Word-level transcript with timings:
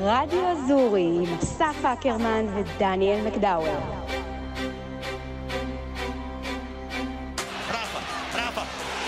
רדיו 0.00 0.48
אזורי 0.48 1.02
עם 1.22 1.34
אסף 1.42 1.84
אקרמן 1.84 2.46
ודניאל 2.54 3.26
מקדאוור. 3.26 4.02
Rafa, 7.74 8.00
Rafa, 8.38 8.64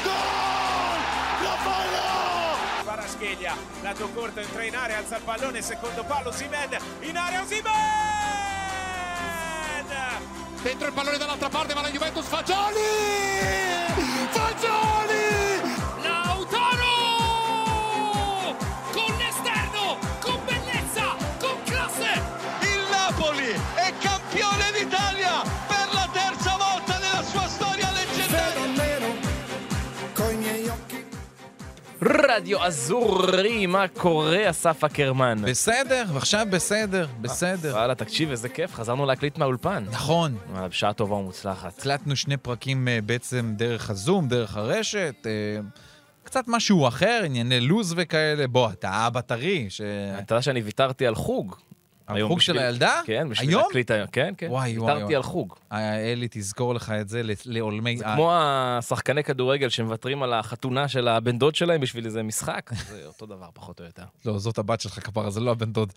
gol! 0.06 1.00
Lo 1.44 1.54
fa 1.64 1.76
Leo! 1.94 2.84
Parascheglia, 2.88 3.54
lato 3.82 4.06
corto 4.14 4.40
entra 4.40 4.62
in 4.64 4.76
area, 4.84 4.98
alza 4.98 5.16
il 5.16 5.22
pallone, 5.30 5.60
secondo 5.62 6.02
palo 6.10 6.30
Simen, 6.32 6.72
in 7.08 7.16
area 7.16 7.42
Simen! 7.50 7.72
Dentro 10.62 10.86
il 10.86 10.94
pallone 10.94 11.18
dall'altra 11.18 11.48
parte, 11.48 11.74
ma 11.74 11.82
la 11.82 11.90
Juventus 11.90 12.26
Fagioli! 12.26 12.88
Fagioli! 14.30 15.17
רדיו 32.11 32.63
אזורי, 32.63 33.65
מה 33.65 33.87
קורה, 33.87 34.49
אסף 34.49 34.83
אקרמן? 34.83 35.41
בסדר, 35.41 36.05
ועכשיו 36.13 36.47
בסדר, 36.49 37.07
בסדר. 37.21 37.73
וואלה, 37.73 37.95
תקשיב, 37.95 38.29
איזה 38.31 38.49
כיף, 38.49 38.73
חזרנו 38.73 39.05
להקליט 39.05 39.37
מהאולפן. 39.37 39.83
נכון, 39.91 40.37
בשעה 40.53 40.93
טובה 40.93 41.15
ומוצלחת. 41.15 41.79
הקלטנו 41.79 42.15
שני 42.15 42.37
פרקים 42.37 42.87
אה, 42.87 42.99
בעצם 43.05 43.53
דרך 43.57 43.89
הזום, 43.89 44.27
דרך 44.27 44.57
הרשת. 44.57 45.15
אה, 45.25 45.61
קצת 46.23 46.43
משהו 46.47 46.87
אחר, 46.87 47.21
ענייני 47.25 47.59
לוז 47.59 47.93
וכאלה. 47.97 48.47
בוא, 48.47 48.71
אתה 48.71 49.07
אבא 49.07 49.21
טרי, 49.21 49.65
ש... 49.69 49.81
אתה 50.19 50.33
יודע 50.33 50.41
שאני 50.41 50.61
ויתרתי 50.61 51.07
על 51.07 51.15
חוג. 51.15 51.55
החוג 52.09 52.41
של 52.41 52.57
הילדה? 52.57 53.01
כן, 53.05 53.29
בשביל? 53.29 53.57
להקליט 53.57 53.91
היום. 53.91 54.07
כן, 54.11 54.33
כן. 54.37 54.47
וואי, 54.49 54.77
וואי, 54.77 54.93
ויתרתי. 54.93 55.15
על 55.15 55.23
חוג. 55.23 55.55
אה, 55.71 56.11
אלי, 56.11 56.27
תזכור 56.31 56.75
לך 56.75 56.89
את 57.01 57.09
זה 57.09 57.21
לעולמי... 57.45 57.97
זה 57.97 58.05
אה, 58.05 58.15
כמו 58.15 58.31
השחקני 58.33 59.23
כדורגל 59.23 59.69
שמוותרים 59.69 60.23
על 60.23 60.33
החתונה 60.33 60.87
של 60.87 61.07
הבן 61.07 61.37
דוד 61.37 61.55
שלהם 61.55 61.81
בשביל 61.81 62.05
איזה 62.05 62.23
משחק, 62.23 62.69
זה 62.89 63.05
אותו 63.05 63.25
דבר, 63.25 63.47
פחות 63.53 63.79
או 63.79 63.85
יותר. 63.85 64.03
לא, 64.25 64.37
זאת 64.37 64.57
הבת 64.57 64.81
שלך 64.81 64.99
כפרה, 65.05 65.29
זה 65.29 65.39
לא 65.39 65.51
הבן 65.51 65.71
דוד. 65.71 65.93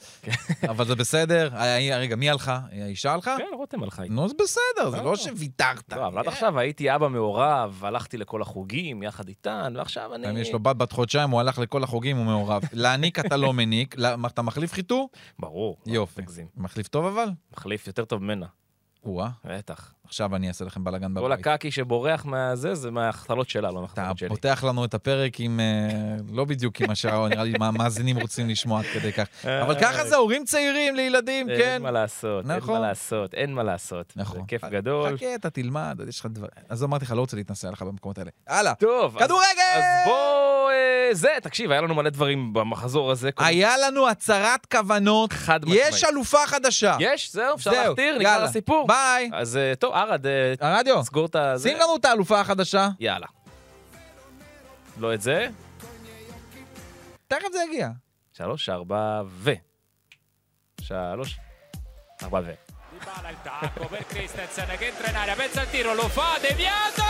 אבל 0.70 0.84
זה 0.84 0.94
בסדר. 0.94 1.50
אה, 1.54 1.98
רגע, 1.98 2.16
מי 2.16 2.30
הלכה? 2.30 2.60
האישה 2.72 3.12
הלכה? 3.12 3.36
כן, 3.38 3.56
רותם 3.56 3.82
הלכה. 3.82 4.02
נו, 4.10 4.24
אז 4.24 4.32
בסדר, 4.32 4.90
זה 4.90 5.02
לא. 5.02 5.16
שוויתרת. 5.16 5.92
לא, 5.92 6.06
אבל 6.06 6.18
עד 6.18 6.26
אה, 6.26 6.32
עכשיו 6.32 6.58
הייתי 6.58 6.94
אבא 6.94 7.08
מעורב, 7.08 7.80
הלכתי 7.84 8.18
לכל 8.18 8.42
החוגים 8.42 9.02
יחד 9.02 9.28
איתן, 9.28 9.74
ועכשיו 9.76 10.14
אני... 10.14 10.40
יש 10.40 10.52
לו 10.52 10.58
בת 10.58 10.76
בת 10.76 10.92
חודשיים, 10.92 11.30
הוא 11.30 11.40
הלך 11.40 11.58
לכל 11.58 11.84
החוגים, 11.84 12.16
הוא 12.16 12.24
מעורב. 12.24 12.62
להעניק 12.72 13.18
אתה 13.18 13.36
לא 13.36 13.52
מניק. 13.52 13.96
אתה 14.26 14.42
מחליף 14.42 14.72
חיתור? 14.72 15.08
ברור. 15.38 15.76
יופי. 16.02 16.22
תגזים. 16.22 16.46
מחליף 16.56 16.88
טוב 16.88 17.04
אבל? 17.04 17.28
מחליף 17.52 17.86
יותר 17.86 18.04
טוב 18.04 18.22
ממנה, 18.22 18.46
או-אה, 19.04 19.30
בטח. 19.44 19.94
עכשיו 20.12 20.36
אני 20.36 20.48
אעשה 20.48 20.64
לכם 20.64 20.84
בלאגן 20.84 21.14
כל 21.14 21.20
בבית. 21.20 21.38
הקקי 21.46 21.70
שבורח 21.70 22.24
מהזה, 22.24 22.74
זה 22.74 22.90
מההחתלות 22.90 23.48
שלה, 23.48 23.70
לא 23.70 23.86
אתה 23.92 24.00
מההחתלות 24.00 24.18
שלי. 24.18 24.28
פותח 24.28 24.64
לנו 24.68 24.84
את 24.84 24.94
הפרק 24.94 25.40
עם, 25.40 25.60
אה, 25.60 25.66
לא 26.32 26.44
בדיוק 26.44 26.80
עם 26.80 26.90
השעה, 26.90 27.28
נראה 27.28 27.44
לי 27.44 27.52
מה 27.58 27.68
המאזינים 27.68 28.18
רוצים 28.18 28.48
לשמוע 28.48 28.78
עד 28.80 28.86
כדי 28.94 29.12
כך. 29.12 29.26
אבל 29.44 29.80
ככה 29.80 30.04
זה, 30.04 30.16
הורים 30.16 30.44
צעירים 30.44 30.94
לילדים, 30.96 31.46
כן. 31.46 31.52
אין 31.52 31.82
מה 31.82 31.90
לעשות, 31.90 32.50
אין 32.50 32.56
נכון. 32.56 32.74
מה 32.80 32.88
לעשות, 32.88 33.34
אין 33.34 33.54
מה 33.54 33.62
לעשות. 33.62 34.12
נכון. 34.16 34.40
זה 34.40 34.46
כיף 34.48 34.64
גדול. 34.64 35.16
חכה, 35.16 35.34
אתה 35.34 35.50
תלמד, 35.50 36.00
יש 36.08 36.20
לך 36.20 36.26
דבר... 36.26 36.46
אז 36.68 36.84
אמרתי 36.84 37.04
לך, 37.04 37.10
לא 37.12 37.20
רוצה 37.20 37.36
להתנסה 37.36 37.68
עליך 37.68 37.82
במקומות 37.82 38.18
האלה. 38.18 38.30
הלאה. 38.48 38.74
טוב, 38.74 39.18
כדורגל! 39.18 39.46
אז 39.76 39.84
בוא... 40.06 40.70
אה, 40.70 41.08
זה, 41.14 41.28
תקשיב, 41.42 41.70
היה 41.70 41.80
לנו 41.80 41.94
מלא 41.94 42.10
דברים 42.10 42.52
במחזור 42.52 43.10
הזה. 43.10 43.32
כל- 43.32 43.44
היה 43.44 43.78
לנו 43.78 44.08
הצהרת 44.08 44.66
כוונות, 44.66 45.32
חד 45.32 45.64
משמעית. 45.64 45.82
יש 45.88 46.04
אלופה 46.04 46.38
חדשה. 46.46 46.96
יש, 47.00 47.32
זהו, 47.32 47.54
אפשר 47.54 47.70
להכתיר, 47.70 48.18
נגמר. 48.18 48.42
הסיפור. 48.44 48.86
ביי. 48.88 49.30
אז 49.32 49.56
אה, 49.56 49.72
טוב, 49.78 49.94
ערד, 50.01 50.27
אה, 50.27 50.53
הרדיו, 50.59 51.03
סגור 51.03 51.25
את 51.25 51.35
ה... 51.35 51.55
שים 51.59 51.77
לנו 51.77 51.95
את 51.95 52.05
האלופה 52.05 52.39
החדשה. 52.39 52.89
יאללה. 52.99 53.27
לא 54.97 55.13
את 55.13 55.21
זה, 55.21 55.47
תכף 57.27 57.47
זה 57.51 57.59
יגיע. 57.69 57.89
שלוש, 58.33 58.69
ארבע, 58.69 59.21
ו... 59.27 59.51
שלוש, 60.81 61.39
ארבע, 62.23 62.39
ו... 62.45 62.51
Dybala 62.99 63.29
il 63.29 63.37
tacco 63.43 63.85
per 63.87 64.05
Christensen 64.07 64.69
che 64.77 64.87
entra 64.87 65.09
in 65.09 65.15
aria, 65.15 65.35
pensa 65.35 65.61
al 65.61 65.69
tiro, 65.69 65.93
lo 65.93 66.07
fa, 66.07 66.37
deviato! 66.41 67.03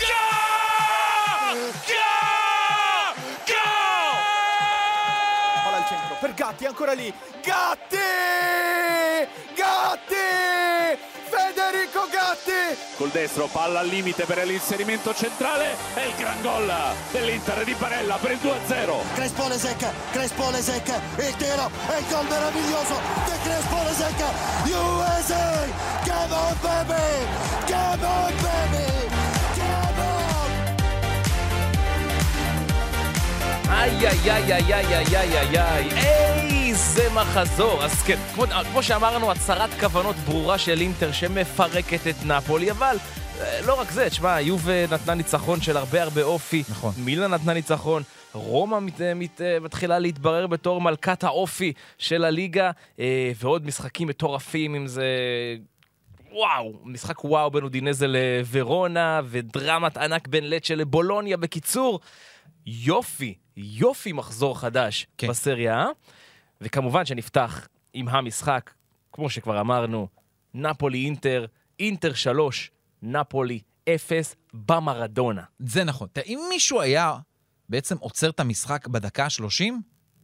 Gol! 0.00 1.58
Gol! 1.90 3.14
Gol! 3.50 4.16
Palla 5.64 5.76
al 5.76 5.86
centro 5.86 6.16
per 6.20 6.32
Gatti, 6.34 6.64
ancora 6.64 6.92
lì. 6.92 7.12
Gatti! 7.42 7.96
Gatti! 9.54 10.51
Moratti 12.33 12.81
col 12.95 13.09
destro 13.09 13.47
palla 13.47 13.79
al 13.79 13.87
limite 13.87 14.25
per 14.25 14.43
l'inserimento 14.45 15.13
centrale. 15.13 15.75
E 15.93 16.07
il 16.07 16.13
gran 16.17 16.41
gol 16.41 16.71
dell'Inter 17.11 17.63
di 17.63 17.75
Barella 17.75 18.15
per 18.15 18.31
il 18.31 18.39
2-0 18.41 18.95
Crespo 19.13 19.47
le 19.47 19.57
secca 19.57 19.91
Crespo 20.11 20.49
le 20.49 20.61
secca. 20.61 20.99
Il 21.17 21.35
tiro 21.35 21.69
è 21.87 21.97
il 21.97 22.05
gol 22.09 22.25
meraviglioso 22.27 22.99
di 23.25 23.31
Crespo 23.43 23.83
le 23.83 23.93
secca. 23.93 24.27
USA 24.65 25.65
come 26.03 26.33
on 26.33 26.57
baby 26.61 27.25
come 27.67 28.05
on 28.05 28.33
baby 28.41 28.91
Ai 33.69 34.05
ai 34.05 34.29
ai 34.29 34.51
ai 34.51 34.71
ai 34.71 34.93
ai 34.93 35.15
ai 35.15 35.35
ai 35.35 35.57
ai. 35.57 36.32
איזה 36.97 37.09
מחזור. 37.09 37.83
אז 37.83 38.03
כן, 38.03 38.17
כמו, 38.35 38.45
כמו 38.71 38.83
שאמרנו, 38.83 39.31
הצהרת 39.31 39.69
כוונות 39.79 40.15
ברורה 40.15 40.57
של 40.57 40.81
אינטר 40.81 41.11
שמפרקת 41.11 42.07
את 42.07 42.15
נפולי, 42.25 42.71
אבל 42.71 42.97
אה, 43.39 43.61
לא 43.61 43.79
רק 43.79 43.91
זה, 43.91 44.09
תשמע, 44.09 44.41
יובה 44.41 44.87
נתנה 44.91 45.13
ניצחון 45.13 45.61
של 45.61 45.77
הרבה 45.77 46.03
הרבה 46.03 46.23
אופי. 46.23 46.63
נכון. 46.69 46.93
מילה 46.97 47.27
נתנה 47.27 47.53
ניצחון. 47.53 48.03
רומא 48.33 48.79
מת, 48.79 49.01
מת, 49.15 49.41
אה, 49.41 49.59
מתחילה 49.59 49.99
להתברר 49.99 50.47
בתור 50.47 50.81
מלכת 50.81 51.23
האופי 51.23 51.73
של 51.97 52.23
הליגה, 52.23 52.71
אה, 52.99 53.31
ועוד 53.39 53.65
משחקים 53.65 54.07
מטורפים, 54.07 54.75
אם 54.75 54.87
זה 54.87 55.05
וואו, 56.31 56.73
משחק 56.83 57.23
וואו 57.23 57.51
בין 57.51 57.63
אודינזה 57.63 58.07
לוורונה, 58.07 59.21
ודרמת 59.25 59.97
ענק 59.97 60.27
בין 60.27 60.49
לצ'ה 60.49 60.75
לבולוניה. 60.75 61.37
בקיצור, 61.37 61.99
יופי, 62.65 63.33
יופי 63.57 64.11
מחזור 64.11 64.59
חדש 64.59 65.07
כן. 65.17 65.27
בסריה, 65.27 65.79
אה? 65.79 65.87
וכמובן 66.63 67.05
שנפתח 67.05 67.67
עם 67.93 68.09
המשחק, 68.09 68.71
כמו 69.11 69.29
שכבר 69.29 69.61
אמרנו, 69.61 70.07
נפולי 70.53 71.05
אינטר, 71.05 71.45
אינטר 71.79 72.13
3, 72.13 72.71
נפולי 73.01 73.59
0, 73.95 74.35
במרדונה. 74.53 75.43
זה 75.59 75.83
נכון. 75.83 76.07
אם 76.25 76.39
מישהו 76.49 76.81
היה 76.81 77.15
בעצם 77.69 77.97
עוצר 77.97 78.29
את 78.29 78.39
המשחק 78.39 78.87
בדקה 78.87 79.23
ה-30, 79.23 79.73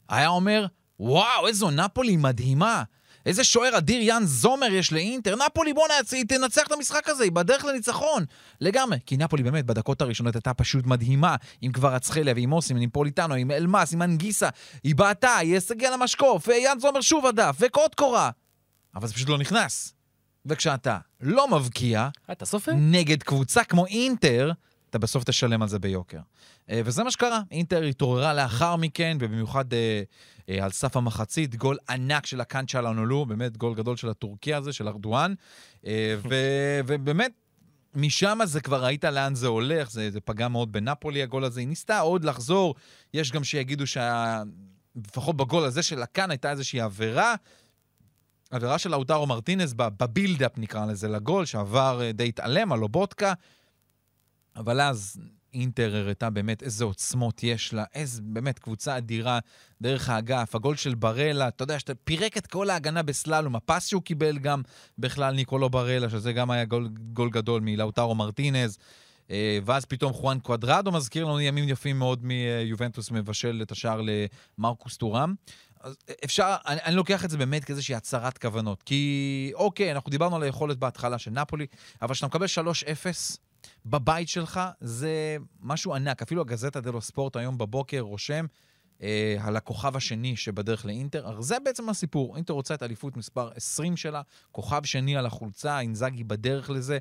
היה 0.09 0.27
אומר, 0.27 0.65
וואו, 0.99 1.47
איזו 1.47 1.71
נפולי 1.71 2.17
מדהימה. 2.17 2.83
איזה 3.25 3.43
שוער 3.43 3.77
אדיר 3.77 4.01
יאן 4.01 4.23
זומר 4.25 4.67
יש 4.67 4.91
לאינטר. 4.93 5.35
נפולי 5.35 5.73
בואנה, 5.73 5.93
היא 6.11 6.25
תנצח 6.27 6.67
את 6.67 6.71
המשחק 6.71 7.09
הזה, 7.09 7.23
היא 7.23 7.31
בדרך 7.31 7.65
לניצחון. 7.65 8.25
לגמרי. 8.61 8.97
כי 9.05 9.17
נפולי 9.17 9.43
באמת 9.43 9.65
בדקות 9.65 10.01
הראשונות 10.01 10.35
הייתה 10.35 10.53
פשוט 10.53 10.85
מדהימה. 10.85 11.35
עם 11.61 11.71
קוורצחליה 11.71 12.33
ועם 12.35 12.53
אוסים, 12.53 12.77
עם 12.77 12.89
פוליטנו, 12.89 13.33
עם 13.33 13.51
אלמאס, 13.51 13.93
עם 13.93 14.01
אנגיסה. 14.01 14.49
היא 14.83 14.95
בעטה, 14.95 15.37
היא 15.37 15.59
הגיעה 15.69 15.97
למשקוף, 15.97 16.47
ויאן 16.47 16.79
זומר 16.79 17.01
שוב 17.01 17.25
הדף, 17.25 17.55
וקוד 17.59 17.95
קורה. 17.95 18.29
אבל 18.95 19.07
זה 19.07 19.13
פשוט 19.13 19.29
לא 19.29 19.37
נכנס. 19.37 19.93
וכשאתה 20.45 20.97
לא 21.21 21.47
מבקיע, 21.47 21.99
אה, 21.99 22.33
אתה 22.33 22.45
סופר? 22.45 22.71
נגד 22.75 23.23
קבוצה 23.23 23.63
כמו 23.63 23.85
אינטר, 23.85 24.51
אתה 24.89 24.99
בסוף 24.99 25.23
תשלם 25.23 25.61
על 25.61 25.67
זה 25.67 25.79
ביוקר. 25.79 26.19
אה, 26.69 26.81
וזה 26.85 27.03
מה 27.03 27.11
שקרה. 27.11 27.41
אינטר 27.51 27.83
התעוררה 27.83 28.33
לאחר 28.33 28.75
מכן, 28.75 29.17
ובמיוחד 29.19 29.73
אה, 29.73 30.01
אה, 30.49 30.63
על 30.63 30.71
סף 30.71 30.97
המחצית, 30.97 31.55
גול 31.55 31.77
ענק 31.89 32.25
של 32.25 32.41
הקאנצ'ה 32.41 32.81
לאנולו, 32.81 33.25
באמת 33.25 33.57
גול 33.57 33.75
גדול 33.75 33.97
של 33.97 34.09
הטורקי 34.09 34.53
הזה, 34.53 34.73
של 34.73 34.87
ארדואן. 34.87 35.33
אה, 35.85 36.15
ו- 36.29 36.79
ובאמת, 36.87 37.31
משם 37.95 38.39
זה 38.45 38.61
כבר 38.61 38.83
ראית 38.83 39.03
לאן 39.03 39.35
זה 39.35 39.47
הולך, 39.47 39.91
זה, 39.91 40.11
זה 40.11 40.19
פגע 40.21 40.47
מאוד 40.47 40.71
בנפולי 40.71 41.23
הגול 41.23 41.43
הזה. 41.43 41.59
היא 41.59 41.67
ניסתה 41.67 41.99
עוד 41.99 42.25
לחזור, 42.25 42.75
יש 43.13 43.31
גם 43.31 43.43
שיגידו 43.43 43.87
שה... 43.87 44.41
לפחות 45.05 45.37
בגול 45.37 45.63
הזה 45.63 45.83
של 45.83 46.01
הקאן 46.01 46.31
הייתה 46.31 46.51
איזושהי 46.51 46.81
עבירה. 46.81 47.35
עבירה 48.51 48.77
של 48.77 48.89
לאוטרו 48.89 49.27
מרטינס 49.27 49.73
בבילדאפ 49.77 50.57
נקרא 50.57 50.85
לזה 50.85 51.07
לגול, 51.07 51.45
שעבר 51.45 52.01
אה, 52.01 52.11
די 52.11 52.27
התעלם 52.27 52.71
על 52.71 52.79
לובוטקה. 52.79 53.33
אבל 54.59 54.81
אז 54.81 55.21
אינטר 55.53 55.95
הראתה 55.95 56.29
באמת 56.29 56.63
איזה 56.63 56.83
עוצמות 56.83 57.43
יש 57.43 57.73
לה, 57.73 57.83
איזה 57.95 58.21
באמת 58.21 58.59
קבוצה 58.59 58.97
אדירה 58.97 59.39
דרך 59.81 60.09
האגף, 60.09 60.55
הגול 60.55 60.75
של 60.75 60.95
ברלה, 60.95 61.47
אתה 61.47 61.63
יודע, 61.63 61.79
שאתה 61.79 61.95
פירק 61.95 62.37
את 62.37 62.47
כל 62.47 62.69
ההגנה 62.69 63.03
בסללום, 63.03 63.55
הפס 63.55 63.87
שהוא 63.87 64.01
קיבל 64.01 64.37
גם 64.37 64.61
בכלל 64.97 65.33
ניקולו 65.33 65.69
ברלה, 65.69 66.09
שזה 66.09 66.33
גם 66.33 66.51
היה 66.51 66.65
גול, 66.65 66.89
גול 67.13 67.29
גדול 67.29 67.61
מלאוטרו 67.61 68.15
מרטינז. 68.15 68.77
אה, 69.31 69.59
ואז 69.65 69.85
פתאום 69.85 70.13
חואן 70.13 70.39
קוואדרדו 70.39 70.91
מזכיר 70.91 71.25
לנו 71.25 71.39
ימים 71.39 71.69
יפים 71.69 71.99
מאוד 71.99 72.25
מיובנטוס 72.25 73.11
מבשל 73.11 73.59
את 73.61 73.71
השער 73.71 74.01
למרקוס 74.57 74.97
טורם. 74.97 75.35
אז 75.81 75.95
אפשר, 76.25 76.55
אני, 76.67 76.79
אני 76.83 76.95
לוקח 76.95 77.25
את 77.25 77.29
זה 77.29 77.37
באמת 77.37 77.63
כאיזושהי 77.63 77.95
הצהרת 77.95 78.37
כוונות. 78.37 78.83
כי, 78.83 79.51
אוקיי, 79.55 79.91
אנחנו 79.91 80.09
דיברנו 80.09 80.35
על 80.35 80.43
היכולת 80.43 80.77
בהתחלה 80.77 81.17
של 81.17 81.31
נפולי, 81.31 81.65
אבל 82.01 82.13
כשאתה 82.13 82.27
מקבל 82.27 82.45
3-0 82.45 82.49
בבית 83.85 84.29
שלך, 84.29 84.59
זה 84.79 85.37
משהו 85.61 85.95
ענק. 85.95 86.21
אפילו 86.21 86.41
הגזטה 86.41 86.81
דלו 86.81 87.01
ספורט 87.01 87.35
היום 87.35 87.57
בבוקר 87.57 87.99
רושם 87.99 88.45
אה, 89.01 89.37
על 89.41 89.57
הכוכב 89.57 89.95
השני 89.95 90.35
שבדרך 90.35 90.85
לאינטר. 90.85 91.27
אז 91.27 91.45
זה 91.45 91.57
בעצם 91.65 91.89
הסיפור. 91.89 92.35
אינטר 92.35 92.53
רוצה 92.53 92.73
את 92.73 92.83
אליפות 92.83 93.17
מספר 93.17 93.49
20 93.55 93.97
שלה, 93.97 94.21
כוכב 94.51 94.83
שני 94.83 95.17
על 95.17 95.25
החולצה, 95.25 95.79
אינזאגי 95.79 96.23
בדרך 96.23 96.69
לזה. 96.69 96.97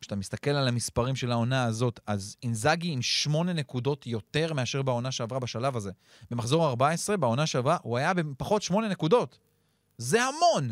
כשאתה 0.00 0.16
מסתכל 0.16 0.50
על 0.50 0.68
המספרים 0.68 1.16
של 1.16 1.32
העונה 1.32 1.64
הזאת, 1.64 2.00
אז 2.06 2.36
אינזאגי 2.42 2.92
עם 2.92 3.02
שמונה 3.02 3.52
נקודות 3.52 4.06
יותר 4.06 4.52
מאשר 4.52 4.82
בעונה 4.82 5.12
שעברה 5.12 5.38
בשלב 5.38 5.76
הזה. 5.76 5.90
במחזור 6.30 6.68
14, 6.68 7.16
בעונה 7.16 7.46
שעברה, 7.46 7.76
הוא 7.82 7.98
היה 7.98 8.14
בפחות 8.14 8.62
שמונה 8.62 8.88
נקודות. 8.88 9.38
זה 9.98 10.18
המון! 10.22 10.70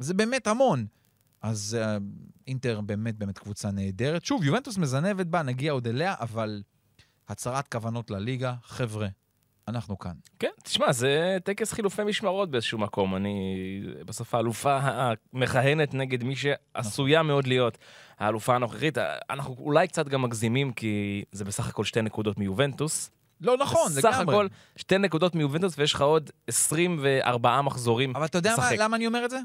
זה 0.00 0.14
באמת 0.14 0.46
המון. 0.46 0.86
אז 1.42 1.76
אה, 1.80 1.98
אינטר 2.48 2.80
באמת 2.80 3.14
באמת 3.14 3.38
קבוצה 3.38 3.70
נהדרת. 3.70 4.24
שוב, 4.24 4.44
יובנטוס 4.44 4.78
מזנבת 4.78 5.26
בה, 5.26 5.42
נגיע 5.42 5.72
עוד 5.72 5.86
אליה, 5.86 6.14
אבל 6.20 6.62
הצהרת 7.28 7.68
כוונות 7.68 8.10
לליגה, 8.10 8.54
חבר'ה, 8.62 9.08
אנחנו 9.68 9.98
כאן. 9.98 10.12
כן, 10.38 10.50
תשמע, 10.62 10.92
זה 10.92 11.38
טקס 11.44 11.72
חילופי 11.72 12.04
משמרות 12.04 12.50
באיזשהו 12.50 12.78
מקום. 12.78 13.16
אני 13.16 13.80
בסוף 14.06 14.34
האלופה 14.34 14.78
המכהנת 14.82 15.94
נגד 15.94 16.24
מי 16.24 16.34
שעשויה 16.36 17.22
מאוד 17.22 17.46
להיות 17.46 17.78
האלופה 18.18 18.54
הנוכחית. 18.54 18.98
אנחנו 19.30 19.56
אולי 19.58 19.88
קצת 19.88 20.08
גם 20.08 20.22
מגזימים, 20.22 20.72
כי 20.72 21.24
זה 21.32 21.44
בסך 21.44 21.68
הכל 21.68 21.84
שתי 21.84 22.02
נקודות 22.02 22.38
מיובנטוס. 22.38 23.10
לא 23.40 23.56
נכון, 23.56 23.92
לגמרי. 23.96 24.34
הכל 24.34 24.46
שתי 24.76 24.98
נקודות 24.98 25.34
מיובנטוס 25.34 25.74
ויש 25.78 25.92
לך 25.92 26.00
עוד 26.00 26.30
24 26.46 27.62
מחזורים 27.62 28.16
אבל 28.16 28.24
אתה 28.24 28.38
יודע 28.38 28.54
מה, 28.56 28.64
לשחק. 28.64 28.76
למה 28.78 28.96
אני 28.96 29.06
אומר 29.06 29.24
את 29.24 29.30
זה? 29.30 29.38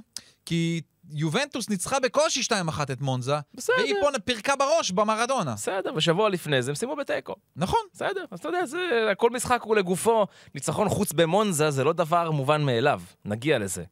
כי 0.46 0.82
יובנטוס 1.12 1.70
ניצחה 1.70 2.00
בקושי 2.00 2.42
2-1 2.42 2.54
את 2.92 3.02
מונזה, 3.02 3.36
בסדר. 3.54 3.76
והיא 3.78 3.96
פה 4.02 4.20
פירקה 4.26 4.56
בראש 4.56 4.92
במרדונה. 4.92 5.54
בסדר, 5.54 5.92
ושבוע 5.96 6.30
לפני 6.30 6.62
זה 6.62 6.72
הם 6.72 6.76
סיימו 6.76 6.96
בתיקו. 6.96 7.36
נכון. 7.56 7.80
בסדר, 7.94 8.26
אז 8.32 8.40
אתה 8.40 8.50
יודע, 8.50 8.66
זה, 8.66 9.12
כל 9.18 9.30
משחק 9.30 9.62
הוא 9.62 9.76
לגופו. 9.76 10.26
ניצחון 10.56 10.90
חוץ 10.90 11.14
במונזה 11.14 11.72
זה 11.72 11.84
לא 11.84 11.94
דבר 11.94 12.32
מובן 12.32 12.62
מאליו. 12.62 13.02
נגיע 13.26 13.60
לזה. 13.60 13.84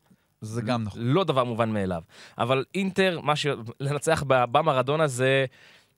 זה 0.41 0.61
גם 0.61 0.83
נכון. 0.83 1.01
לא 1.01 1.23
דבר 1.23 1.43
מובן 1.43 1.69
מאליו. 1.69 2.01
אבל 2.37 2.63
אינטר, 2.75 3.19
מה 3.23 3.35
ש... 3.35 3.47
לנצח 3.79 4.23
ב- 4.27 4.45
במרדונה 4.51 5.07
זה... 5.07 5.45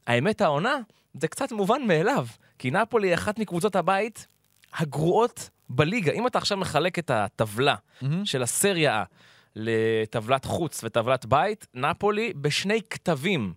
האמת, 0.07 0.41
העונה, 0.41 0.77
זה 1.21 1.27
קצת 1.27 1.51
מובן 1.51 1.81
מאליו. 1.87 2.27
כי 2.63 2.71
נפולי 2.71 3.07
היא 3.07 3.15
אחת 3.15 3.39
מקבוצות 3.39 3.75
הבית 3.75 4.27
הגרועות 4.73 5.49
בליגה. 5.69 6.11
אם 6.11 6.27
אתה 6.27 6.37
עכשיו 6.37 6.57
מחלק 6.57 6.99
את 6.99 7.09
הטבלה 7.09 7.75
מהמם. 8.01 8.25
של 8.25 8.43
הסריה 8.43 9.03
A 9.03 9.15
לטבלת 9.55 10.45
חוץ 10.45 10.83
וטבלת 10.83 11.25
בית, 11.25 11.67
נפולי 11.73 12.33
בשני 12.33 12.81
כתבים. 12.89 13.53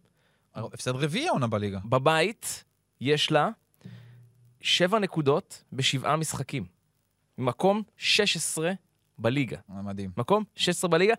הפסד 0.55 0.91
רביעי 0.91 1.29
העונה 1.29 1.47
בליגה. 1.47 1.79
בבית 1.85 2.65
יש 3.01 3.33
לה 3.33 3.49
שבע 4.61 4.99
נקודות 4.99 5.65
בשבעה 5.73 6.17
משחקים. 6.17 6.67
מקום 7.39 7.83
16 7.97 8.73
בליגה. 9.19 9.59
מדהים. 9.69 10.11
מקום 10.17 10.45
16 10.57 10.91
בליגה. 10.91 11.15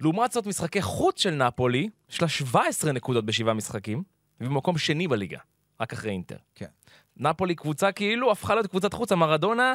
לעומת 0.00 0.32
זאת, 0.32 0.46
משחקי 0.46 0.82
חוץ 0.82 1.22
של 1.22 1.30
נפולי, 1.30 1.88
יש 2.10 2.22
לה 2.22 2.28
17 2.28 2.92
נקודות 2.92 3.24
בשבעה 3.24 3.54
משחקים, 3.54 4.02
ובמקום 4.40 4.78
שני 4.78 5.08
בליגה, 5.08 5.38
רק 5.80 5.92
אחרי 5.92 6.10
אינטר. 6.10 6.36
כן. 6.54 6.66
נפולי 7.16 7.54
קבוצה 7.54 7.92
כאילו 7.92 8.32
הפכה 8.32 8.54
להיות 8.54 8.66
קבוצת 8.66 8.94
חוץ, 8.94 9.12
המרדונה 9.12 9.74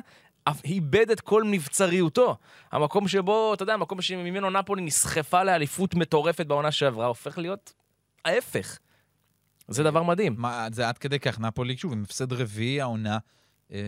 איבד 0.65 1.11
את 1.11 1.21
כל 1.21 1.43
מבצריותו. 1.43 2.37
המקום 2.71 3.07
שבו, 3.07 3.53
אתה 3.53 3.63
יודע, 3.63 3.73
המקום 3.73 4.01
שממנו 4.01 4.49
נפולי 4.49 4.81
נסחפה 4.81 5.43
לאליפות 5.43 5.95
מטורפת 5.95 6.45
בעונה 6.45 6.71
שעברה, 6.71 7.05
הופך 7.05 7.37
להיות 7.37 7.73
ההפך. 8.25 8.79
זה 9.67 9.83
דבר 9.83 10.03
מדהים. 10.03 10.35
מה, 10.37 10.67
זה 10.71 10.89
עד 10.89 10.97
כדי 10.97 11.19
כך, 11.19 11.39
נפולי, 11.39 11.77
שוב, 11.77 11.93
עם 11.93 12.03
הפסד 12.03 12.33
רביעי 12.33 12.81
העונה 12.81 13.17
אה, 13.71 13.79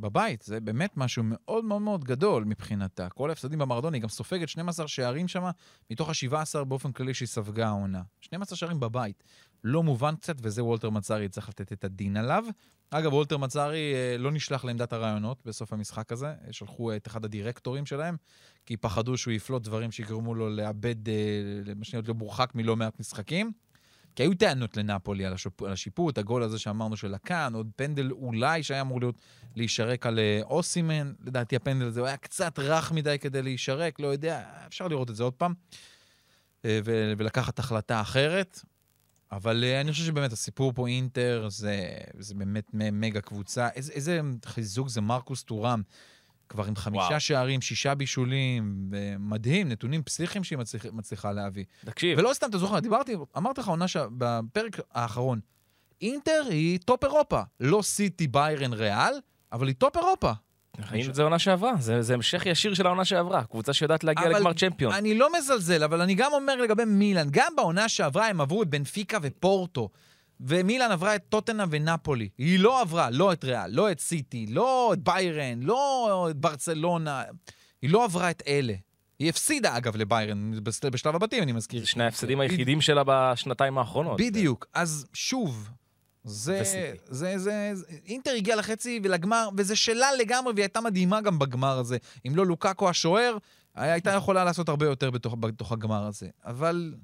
בבית. 0.00 0.42
זה 0.42 0.60
באמת 0.60 0.96
משהו 0.96 1.22
מאוד 1.26 1.64
מאוד 1.64 1.82
מאוד 1.82 2.04
גדול 2.04 2.44
מבחינתה. 2.44 3.08
כל 3.08 3.28
ההפסדים 3.28 3.58
במרדונה, 3.58 3.96
היא 3.96 4.02
גם 4.02 4.08
סופגת 4.08 4.48
12 4.48 4.88
שערים 4.88 5.28
שם, 5.28 5.44
מתוך 5.90 6.08
ה-17 6.08 6.64
באופן 6.64 6.92
כללי 6.92 7.14
שהיא 7.14 7.28
ספגה 7.28 7.66
העונה. 7.66 8.02
12 8.20 8.56
שערים 8.56 8.80
בבית. 8.80 9.24
לא 9.64 9.82
מובן 9.82 10.16
קצת, 10.16 10.36
וזה 10.42 10.64
וולטר 10.64 10.90
מצארי 10.90 11.28
צריך 11.28 11.48
לתת 11.48 11.72
את 11.72 11.84
הדין 11.84 12.16
עליו. 12.16 12.44
אגב, 12.90 13.12
וולטר 13.12 13.36
מצארי 13.36 13.94
אה, 13.94 14.18
לא 14.18 14.32
נשלח 14.32 14.64
לעמדת 14.64 14.92
הרעיונות 14.92 15.38
בסוף 15.44 15.72
המשחק 15.72 16.12
הזה. 16.12 16.34
שלחו 16.50 16.96
את 16.96 17.06
אחד 17.06 17.24
הדירקטורים 17.24 17.86
שלהם, 17.86 18.16
כי 18.66 18.76
פחדו 18.76 19.16
שהוא 19.16 19.32
יפלוט 19.32 19.62
דברים 19.62 19.92
שיגרמו 19.92 20.34
לו 20.34 20.48
לאבד, 20.48 21.08
אה, 21.08 21.14
מה 21.76 21.84
שנקרא, 21.84 22.00
להיות 22.00 22.16
מורחק 22.16 22.50
מלא 22.54 22.76
מעט 22.76 23.00
משחקים. 23.00 23.52
כי 24.16 24.22
היו 24.22 24.34
טענות 24.34 24.76
לנפולי 24.76 25.26
על, 25.26 25.32
השיפ... 25.32 25.62
על 25.62 25.72
השיפוט, 25.72 26.18
הגול 26.18 26.42
הזה 26.42 26.58
שאמרנו 26.58 26.96
של 26.96 27.08
לקאן, 27.08 27.54
עוד 27.54 27.70
פנדל 27.76 28.10
אולי 28.10 28.62
שהיה 28.62 28.80
אמור 28.80 29.00
להיות 29.00 29.14
להישרק 29.56 30.06
על 30.06 30.18
אה, 30.18 30.40
אוסימן, 30.42 31.12
לדעתי 31.24 31.56
הפנדל 31.56 31.86
הזה 31.86 32.06
היה 32.06 32.16
קצת 32.16 32.58
רך 32.58 32.92
מדי 32.92 33.18
כדי 33.18 33.42
להישרק, 33.42 34.00
לא 34.00 34.06
יודע, 34.06 34.44
אפשר 34.66 34.88
לראות 34.88 35.10
את 35.10 35.16
זה 35.16 35.22
עוד 35.22 35.32
פעם, 35.32 35.54
אה, 36.64 36.80
ו... 36.84 37.12
ולקחת 37.18 37.58
החלטה 37.58 38.00
אחרת. 38.00 38.60
אבל 39.32 39.64
אה, 39.64 39.80
אני 39.80 39.92
חושב 39.92 40.04
שבאמת 40.04 40.32
הסיפור 40.32 40.72
פה 40.72 40.88
אינטר 40.88 41.46
זה, 41.50 41.88
זה 42.18 42.34
באמת 42.34 42.70
מגה 42.72 43.20
קבוצה. 43.20 43.68
איזה, 43.68 43.92
איזה 43.92 44.20
חיזוק 44.44 44.88
זה 44.88 45.00
מרקוס 45.00 45.42
טורם. 45.42 45.82
כבר 46.48 46.64
עם 46.64 46.76
חמישה 46.76 47.04
וואו. 47.04 47.20
שערים, 47.20 47.60
שישה 47.60 47.94
בישולים, 47.94 48.90
אה, 48.94 49.14
מדהים, 49.18 49.68
נתונים 49.68 50.02
פסיכיים 50.02 50.44
שהיא 50.44 50.58
מצליח, 50.58 50.86
מצליחה 50.92 51.32
להביא. 51.32 51.64
תקשיב, 51.84 52.18
ולא 52.18 52.30
סתם, 52.34 52.46
אתה 52.50 52.58
זוכר, 52.58 52.78
דיברתי, 52.78 53.14
אמרתי 53.36 53.60
לך 53.60 53.68
עונה. 53.68 53.84
בפרק 54.18 54.80
האחרון, 54.92 55.40
אינטר 56.00 56.42
היא 56.48 56.78
טופ 56.84 57.04
אירופה. 57.04 57.42
לא 57.60 57.82
סיטי, 57.82 58.26
ביירן, 58.26 58.72
ריאל, 58.72 59.12
אבל 59.52 59.68
היא 59.68 59.74
טופ 59.78 59.96
אירופה. 59.96 60.32
ראינו 60.90 61.10
את 61.10 61.14
זה 61.14 61.22
עונה 61.22 61.38
שעברה, 61.38 61.72
זה, 61.78 62.02
זה 62.02 62.14
המשך 62.14 62.46
ישיר 62.46 62.74
של 62.74 62.86
העונה 62.86 63.04
שעברה, 63.04 63.44
קבוצה 63.44 63.72
שיודעת 63.72 64.04
להגיע 64.04 64.28
לגמר 64.28 64.52
צ'מפיונס. 64.52 64.92
אני 64.92 65.14
לא 65.14 65.38
מזלזל, 65.38 65.84
אבל 65.84 66.00
אני 66.00 66.14
גם 66.14 66.32
אומר 66.32 66.56
לגבי 66.56 66.84
מילאן, 66.84 67.28
גם 67.30 67.52
בעונה 67.56 67.88
שעברה 67.88 68.28
הם 68.28 68.40
עברו 68.40 68.62
את 68.62 68.68
בנפיקה 68.68 69.18
ופורטו. 69.22 69.88
ומילאן 70.40 70.90
עברה 70.90 71.14
את 71.14 71.22
טוטנהאם 71.28 71.64
ונאפולי. 71.70 72.28
היא 72.38 72.58
לא 72.58 72.80
עברה, 72.80 73.10
לא 73.10 73.32
את 73.32 73.44
ריאל, 73.44 73.70
לא 73.70 73.92
את 73.92 74.00
סיטי, 74.00 74.46
לא 74.46 74.90
את 74.92 74.98
ביירן, 74.98 75.60
לא 75.62 76.26
את 76.30 76.36
ברצלונה. 76.36 77.22
היא 77.82 77.90
לא 77.90 78.04
עברה 78.04 78.30
את 78.30 78.42
אלה. 78.46 78.74
היא 79.18 79.28
הפסידה, 79.28 79.76
אגב, 79.76 79.96
לביירן 79.96 80.52
בשלב 80.92 81.14
הבתים, 81.14 81.42
אני 81.42 81.52
מזכיר. 81.52 81.80
זה 81.80 81.86
שני 81.86 82.04
ההפסדים 82.04 82.40
היחידים 82.40 82.80
שלה 82.80 83.02
בשנתיים 83.06 83.78
האחרונות. 83.78 84.20
בדיוק. 84.20 84.66
אז 84.74 85.06
שוב, 85.12 85.70
זה, 86.26 86.58
וסיטי. 86.62 86.98
זה, 87.08 87.38
זה, 87.38 87.70
זה, 87.74 87.84
אינטר 88.06 88.30
הגיעה 88.30 88.56
לחצי 88.56 89.00
ולגמר, 89.02 89.48
וזה 89.56 89.76
שלה 89.76 90.14
לגמרי, 90.14 90.52
והיא 90.52 90.62
הייתה 90.62 90.80
מדהימה 90.80 91.20
גם 91.20 91.38
בגמר 91.38 91.78
הזה. 91.78 91.96
אם 92.26 92.36
לא 92.36 92.46
לוקאקו 92.46 92.88
השוער, 92.88 93.36
הייתה 93.74 94.10
יכולה 94.10 94.44
לעשות 94.44 94.68
הרבה 94.68 94.86
יותר 94.86 95.10
בתוך, 95.10 95.34
בתוך 95.40 95.72
הגמר 95.72 96.06
הזה. 96.06 96.28
אבל 96.44 96.94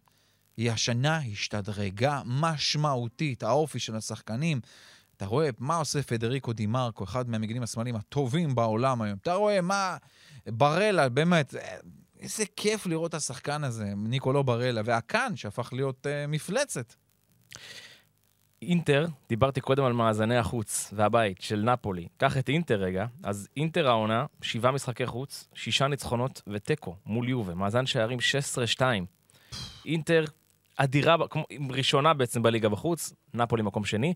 היא 0.56 0.70
השנה 0.70 1.18
השתדרגה 1.32 2.22
משמעותית, 2.26 3.42
האופי 3.42 3.78
של 3.78 3.96
השחקנים. 3.96 4.60
אתה 5.16 5.26
רואה 5.26 5.50
מה 5.58 5.76
עושה 5.76 6.02
פדריקו 6.02 6.52
דימרקו, 6.52 7.04
אחד 7.04 7.28
מהמגינים 7.28 7.62
השמאליים 7.62 7.96
הטובים 7.96 8.54
בעולם 8.54 9.02
היום. 9.02 9.18
אתה 9.22 9.34
רואה 9.34 9.60
מה... 9.60 9.96
ברלה, 10.46 11.08
באמת, 11.08 11.54
איזה 12.20 12.44
כיף 12.56 12.86
לראות 12.86 13.10
את 13.10 13.14
השחקן 13.14 13.64
הזה, 13.64 13.92
ניקולו 13.96 14.44
ברלה, 14.44 14.80
והקאן, 14.84 15.36
שהפך 15.36 15.72
להיות 15.72 16.06
uh, 16.06 16.30
מפלצת. 16.30 16.94
אינטר, 18.62 19.06
דיברתי 19.28 19.60
קודם 19.60 19.84
על 19.84 19.92
מאזני 19.92 20.36
החוץ 20.36 20.92
והבית 20.96 21.40
של 21.40 21.60
נפולי. 21.60 22.08
קח 22.16 22.36
את 22.38 22.48
אינטר 22.48 22.74
רגע, 22.74 23.06
אז 23.22 23.48
אינטר 23.56 23.88
העונה, 23.88 24.26
שבעה 24.42 24.72
משחקי 24.72 25.06
חוץ, 25.06 25.48
שישה 25.54 25.88
ניצחונות 25.88 26.42
ותיקו 26.46 26.96
מול 27.06 27.28
יובה, 27.28 27.54
מאזן 27.54 27.86
שערים 27.86 28.18
16-2. 28.78 28.82
אינטר 29.86 30.24
אדירה, 30.76 31.16
ראשונה 31.70 32.14
בעצם 32.14 32.42
בליגה 32.42 32.68
בחוץ, 32.68 33.12
נפולי 33.34 33.62
מקום 33.62 33.84
שני, 33.84 34.14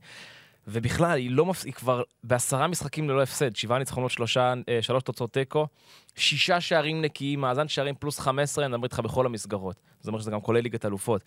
ובכלל, 0.66 1.18
היא 1.18 1.30
לא 1.30 1.46
מפס... 1.46 1.64
היא 1.64 1.72
כבר 1.72 2.02
בעשרה 2.24 2.66
משחקים 2.66 3.10
ללא 3.10 3.22
הפסד, 3.22 3.56
שבעה 3.56 3.78
ניצחונות, 3.78 4.10
שלושה, 4.10 4.54
אה, 4.68 4.82
שלוש 4.82 5.02
תוצאות 5.02 5.32
תיקו, 5.32 5.66
שישה 6.16 6.60
שערים 6.60 7.02
נקיים, 7.02 7.40
מאזן 7.40 7.68
שערים 7.68 7.94
פלוס 7.94 8.18
15, 8.18 8.64
אני 8.64 8.72
מדבר 8.72 8.84
איתך 8.84 9.00
בכל 9.00 9.26
המסגרות. 9.26 9.80
זאת 10.00 10.08
אומרת 10.08 10.20
שזה 10.22 10.30
גם 10.30 10.40
כולל 10.40 10.60
ליגת 10.60 10.84
אלופות. 10.84 11.24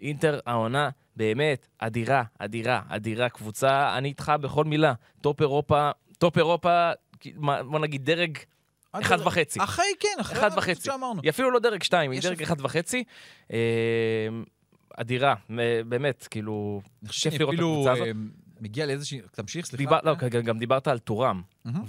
אינטר 0.00 0.40
העונה 0.46 0.90
באמת 1.16 1.68
אדירה, 1.78 2.22
אדירה, 2.38 2.82
אדירה. 2.88 3.28
קבוצה, 3.28 3.98
אני 3.98 4.08
איתך 4.08 4.32
בכל 4.40 4.64
מילה. 4.64 4.92
טופ 5.20 5.40
אירופה, 5.40 5.90
טופ 6.18 6.38
אירופה, 6.38 6.90
בוא 7.36 7.78
נגיד 7.78 8.04
דרג 8.04 8.38
אחד 8.92 9.18
וחצי. 9.26 9.60
אחרי, 9.62 9.84
כן, 10.00 10.16
אחרי 10.20 10.38
אחד 10.38 10.50
וחצי. 10.56 10.84
שאמרנו. 10.84 11.22
היא 11.22 11.30
אפילו 11.30 11.50
לא 11.50 11.58
דרג 11.58 11.82
שתיים, 11.82 12.10
היא 12.10 12.22
דרג 12.22 12.42
אחד 12.42 12.60
וחצי. 12.60 13.04
אה, 13.52 13.58
אדירה, 14.96 15.34
באמת, 15.86 16.26
כאילו, 16.30 16.80
כיף 17.08 17.34
לראות 17.40 17.54
את 17.54 17.58
הקבוצה 17.58 17.92
הזאת. 17.92 18.08
מגיע 18.60 18.86
לאיזושהי... 18.86 19.20
תמשיך, 19.32 19.66
סליחה. 19.66 19.78
דיבר, 19.84 19.98
לא, 20.04 20.14
גם- 20.14 20.42
גם 20.42 20.58
דיברת 20.58 20.88
על 20.88 20.98
טורם, 20.98 21.42
מהמם. 21.64 21.84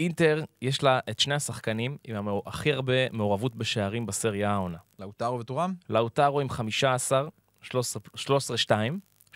אינטר, 0.00 0.44
יש 0.62 0.82
לה 0.82 1.00
את 1.10 1.18
שני 1.18 1.34
השחקנים 1.34 1.96
עם 2.04 2.16
המעור... 2.16 2.42
הכי 2.46 2.72
הרבה 2.72 2.92
מעורבות 3.12 3.54
בשערים 3.56 4.06
בסריה 4.06 4.50
העונה. 4.50 4.78
לאוטרו 4.98 5.38
וטורם? 5.38 5.74
לאוטרו 5.90 6.40
עם 6.40 6.50
15, 6.50 7.22
13, 7.62 8.02
13-2, 8.16 8.70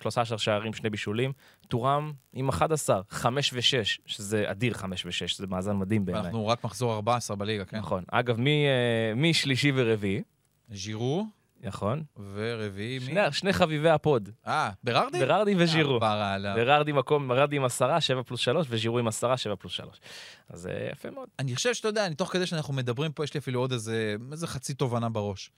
13 0.01 0.39
שערים, 0.39 0.73
שני 0.73 0.91
בישולים. 0.91 1.33
טורם 1.69 2.13
עם 2.33 2.49
11, 2.49 3.01
5 3.11 3.53
ו-6, 3.53 3.61
שזה 4.07 4.45
אדיר 4.51 4.75
5 4.75 5.07
ו-6, 5.07 5.11
זה 5.37 5.47
מאזן 5.47 5.77
מדהים 5.77 6.05
בעיניי. 6.05 6.23
ואנחנו 6.23 6.47
רק 6.47 6.65
מחזור 6.65 6.95
14 6.95 7.37
בליגה, 7.37 7.65
כן? 7.65 7.79
נכון. 7.79 8.05
אגב, 8.11 8.41
מי, 8.41 8.65
אה, 8.67 9.15
משלישי 9.15 9.73
ורביעי, 9.75 10.23
ז'ירו 10.71 11.27
נכון? 11.63 12.03
ורביעי 12.35 12.99
מי? 12.99 13.05
שני, 13.05 13.21
שני 13.33 13.53
חביבי 13.53 13.91
הפוד, 13.91 14.31
אה, 14.47 14.71
ברארדי? 14.85 15.19
ברארדי 15.21 15.55
וז'ירו. 15.59 15.99
אה, 16.03 16.39
לא. 16.39 16.55
ברארדי 16.55 16.93
מקום, 16.93 17.29
ברארדי 17.29 17.57
עם 17.57 17.65
עשרה, 17.65 18.01
שבע 18.01 18.23
פלוס 18.23 18.41
שלוש, 18.41 18.67
וז'ירו 18.71 18.99
עם 18.99 19.09
עשרה, 19.09 19.37
שבע 19.37 19.55
פלוס 19.57 19.73
שלוש. 19.73 20.01
אז 20.49 20.61
זה 20.61 20.89
יפה 20.93 21.11
מאוד. 21.11 21.29
אני 21.39 21.55
חושב 21.55 21.75
שאתה 21.75 21.89
יודע, 21.89 22.07
אני 22.07 22.15
תוך 22.15 22.33
כדי 22.33 22.47
שאנחנו 22.47 22.75
מדברים 22.75 23.13
פה, 23.13 23.25
יש 23.25 23.35
לי 23.35 23.39
אפילו 23.39 23.61
עוד 23.61 23.73
איזה, 23.73 24.17
איזה 24.33 24.47
חצי 24.47 24.75
תובנה 24.75 25.09
בראש. 25.09 25.51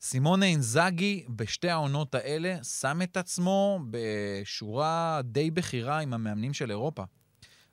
סימונה 0.00 0.46
אינזאגי 0.46 1.24
בשתי 1.28 1.70
העונות 1.70 2.14
האלה 2.14 2.64
שם 2.64 3.02
את 3.02 3.16
עצמו 3.16 3.80
בשורה 3.90 5.20
די 5.24 5.50
בכירה 5.50 5.98
עם 5.98 6.14
המאמנים 6.14 6.52
של 6.52 6.70
אירופה. 6.70 7.02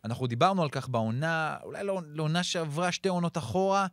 אנחנו 0.05 0.27
דיברנו 0.27 0.63
על 0.63 0.69
כך 0.69 0.89
בעונה, 0.89 1.57
אולי 1.63 1.83
לא- 1.83 2.01
לעונה 2.13 2.43
שעברה 2.43 2.91
שתי 2.91 3.09
עונות 3.09 3.37
אחורה, 3.37 3.87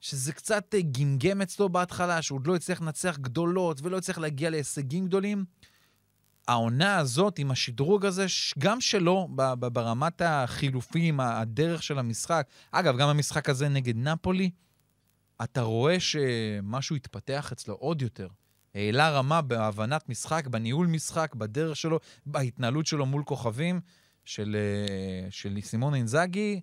שזה 0.00 0.32
קצת 0.32 0.74
אה, 0.74 0.80
גמגם 0.82 1.42
אצלו 1.42 1.68
בהתחלה, 1.68 2.22
שהוא 2.22 2.38
עוד 2.38 2.46
לא 2.46 2.56
הצליח 2.56 2.80
לנצח 2.80 3.18
גדולות 3.20 3.80
ולא 3.82 3.98
הצליח 3.98 4.18
להגיע 4.18 4.50
להישגים 4.50 5.06
גדולים. 5.06 5.44
העונה 6.48 6.96
הזאת 6.96 7.38
עם 7.38 7.50
השדרוג 7.50 8.06
הזה, 8.06 8.26
גם 8.58 8.80
שלו, 8.80 9.28
ברמת 9.72 10.22
החילופים, 10.24 11.20
הדרך 11.20 11.82
של 11.82 11.98
המשחק, 11.98 12.46
אגב, 12.70 12.98
גם 12.98 13.08
המשחק 13.08 13.48
הזה 13.48 13.68
נגד 13.68 13.96
נפולי, 13.96 14.50
אתה 15.44 15.62
רואה 15.62 16.00
שמשהו 16.00 16.96
התפתח 16.96 17.52
אצלו 17.52 17.74
עוד 17.74 18.02
יותר. 18.02 18.28
העלה 18.74 19.10
רמה 19.10 19.42
בהבנת 19.42 20.08
משחק, 20.08 20.46
בניהול 20.46 20.86
משחק, 20.86 21.34
בדרך 21.34 21.76
שלו, 21.76 21.98
בהתנהלות 22.26 22.86
שלו 22.86 23.06
מול 23.06 23.22
כוכבים 23.24 23.80
של, 24.24 24.56
אה, 24.56 25.30
של 25.30 25.58
סימון 25.60 25.94
אינזאגי. 25.94 26.60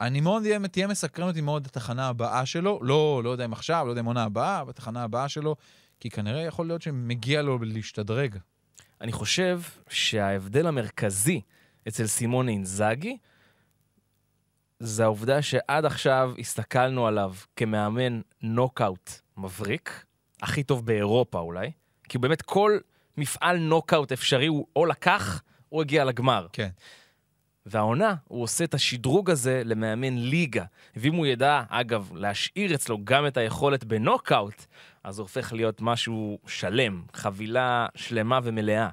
אני 0.00 0.20
מאוד, 0.20 0.42
תהיה 0.72 0.86
מסקרן 0.86 1.28
אותי 1.28 1.40
מאוד 1.40 1.66
התחנה 1.66 2.08
הבאה 2.08 2.46
שלו. 2.46 2.78
לא, 2.82 3.20
לא 3.24 3.30
יודע 3.30 3.44
אם 3.44 3.52
עכשיו, 3.52 3.86
לא 3.86 3.90
יודע 3.90 4.00
אם 4.00 4.06
עונה 4.06 4.24
הבאה, 4.24 4.60
אבל 4.60 4.70
התחנה 4.70 5.02
הבאה 5.02 5.28
שלו, 5.28 5.56
כי 6.00 6.10
כנראה 6.10 6.42
יכול 6.42 6.66
להיות 6.66 6.82
שמגיע 6.82 7.42
לו 7.42 7.58
להשתדרג. 7.62 8.36
אני 9.00 9.12
חושב 9.12 9.60
שההבדל 9.88 10.66
המרכזי 10.66 11.40
אצל 11.88 12.06
סימון 12.06 12.48
אינזאגי, 12.48 13.18
זה 14.80 15.04
העובדה 15.04 15.42
שעד 15.42 15.84
עכשיו 15.84 16.32
הסתכלנו 16.38 17.06
עליו 17.06 17.34
כמאמן 17.56 18.20
נוקאוט 18.42 19.10
מבריק, 19.36 20.04
הכי 20.42 20.62
טוב 20.62 20.86
באירופה 20.86 21.38
אולי, 21.38 21.70
כי 22.08 22.18
באמת 22.18 22.42
כל 22.42 22.78
מפעל 23.16 23.58
נוקאוט 23.58 24.12
אפשרי 24.12 24.46
הוא 24.46 24.66
או 24.76 24.86
לקח 24.86 25.42
או 25.72 25.80
הגיע 25.80 26.04
לגמר. 26.04 26.46
כן. 26.52 26.68
והעונה, 27.66 28.14
הוא 28.28 28.42
עושה 28.42 28.64
את 28.64 28.74
השדרוג 28.74 29.30
הזה 29.30 29.62
למאמן 29.64 30.18
ליגה. 30.18 30.64
ואם 30.96 31.14
הוא 31.14 31.26
ידע, 31.26 31.62
אגב, 31.68 32.12
להשאיר 32.14 32.74
אצלו 32.74 32.98
גם 33.04 33.26
את 33.26 33.36
היכולת 33.36 33.84
בנוקאוט, 33.84 34.64
אז 35.04 35.18
הוא 35.18 35.24
הופך 35.24 35.52
להיות 35.52 35.80
משהו 35.80 36.38
שלם, 36.46 37.02
חבילה 37.14 37.86
שלמה 37.94 38.40
ומלאה. 38.42 38.88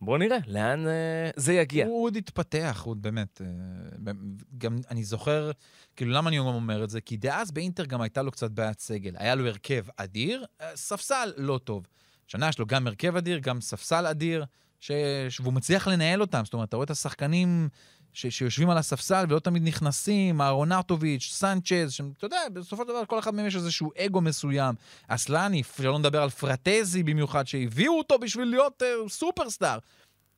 בואו 0.00 0.16
נראה 0.16 0.38
לאן 0.46 0.86
אה, 0.86 1.30
זה 1.36 1.52
יגיע. 1.52 1.86
הוא 1.86 2.04
עוד 2.04 2.16
התפתח, 2.16 2.82
הוא 2.84 2.90
עוד 2.90 3.02
באמת... 3.02 3.40
אה, 3.44 4.12
גם 4.58 4.78
אני 4.90 5.04
זוכר, 5.04 5.50
כאילו, 5.96 6.12
למה 6.12 6.28
אני 6.28 6.38
אומר 6.38 6.84
את 6.84 6.90
זה? 6.90 7.00
כי 7.00 7.16
דאז 7.16 7.50
באינטר 7.50 7.84
גם 7.84 8.00
הייתה 8.00 8.22
לו 8.22 8.30
קצת 8.30 8.50
בעיית 8.50 8.80
סגל. 8.80 9.12
היה 9.16 9.34
לו 9.34 9.46
הרכב 9.46 9.84
אדיר, 9.96 10.44
אה, 10.60 10.76
ספסל 10.76 11.32
לא 11.36 11.58
טוב. 11.64 11.86
שנה 12.26 12.48
יש 12.48 12.58
לו 12.58 12.66
גם 12.66 12.86
הרכב 12.86 13.16
אדיר, 13.16 13.38
גם 13.38 13.60
ספסל 13.60 14.06
אדיר, 14.06 14.44
ש... 14.80 14.92
ש- 15.28 15.40
והוא 15.40 15.52
מצליח 15.52 15.88
לנהל 15.88 16.20
אותם. 16.20 16.44
זאת 16.44 16.54
אומרת, 16.54 16.68
אתה 16.68 16.76
רואה 16.76 16.84
את 16.84 16.90
השחקנים 16.90 17.68
ש... 18.12 18.26
שיושבים 18.26 18.70
על 18.70 18.78
הספסל 18.78 19.24
ולא 19.28 19.38
תמיד 19.38 19.62
נכנסים, 19.62 20.40
אהרונרטוביץ', 20.40 21.30
סנצ'ז, 21.32 21.92
שאתה 21.92 22.24
יודע, 22.26 22.40
בסופו 22.52 22.82
של 22.82 22.88
דבר 22.88 23.04
כל 23.04 23.18
אחד 23.18 23.34
מהם 23.34 23.46
יש 23.46 23.56
איזשהו 23.56 23.90
אגו 23.98 24.20
מסוים. 24.20 24.74
אסלני, 25.08 25.62
שלא 25.76 25.98
נדבר 25.98 26.22
על 26.22 26.30
פרטזי 26.30 27.02
במיוחד, 27.02 27.46
שהביאו 27.46 27.98
אותו 27.98 28.18
בשביל 28.18 28.48
להיות 28.48 28.82
uh, 28.82 29.08
סופרסטאר. 29.08 29.78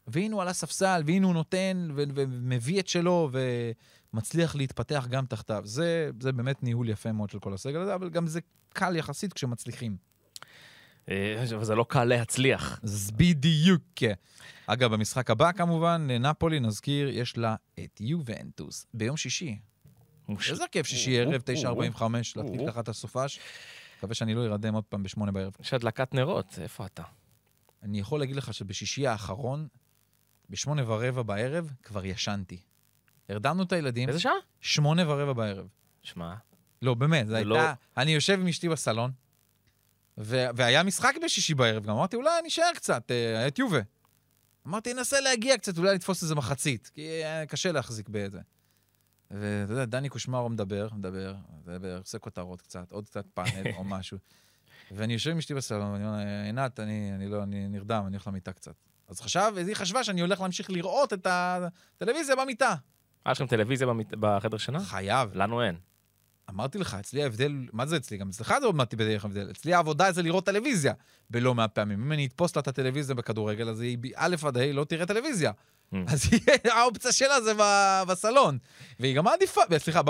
והנה 0.06 0.34
הוא 0.34 0.42
על 0.42 0.48
הספסל, 0.48 1.02
והנה 1.06 1.26
הוא 1.26 1.34
נותן 1.34 1.88
ו- 1.94 2.02
ומביא 2.14 2.80
את 2.80 2.88
שלו 2.88 3.30
ומצליח 4.12 4.56
להתפתח 4.56 5.06
גם 5.10 5.26
תחתיו. 5.26 5.62
זה, 5.64 6.10
זה 6.20 6.32
באמת 6.32 6.62
ניהול 6.62 6.88
יפה 6.88 7.12
מאוד 7.12 7.30
של 7.30 7.38
כל 7.38 7.54
הסגל 7.54 7.80
הזה, 7.80 7.94
אבל 7.94 8.08
גם 8.10 8.26
זה 8.26 8.40
קל 8.72 8.96
יחסית 8.96 9.32
כשמצליחים. 9.32 10.07
אה, 11.10 11.44
אבל 11.56 11.64
זה 11.64 11.74
לא 11.74 11.86
קל 11.88 12.04
להצליח. 12.04 12.80
אז 12.82 13.10
בדיוק. 13.16 13.82
אגב, 14.66 14.92
במשחק 14.92 15.30
הבא 15.30 15.52
כמובן, 15.52 16.08
נפולי, 16.20 16.60
נזכיר, 16.60 17.08
יש 17.08 17.36
לה 17.36 17.56
את 17.84 18.00
יובנטוס 18.00 18.86
ביום 18.94 19.16
שישי. 19.16 19.58
איזה 20.50 20.64
כיף 20.72 20.86
שישי 20.86 21.20
ערב, 21.20 21.42
או, 21.48 21.92
9.45, 21.94 22.02
או. 22.02 22.08
להתחיל 22.36 22.66
ככה 22.70 22.80
את 22.80 22.88
הסופש. 22.88 23.40
מקווה 23.98 24.14
שאני 24.14 24.34
לא 24.34 24.46
ארדם 24.46 24.74
עוד 24.74 24.84
פעם 24.84 25.02
בשמונה 25.02 25.32
בערב. 25.32 25.52
יש 25.60 25.74
הדלקת 25.74 26.14
נרות, 26.14 26.58
איפה 26.62 26.86
אתה? 26.86 27.02
אני 27.82 28.00
יכול 28.00 28.20
להגיד 28.20 28.36
לך 28.36 28.54
שבשישי 28.54 29.06
האחרון, 29.06 29.68
בשמונה 30.50 30.90
ורבע 30.90 31.22
בערב, 31.22 31.72
כבר 31.82 32.04
ישנתי. 32.04 32.60
הרדמנו 33.28 33.62
את 33.62 33.72
הילדים, 33.72 34.08
איזה 34.08 34.20
שעה? 34.20 34.32
שמונה 34.60 35.10
ורבע 35.10 35.32
בערב. 35.32 35.66
שמע, 36.02 36.34
לא, 36.82 36.94
באמת, 36.94 37.26
זה 37.26 37.30
זה 37.30 37.36
הייתה... 37.36 37.48
לא- 37.48 37.60
אני 37.96 38.10
יושב 38.10 38.40
עם 38.40 38.48
אשתי 38.48 38.68
בסלון, 38.68 39.10
ו... 40.20 40.46
והיה 40.56 40.82
משחק 40.82 41.14
בשישי 41.24 41.54
בערב, 41.54 41.84
גם 41.84 41.90
אמרתי, 41.90 42.16
אולי 42.16 42.30
אני 42.40 42.48
אשאר 42.48 42.70
קצת, 42.74 43.10
אה, 43.10 43.38
היה 43.38 43.48
את 43.48 43.58
יובה. 43.58 43.78
אמרתי, 44.66 44.94
ננסה 44.94 45.20
להגיע 45.20 45.58
קצת, 45.58 45.78
אולי 45.78 45.94
לתפוס 45.94 46.22
איזה 46.22 46.34
מחצית, 46.34 46.90
כי 46.94 47.00
היה 47.00 47.46
קשה 47.46 47.72
להחזיק 47.72 48.08
בזה. 48.08 48.40
ואתה 49.30 49.72
יודע, 49.72 49.84
דני 49.84 50.08
קושמרו 50.08 50.48
מדבר, 50.48 50.88
מדבר, 50.92 51.34
מדבר, 51.66 51.98
עושה 51.98 52.18
כותרות 52.18 52.62
קצת, 52.62 52.92
עוד 52.92 53.04
קצת 53.06 53.24
פאנל 53.34 53.72
או 53.76 53.84
משהו. 53.94 54.18
ואני 54.90 55.12
יושב 55.12 55.30
עם 55.30 55.38
אשתי 55.38 55.54
בסלון, 55.54 55.92
ואני 55.92 56.04
אומר 56.06 56.18
עינת, 56.44 56.80
אני, 56.80 57.12
אני 57.14 57.28
לא, 57.28 57.42
אני 57.42 57.68
נרדם, 57.68 58.02
אני 58.06 58.16
הולך 58.16 58.26
למיטה 58.26 58.52
קצת. 58.52 58.74
אז 59.08 59.20
חשב, 59.20 59.52
היא 59.56 59.74
חשבה 59.74 60.04
שאני 60.04 60.20
הולך 60.20 60.40
להמשיך 60.40 60.70
לראות 60.70 61.12
את 61.12 61.26
הטלוויזיה 61.30 62.36
במיטה. 62.36 62.74
היה 63.24 63.32
לכם 63.32 63.46
טלוויזיה 63.46 63.86
במת- 63.86 64.14
בחדר 64.20 64.56
שינה? 64.58 64.80
חייב. 64.80 65.30
לנו 65.34 65.62
אין. 65.62 65.76
אמרתי 66.50 66.78
לך, 66.78 66.94
אצלי 66.94 67.22
ההבדל, 67.22 67.52
מה 67.72 67.86
זה 67.86 67.96
אצלי? 67.96 68.16
גם 68.16 68.28
אצלך 68.28 68.54
זה 68.60 68.66
עוד 68.66 68.74
מעט 68.74 68.94
בדרך 68.94 69.24
הבדל. 69.24 69.50
אצלי 69.50 69.74
העבודה 69.74 70.12
זה 70.12 70.22
לראות 70.22 70.46
טלוויזיה 70.46 70.92
בלא 71.30 71.54
מעט 71.54 71.74
פעמים. 71.74 72.02
אם 72.02 72.12
אני 72.12 72.26
אתפוס 72.26 72.56
לה 72.56 72.60
את 72.60 72.68
הטלוויזיה 72.68 73.14
בכדורגל, 73.14 73.68
אז 73.68 73.80
היא 73.80 73.98
א' 74.16 74.36
עד 74.46 74.56
ה' 74.56 74.72
לא 74.72 74.84
תראה 74.84 75.06
טלוויזיה. 75.06 75.52
Mm. 75.92 75.96
אז 76.06 76.30
האופציה 76.74 77.12
שלה 77.12 77.40
זה 77.40 77.52
בסלון. 78.08 78.58
והיא 79.00 79.16
גם 79.16 79.24
מעדיפה, 79.24 79.60
סליחה, 79.78 80.00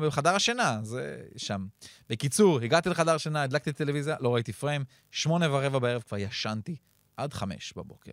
בחדר 0.00 0.34
השינה, 0.34 0.78
זה 0.82 1.16
שם. 1.36 1.66
בקיצור, 2.10 2.60
הגעתי 2.60 2.88
לחדר 2.88 3.14
השינה, 3.14 3.42
הדלקתי 3.42 3.70
את 3.70 3.80
הטלוויזיה, 3.80 4.16
לא 4.20 4.34
ראיתי 4.34 4.52
פריים, 4.52 4.84
שמונה 5.10 5.52
ורבע 5.54 5.78
בערב 5.78 6.02
כבר 6.08 6.18
ישנתי, 6.18 6.76
עד 7.16 7.32
חמש 7.32 7.72
בבוקר. 7.76 8.12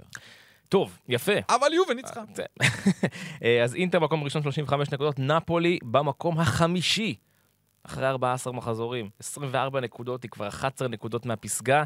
טוב, 0.70 0.98
יפה. 1.10 1.32
אבל 1.50 1.74
יובל 1.74 1.94
ניצחה. 1.94 2.24
זה- 2.36 2.44
אה, 3.44 3.63
אז 3.63 3.75
אינטר 3.75 4.00
מקום 4.00 4.24
ראשון 4.24 4.44
35 4.44 4.89
נקודות, 4.91 5.20
נפולי 5.20 5.80
במקום 5.84 6.39
החמישי. 6.39 7.15
אחרי 7.84 8.08
14 8.08 8.54
מחזורים, 8.54 9.10
24 9.20 9.80
נקודות, 9.80 10.24
היא 10.24 10.32
כבר 10.32 10.48
11 10.48 10.88
נקודות 10.88 11.26
מהפסגה. 11.26 11.84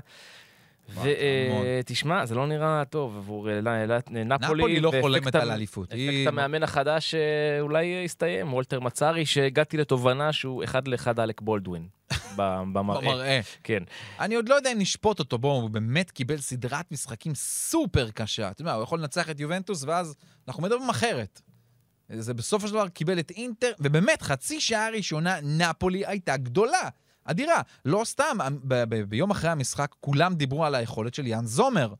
ותשמע, 1.04 2.26
זה 2.26 2.36
לא 2.36 2.48
נראה 2.48 2.84
טוב 2.86 3.18
עבור 3.18 3.50
אה, 3.50 3.62
נפולי. 4.08 4.36
נפולי 4.40 4.80
לא 4.80 4.92
חולמת 5.02 5.36
על 5.36 5.52
האליפות. 5.52 5.88
אפקט 5.88 6.28
המאמן 6.28 6.64
החדש 6.64 7.12
שאולי 7.12 8.06
הסתיים, 8.06 8.54
וולטר 8.54 8.80
מצארי, 8.80 9.26
שהגעתי 9.26 9.78
לתובנה 9.78 10.34
שהוא 10.34 10.64
אחד 10.64 10.88
לאחד 10.88 11.20
אלק 11.20 11.42
בולדווין. 11.42 11.88
במראה. 12.38 13.40
כן. 13.64 13.84
אני 14.20 14.36
עוד 14.36 14.50
לא 14.50 14.56
יודע 14.56 14.72
אם 14.72 14.80
נשפוט 14.80 15.20
אותו, 15.20 15.38
בואו, 15.38 15.62
הוא 15.62 15.70
באמת 15.70 16.12
קיבל 16.12 16.38
סדרת 16.38 16.92
משחקים 16.92 17.36
סופר 17.36 18.10
קשה. 18.12 18.52
אתה 18.52 18.62
יודע, 18.62 18.74
הוא 18.74 18.84
יכול 18.84 19.00
לנצח 19.00 19.30
את 19.30 19.40
יובנטוס, 19.40 19.84
ואז 19.84 20.16
אנחנו 20.48 20.64
מדברים 20.64 20.90
אחרת. 20.90 21.42
זה 22.10 22.34
בסופו 22.34 22.68
של 22.68 22.74
דבר 22.74 22.88
קיבל 22.88 23.20
את 23.20 23.32
אינטר, 23.32 23.72
ובאמת, 23.80 24.22
חצי 24.22 24.62
שעה 24.62 24.90
ראשונה 24.90 25.36
נפולי 25.44 26.06
הייתה 26.06 26.38
גדולה, 26.38 26.90
אדירה. 27.26 27.62
לא 27.86 28.02
סתם, 28.06 28.38
ב- 28.64 28.84
ב- 28.90 29.02
ביום 29.02 29.32
אחרי 29.32 29.50
המשחק 29.50 29.96
כולם 30.00 30.34
דיברו 30.36 30.66
על 30.66 30.76
היכולת 30.76 31.14
של 31.14 31.28
יאן 31.28 31.46
זומר. 31.46 31.94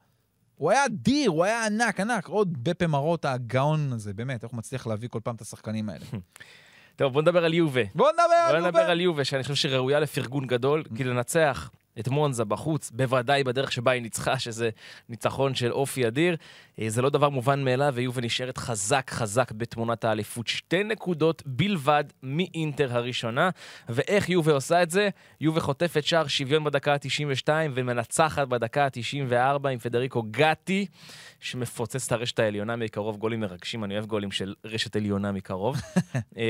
הוא 0.56 0.72
היה 0.72 0.86
אדיר, 0.86 1.30
הוא 1.30 1.44
היה 1.46 1.66
ענק, 1.66 2.00
ענק. 2.00 2.28
עוד 2.28 2.64
בפה 2.64 2.88
מרות 2.88 3.26
הגאון 3.26 3.94
הזה, 3.94 4.14
באמת, 4.14 4.44
איך 4.44 4.52
הוא 4.52 4.58
מצליח 4.58 4.88
להביא 4.88 5.10
כל 5.10 5.20
פעם 5.24 5.36
את 5.36 5.42
השחקנים 5.42 5.90
האלה. 5.90 6.06
טוב, 6.96 7.14
בוא 7.14 7.22
נדבר 7.22 7.46
על 7.46 7.54
יובה. 7.54 7.82
בואו 7.96 8.12
נדבר 8.12 8.24
בוא 8.50 8.58
על 8.58 8.66
נדבר 8.66 8.80
יובל. 8.80 8.92
על 8.92 9.02
יובה, 9.02 9.24
שאני 9.24 9.44
חושב 9.44 9.56
שראויה 9.56 10.00
לפרגון 10.00 10.48
גדול, 10.48 10.84
כי 10.96 11.04
לנצח 11.04 11.72
את 12.00 12.08
מונזה 12.08 12.46
בחוץ, 12.46 12.92
בוודאי 12.92 13.44
בדרך 13.44 13.72
שבה 13.72 13.92
היא 13.92 14.02
ניצחה, 14.02 14.40
שזה 14.40 14.70
ניצחון 15.10 15.56
של 15.56 15.72
אופי 15.72 16.08
אדיר. 16.08 16.36
אה, 16.82 16.90
זה 16.90 17.02
לא 17.02 17.10
דבר 17.10 17.30
מובן 17.30 17.64
מאליו, 17.64 17.94
ויובה 17.96 18.22
נשארת 18.22 18.58
חזק 18.58 19.12
חזק 19.14 19.52
בתמונת 19.52 20.04
האליפות. 20.04 20.48
שתי 20.48 20.84
נקודות 20.84 21.44
בלבד 21.46 22.04
מאינטר 22.24 22.98
הראשונה. 22.98 23.50
ואיך 23.90 24.30
יובה 24.30 24.52
עושה 24.54 24.84
את 24.84 24.92
זה? 24.92 25.10
יובה 25.42 25.62
חוטפת 25.62 26.04
שער 26.04 26.28
שוויון 26.28 26.64
בדקה 26.64 26.94
ה-92 26.94 27.50
ומנצחת 27.74 28.48
בדקה 28.48 28.86
ה-94 28.86 29.68
עם 29.68 29.80
פדריקו 29.80 30.24
גטי, 30.32 30.86
שמפוצץ 31.40 32.06
את 32.06 32.12
הרשת 32.12 32.40
העליונה 32.40 32.76
מקרוב. 32.76 33.18
גולים 33.18 33.40
מרגשים, 33.40 33.84
אני 33.84 33.94
אוהב 33.94 34.06
גולים 34.06 34.32
של 34.32 34.54
רשת 34.66 34.96
עליונה 34.96 35.32
מקרוב. 35.32 35.76
אה, 36.38 36.44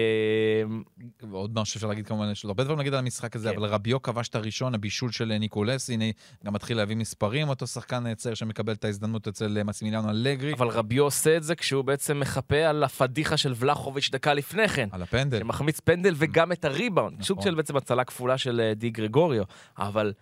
ועוד 1.22 1.60
משהו 1.60 1.74
שאפשר 1.74 1.88
להגיד 1.88 2.08
כמובן, 2.08 2.32
יש 2.32 2.44
לו 2.44 2.50
הרבה 2.50 2.64
דברים 2.64 2.78
להגיד 2.78 2.94
על 2.94 3.00
המשחק 3.00 3.36
הזה, 3.36 3.50
כן. 3.52 3.58
אבל 3.58 3.68
רביו 3.68 4.02
כבש 4.02 4.30
את 4.30 4.36
הראשון, 4.36 4.76
הבישול 4.76 5.12
של 5.12 5.32
ניקולס, 5.38 5.90
הנה, 5.90 6.06
גם 6.46 6.54
מתחיל 6.54 6.78
להביא 6.78 6.96
מספרים, 6.96 7.50
אותו 7.50 7.68
שחקן 7.68 8.14
צעיר 8.14 8.36
שמקבל 8.36 8.74
את 8.74 8.86
ההזדמנות 8.86 9.28
אצל 9.28 9.58
אה, 9.58 9.64
מסימיליאנו 9.64 10.10
אלגרי, 10.10 10.54
אבל 10.54 10.68
רביו 10.68 11.04
עושה 11.04 11.38
את 11.38 11.44
זה 11.44 11.56
כשהוא 11.56 11.82
בעצם 11.82 12.20
מחפה 12.20 12.58
על 12.58 12.84
הפדיחה 12.84 13.38
של 13.38 13.54
ולחוביץ' 13.56 14.10
דקה 14.12 14.34
לפני 14.34 14.68
כן. 14.68 14.90
על 14.92 15.02
הפנדל. 15.02 15.40
שמחמיץ 15.40 15.80
פנדל 15.80 16.14
וגם 16.18 16.52
את 16.52 16.66
הריבאונד. 16.66 17.14
נכון. 17.14 17.24
סוג 17.24 17.42
של 17.42 17.56
בעצם 17.56 17.78
הצלה 17.78 18.04
כפולה 18.04 18.38
של 18.38 18.62
אה, 18.62 18.74
די 18.74 18.90
גרגוריו, 18.90 19.44
אבל 19.78 20.14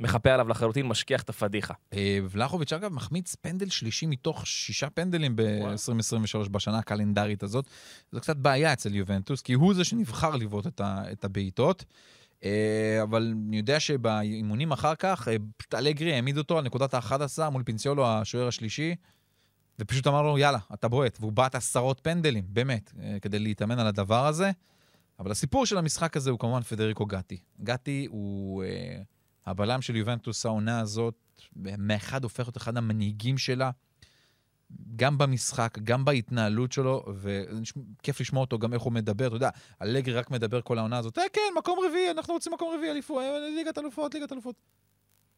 מחפה 0.00 0.30
עליו 0.30 0.48
לחלוטין, 0.48 0.86
משכיח 0.86 1.22
את 1.22 1.28
הפדיחה. 1.28 1.74
אה, 1.92 2.18
ולחוביץ', 2.30 2.72
אגב, 2.72 2.92
מחמיץ 2.92 3.34
פנדל 3.34 3.68
שלישי 3.68 4.06
מתוך 4.06 4.46
שישה 4.46 4.90
פנדלים 4.90 5.36
ב-2023 5.36 6.48
בשנה 6.48 6.78
הקלנדרית 6.78 7.42
הזאת. 7.42 7.66
זו 8.12 8.20
קצת 8.20 8.36
בעיה 8.36 8.72
אצל 8.72 8.94
יובנטוס, 8.94 9.42
כי 9.42 9.52
הוא 9.52 9.74
זה 9.74 9.84
שנבחר 9.84 10.36
לבעוט 10.36 10.66
את 10.80 11.24
הבעיטות. 11.24 11.84
אה, 12.46 13.02
אבל 13.02 13.34
אני 13.48 13.56
יודע 13.56 13.80
שבאימונים 13.80 14.72
אחר 14.72 14.94
כך, 14.94 15.28
אה, 15.28 15.36
פשוט 15.56 15.74
אלגרי 15.74 16.14
העמיד 16.14 16.38
אותו 16.38 16.58
על 16.58 16.64
נקודת 16.64 16.94
ה-11 16.94 17.50
מול 17.50 17.62
פינציולו, 17.62 18.06
השוער 18.06 18.48
השלישי, 18.48 18.94
ופשוט 19.78 20.06
אמר 20.06 20.22
לו, 20.22 20.38
יאללה, 20.38 20.58
אתה 20.74 20.88
בועט. 20.88 21.18
והוא 21.20 21.32
בעט 21.32 21.54
עשרות 21.54 22.00
פנדלים, 22.02 22.44
באמת, 22.48 22.92
אה, 23.02 23.16
כדי 23.22 23.38
להתאמן 23.38 23.78
על 23.78 23.86
הדבר 23.86 24.26
הזה. 24.26 24.50
אבל 25.18 25.30
הסיפור 25.30 25.66
של 25.66 25.78
המשחק 25.78 26.16
הזה 26.16 26.30
הוא 26.30 26.38
כמובן 26.38 26.62
פדריקו 26.62 27.06
גטי. 27.06 27.38
גטי 27.62 28.06
הוא 28.10 28.64
אה, 28.64 29.02
הבלם 29.46 29.82
של 29.82 29.96
יובנטוס 29.96 30.46
העונה 30.46 30.80
הזאת, 30.80 31.14
מאחד 31.78 32.24
הופך 32.24 32.40
להיות 32.40 32.56
אחד 32.56 32.76
המנהיגים 32.76 33.38
שלה, 33.38 33.70
גם 34.96 35.18
במשחק, 35.18 35.78
גם 35.84 36.04
בהתנהלות 36.04 36.72
שלו, 36.72 37.04
וכיף 37.16 38.20
לשמוע 38.20 38.40
אותו 38.40 38.58
גם 38.58 38.72
איך 38.74 38.82
הוא 38.82 38.92
מדבר. 38.92 39.26
אתה 39.26 39.36
יודע, 39.36 39.50
אלגרי 39.82 40.14
רק 40.14 40.30
מדבר 40.30 40.60
כל 40.60 40.78
העונה 40.78 40.98
הזאת, 40.98 41.18
אה, 41.18 41.22
כן, 41.32 41.40
מקום 41.58 41.78
רביעי, 41.88 42.10
אנחנו 42.10 42.34
רוצים 42.34 42.52
מקום 42.52 42.74
רביעי, 42.76 42.90
אליפות, 42.90 43.22
אה, 43.22 43.38
ליגת 43.56 43.78
אלופות, 43.78 44.14
ליגת 44.14 44.32
אלופות. 44.32 44.56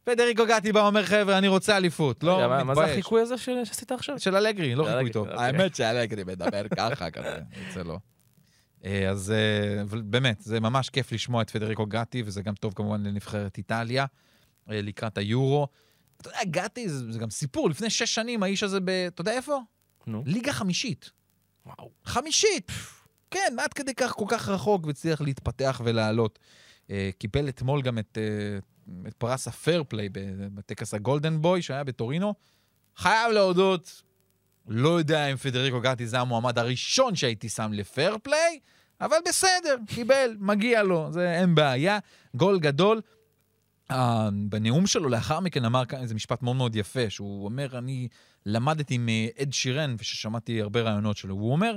פדריקו 0.05 0.43
גטי 0.47 0.73
בא 0.73 0.79
ואומר, 0.79 1.05
חבר'ה, 1.05 1.39
אני 1.39 1.49
רוצה 1.49 1.77
אליפות. 1.77 2.25
לא 2.25 2.37
רגע, 2.39 2.49
מה- 2.49 2.59
זה 2.59 2.65
מתבייש. 2.65 2.91
החיקוי 2.91 3.21
הזה 3.21 3.39
שעשית 3.39 3.93
עכשיו? 3.93 4.19
של 4.19 4.37
אלגרי, 4.37 4.75
לא 4.75 4.85
חיקוי 4.85 5.11
טוב. 5.13 5.29
אוקיי. 5.29 5.45
האמת 5.47 5.75
שאלגרי 5.77 6.25
מדבר 6.25 6.63
ככה 6.79 7.11
כזה, 7.11 7.39
יוצא 7.67 7.83
לו. 7.83 7.99
אה, 8.85 9.11
אז 9.11 9.31
אה, 9.33 9.99
באמת, 10.05 10.41
זה 10.41 10.61
ממש 10.61 10.91
כיף 10.91 11.13
לשמוע 11.13 11.43
את 11.43 11.51
פדריקו 11.51 11.87
גטי, 11.87 12.23
וזה 12.27 12.43
גם 12.43 12.55
טוב 12.55 12.73
כמובן 12.75 13.03
לנבחרת 13.07 13.59
איטליה, 13.59 14.07
לקראת 14.67 15.19
היורו. 15.19 15.69
אתה 16.21 16.29
יודע, 16.29 16.39
גטי 16.45 16.89
זה 16.89 17.13
זה 17.13 17.19
גם 17.19 17.31
סיפור, 17.31 17.71
לפני 17.71 17.91
שש 17.91 18.15
שנים 18.15 18.43
האיש 18.43 18.63
הזה 18.63 18.81
ב... 18.81 18.89
אתה 18.89 19.21
יודע 19.21 19.33
איפה? 19.33 19.61
נו, 20.07 20.23
ליגה 20.27 20.53
חמישית. 20.53 21.11
וואו. 21.67 21.91
חמישית! 22.05 22.73
כן, 23.31 23.57
עד 23.59 23.73
כדי 23.73 23.95
כך 23.95 24.11
כל 24.11 24.25
כך 24.29 24.49
רחוק, 24.49 24.87
והצליח 24.87 25.21
להתפתח 25.21 25.81
ולעלות. 25.85 26.39
אה, 26.91 27.11
קיבל 27.19 27.49
אתמול 27.49 27.83
גם 27.83 27.99
את, 27.99 28.19
אה, 28.21 28.59
את 29.09 29.15
פרס 29.15 29.49
הפייר 29.49 29.85
פליי 29.89 30.09
בטקס 30.55 30.95
הגולדן 30.95 31.41
בוי 31.41 31.63
שהיה 31.63 31.85
בטורינו. 31.85 32.35
חייב 32.97 33.33
להודות, 33.33 34.03
לא 34.69 34.99
יודע 34.99 35.27
אם 35.27 35.37
פדריקו 35.37 35.81
גטי 35.81 36.07
זה 36.07 36.21
המועמד 36.21 36.59
הראשון 36.59 37.17
שהייתי 37.17 37.49
שם 37.49 37.73
לפייר 37.73 38.17
פליי, 38.23 38.59
אבל 39.01 39.17
בסדר, 39.29 39.77
קיבל, 39.87 40.37
מגיע 40.39 40.83
לו, 40.83 41.13
זה 41.13 41.33
אין 41.33 41.55
בעיה. 41.55 41.99
גול 42.37 42.59
גדול. 42.59 43.01
בנאום 44.33 44.87
שלו 44.87 45.09
לאחר 45.09 45.41
מכן 45.41 45.65
אמר 45.65 45.85
כאן 45.85 46.01
איזה 46.01 46.15
משפט 46.15 46.43
מאוד 46.43 46.57
מאוד 46.57 46.77
יפה, 46.77 47.11
שהוא 47.11 47.45
אומר, 47.45 47.79
אני 47.79 48.09
למדתי 48.47 48.99
מאד 48.99 49.53
שירן, 49.53 49.95
וששמעתי 49.99 50.63
הרבה 50.63 50.81
רעיונות 50.81 51.17
שלו, 51.17 51.35
הוא 51.35 51.53
אומר, 51.53 51.77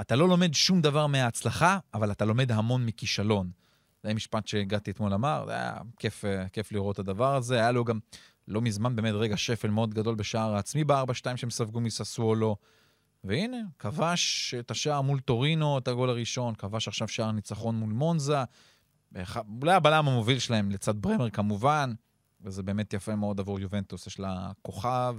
אתה 0.00 0.16
לא 0.16 0.28
לומד 0.28 0.54
שום 0.54 0.80
דבר 0.80 1.06
מההצלחה, 1.06 1.78
אבל 1.94 2.12
אתה 2.12 2.24
לומד 2.24 2.52
המון 2.52 2.86
מכישלון. 2.86 3.50
זה 4.02 4.14
משפט 4.14 4.46
שהגעתי 4.46 4.90
אתמול 4.90 5.14
אמר, 5.14 5.44
זה 5.46 5.52
היה 5.52 5.76
כיף, 5.98 6.24
כיף 6.52 6.72
לראות 6.72 6.94
את 6.94 6.98
הדבר 6.98 7.34
הזה. 7.34 7.54
היה 7.54 7.70
לו 7.70 7.84
גם 7.84 7.98
לא 8.48 8.60
מזמן 8.60 8.96
באמת 8.96 9.14
רגע 9.14 9.36
שפל 9.36 9.70
מאוד 9.70 9.94
גדול 9.94 10.14
בשער 10.14 10.54
העצמי 10.54 10.84
ב-4-2 10.84 11.36
שהם 11.36 11.50
ספגו 11.50 11.80
מססוולו. 11.80 12.56
והנה, 13.24 13.56
כבש 13.78 14.54
את 14.58 14.70
השער 14.70 15.00
מול 15.00 15.20
טורינו, 15.20 15.78
את 15.78 15.88
הגול 15.88 16.10
הראשון, 16.10 16.54
כבש 16.54 16.88
עכשיו 16.88 17.08
שער 17.08 17.32
ניצחון 17.32 17.76
מול 17.76 17.90
מונזה. 17.92 18.44
אולי 19.62 19.74
הבלם 19.74 20.08
המוביל 20.08 20.38
שלהם 20.38 20.70
לצד 20.70 21.02
ברמר 21.02 21.30
כמובן, 21.30 21.92
וזה 22.40 22.62
באמת 22.62 22.92
יפה 22.92 23.16
מאוד 23.16 23.40
עבור 23.40 23.60
יובנטוס, 23.60 24.06
יש 24.06 24.20
לה 24.20 24.50
כוכב 24.62 25.16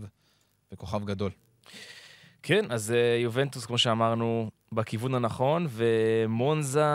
וכוכב 0.71 1.05
גדול. 1.05 1.31
כן, 2.43 2.71
אז 2.71 2.91
אה, 2.91 3.17
יובנטוס, 3.21 3.65
כמו 3.65 3.77
שאמרנו, 3.77 4.51
בכיוון 4.71 5.15
הנכון, 5.15 5.67
ומונזה, 5.69 6.85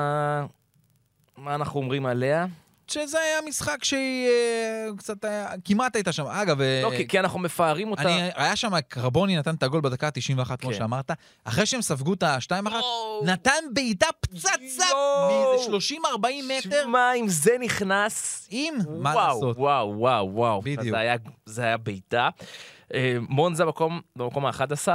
מה 1.37 1.55
אנחנו 1.55 1.81
אומרים 1.81 2.07
עליה? 2.07 2.47
שזה 2.91 3.19
היה 3.21 3.39
משחק 3.49 3.85
שהיא 3.85 4.29
אה, 4.29 4.89
קצת 4.99 5.25
היה, 5.25 5.49
כמעט 5.65 5.97
הייתה 5.97 6.13
שם. 6.13 6.27
אגב, 6.27 6.61
אה, 6.61 6.81
לא, 6.83 6.91
כי- 6.97 7.09
כי 7.09 7.19
אנחנו 7.21 7.39
מפארים 7.39 7.91
אותה. 7.91 8.03
אני, 8.03 8.31
היה 8.35 8.57
שם, 8.57 8.81
קרבוני 8.89 9.37
נתן 9.37 9.55
את 9.55 9.63
הגול 9.63 9.81
בדקה 9.81 10.07
ה-91, 10.07 10.57
כמו 10.57 10.71
כן. 10.71 10.77
שאמרת. 10.79 11.11
אחרי 11.45 11.67
שהם 11.67 11.83
ספגו 11.83 12.15
את 12.15 12.23
ה-2-1, 12.23 12.73
נתן 13.25 13.51
בעיטה 13.73 14.07
פצצה. 14.21 14.51
מאיזה 15.29 15.77
30-40 15.95 15.99
מטר. 16.49 16.83
שמע, 16.85 17.13
אם 17.15 17.29
זה 17.29 17.51
נכנס... 17.61 18.47
עם, 18.51 18.75
מה 18.89 19.15
לעשות? 19.15 19.57
וואו, 19.59 19.95
וואו, 19.99 20.31
וואו. 20.35 20.61
בדיוק. 20.63 20.83
זה 20.83 20.99
היה, 20.99 21.15
זה 21.47 21.63
היה 21.63 21.77
בעיטה. 21.77 22.29
אה, 22.95 23.17
מונזה 23.29 23.65
במקום, 23.65 24.01
במקום 24.17 24.47
ה-11. 24.47 24.89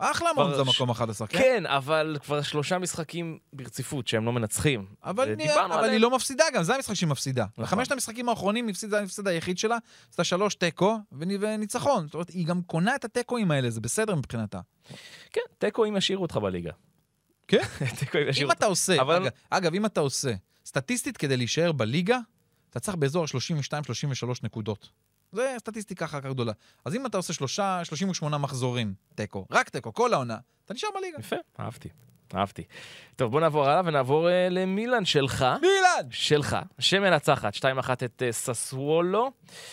אחלה 0.00 0.28
מונזה 0.36 0.62
ש- 0.64 0.68
מקום 0.76 0.90
11, 0.90 1.26
כן? 1.28 1.38
כן, 1.38 1.66
אבל 1.66 2.16
כבר 2.22 2.42
שלושה 2.42 2.78
משחקים 2.78 3.38
ברציפות 3.52 4.08
שהם 4.08 4.24
לא 4.24 4.32
מנצחים. 4.32 4.86
אבל, 5.04 5.28
ודיברנו 5.32 5.60
אבל 5.66 5.78
עליהם. 5.78 5.92
היא 5.92 6.00
לא 6.00 6.10
מפסידה 6.16 6.44
גם, 6.54 6.62
זה 6.62 6.74
המשחק 6.74 6.94
שהיא 6.94 7.08
מפסידה. 7.08 7.44
נכון. 7.52 7.64
בחמשת 7.64 7.92
המשחקים 7.92 8.28
האחרונים 8.28 8.68
הפסידה, 8.68 9.00
ההפסד 9.00 9.28
היחיד 9.28 9.58
שלה, 9.58 9.76
עשתה 10.10 10.24
שלוש 10.24 10.54
תיקו 10.54 10.98
ונ- 11.12 11.30
וניצחון. 11.40 12.06
זאת 12.06 12.14
אומרת, 12.14 12.30
היא 12.30 12.46
גם 12.46 12.62
קונה 12.62 12.94
את 12.94 13.04
התיקואים 13.04 13.50
האלה, 13.50 13.70
זה 13.70 13.80
בסדר 13.80 14.14
מבחינתה. 14.14 14.60
כן, 15.32 15.40
תיקו 15.58 15.84
אם 15.84 15.96
ישאירו 15.96 16.22
אותך 16.22 16.36
בליגה. 16.36 16.70
כן? 17.48 17.62
תיקו 17.98 18.18
אם 18.18 18.28
ישאירו 18.28 18.46
אם 18.46 18.50
אותך. 18.50 18.58
אתה 18.58 18.66
עושה, 18.66 19.00
אבל- 19.00 19.16
אגב, 19.16 19.30
אגב, 19.50 19.74
אם 19.74 19.86
אתה 19.86 20.00
עושה, 20.00 20.32
סטטיסטית 20.66 21.16
כדי 21.16 21.36
להישאר 21.36 21.72
בליגה, 21.72 22.18
אתה 22.70 22.80
צריך 22.80 22.96
באזור 22.96 23.24
ה-32-33 23.24 24.26
נקודות. 24.42 24.90
זה 25.32 25.54
סטטיסטיקה 25.58 26.04
אחר 26.04 26.20
כך 26.20 26.26
גדולה. 26.26 26.52
אז 26.84 26.94
אם 26.94 27.06
אתה 27.06 27.16
עושה 27.16 27.32
שלושה, 27.32 27.80
38 27.84 28.38
מחזורים, 28.38 28.94
תיקו, 29.14 29.46
רק 29.50 29.68
תיקו, 29.68 29.92
כל 29.92 30.14
העונה, 30.14 30.38
אתה 30.64 30.74
נשאר 30.74 30.88
בליגה. 30.94 31.18
יפה, 31.18 31.36
אהבתי, 31.60 31.88
אהבתי. 32.34 32.62
טוב, 33.16 33.30
בוא 33.30 33.40
נעבור 33.40 33.66
הלאה 33.68 33.80
ונעבור 33.84 34.28
אה, 34.28 34.48
למילאן 34.50 35.04
שלך. 35.04 35.46
מילאן! 35.60 36.10
שלך, 36.10 36.56
שמנצחת 36.78 37.56
2-1 37.56 37.60
את 37.92 38.22
אה, 38.22 38.32
ססוולו, 38.32 39.30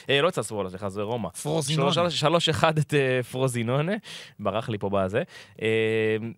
אה, 0.10 0.22
לא 0.22 0.30
את 0.30 0.36
ססוולו, 0.36 0.70
סליחה, 0.70 0.90
זה 0.90 1.02
רומא. 1.02 1.30
פרוזינונה. 1.30 1.92
3-1 1.92 2.64
את 2.80 2.94
אה, 2.94 3.24
פרוזינונה, 3.32 3.92
ברח 4.40 4.70
לי 4.70 4.78
פה 4.78 4.90
בזה. 4.90 5.24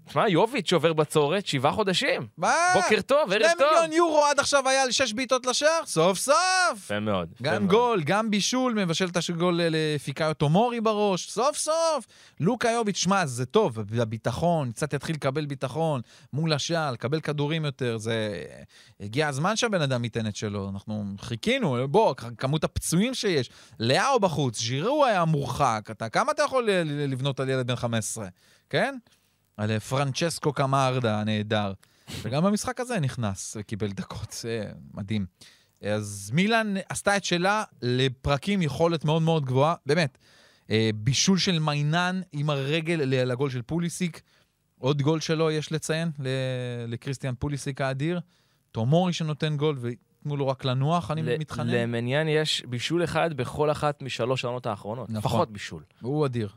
תשמע, 0.08 0.30
יוביץ' 0.30 0.74
שובר 0.74 0.94
בצורת 0.94 1.48
שבעה 1.48 1.72
חודשים. 1.72 2.28
מה? 2.38 2.54
בוקר 2.74 3.02
טוב, 3.02 3.32
ערב 3.32 3.52
טוב. 3.58 3.68
מיליון 3.72 3.94
יורו 3.94 4.26
עד 4.26 4.40
עכשיו 4.40 4.70
היה 4.70 4.84
על 4.84 4.92
שש 4.92 5.14
בעיטות 5.14 5.46
לשער? 5.46 5.86
סוף 5.86 6.18
סוף! 6.18 6.36
יפה 6.76 7.00
מאוד. 7.00 7.30
גם 7.42 7.54
מאוד. 7.54 7.72
גול, 7.72 8.02
גם 8.04 8.32
בישול, 8.32 8.74
מבשל 8.74 9.06
את 9.06 9.18
הגול 9.30 9.60
לפיקאיו 9.64 10.34
טומורי 10.34 10.82
בראש, 10.82 11.30
סוף 11.30 11.58
סוף! 11.58 12.06
לוקה 12.40 12.70
יוביץ', 12.70 12.98
שמע, 12.98 13.26
זה 13.26 13.46
טוב, 13.46 13.80
הביטחון, 14.02 14.72
קצת 14.72 14.94
יתחיל 14.94 15.16
לקבל 15.16 15.46
ביטחון 15.46 16.02
מול 16.34 16.54
השער, 16.54 16.92
לקבל 16.92 17.20
כדורים 17.20 17.66
יותר, 17.66 17.98
זה... 17.98 18.44
הגיע 19.00 19.28
הזמן 19.28 19.56
שהבן 19.56 19.82
אדם 19.82 20.04
ייתן 20.04 20.28
את 20.28 20.36
שלו, 20.36 20.70
אנחנו 20.70 21.06
חיכינו, 21.20 21.88
בוא, 21.88 22.14
כמות 22.14 22.64
הפצועים 22.64 23.14
שיש, 23.14 23.50
לאהו 23.80 24.20
בחוץ, 24.20 24.60
ז'ירו 24.60 25.06
היה 25.06 25.26
מורחק, 25.26 25.88
אתה, 25.92 26.10
כמה 26.10 26.32
אתה 26.32 26.44
יכול 26.44 26.70
לבנות 26.86 27.40
על 27.40 27.50
ילד 27.50 27.68
בן 27.68 27.76
15, 27.76 28.28
כן? 28.70 28.96
על 29.58 29.72
אה, 29.72 29.80
פרנצ'סקו 29.80 30.54
קמארדה 30.54 31.22
הנהדר. 31.22 31.74
וגם 32.22 32.44
במשחק 32.44 32.80
הזה 32.80 33.00
נכנס 33.00 33.58
וקיבל 33.60 33.92
דקות, 33.92 34.32
זה 34.32 34.64
מדהים. 34.94 35.26
אז 35.82 36.32
מילאן 36.34 36.74
עשתה 36.90 37.18
את 37.18 37.24
שלה 37.24 37.64
לפרקים 37.82 38.62
יכולת 38.62 39.06
מאוד 39.06 39.22
מאוד 39.22 39.46
גבוהה, 39.46 39.76
באמת. 39.86 40.18
אה, 40.72 40.90
בישול 40.96 41.38
של 41.38 41.60
מניאן 41.60 42.22
עם 42.32 42.50
הרגל 42.50 43.02
לגול 43.04 43.50
של 43.50 43.62
פוליסיק. 43.62 44.22
עוד 44.80 45.02
גול 45.02 45.20
שלו 45.20 45.52
יש 45.52 45.72
לציין, 45.72 46.12
לקריסטיאן 46.88 47.34
פוליסיק 47.40 47.82
האדיר. 47.82 48.20
תומורי 48.72 49.14
שנותן 49.14 49.58
גול, 49.58 49.80
תנו 50.24 50.38
לו 50.38 50.48
רק 50.48 50.66
לנוח, 50.66 51.12
אני 51.12 51.38
מתחנן. 51.38 51.68
למניאן 51.68 52.28
יש 52.28 52.64
בישול 52.66 53.04
אחד 53.04 53.34
בכל 53.34 53.72
אחת 53.72 54.02
משלוש 54.02 54.46
העונות 54.46 54.66
האחרונות. 54.66 55.10
נכון. 55.10 55.18
לפחות 55.20 55.52
בישול. 55.52 55.84
הוא 56.02 56.26
אדיר. 56.26 56.50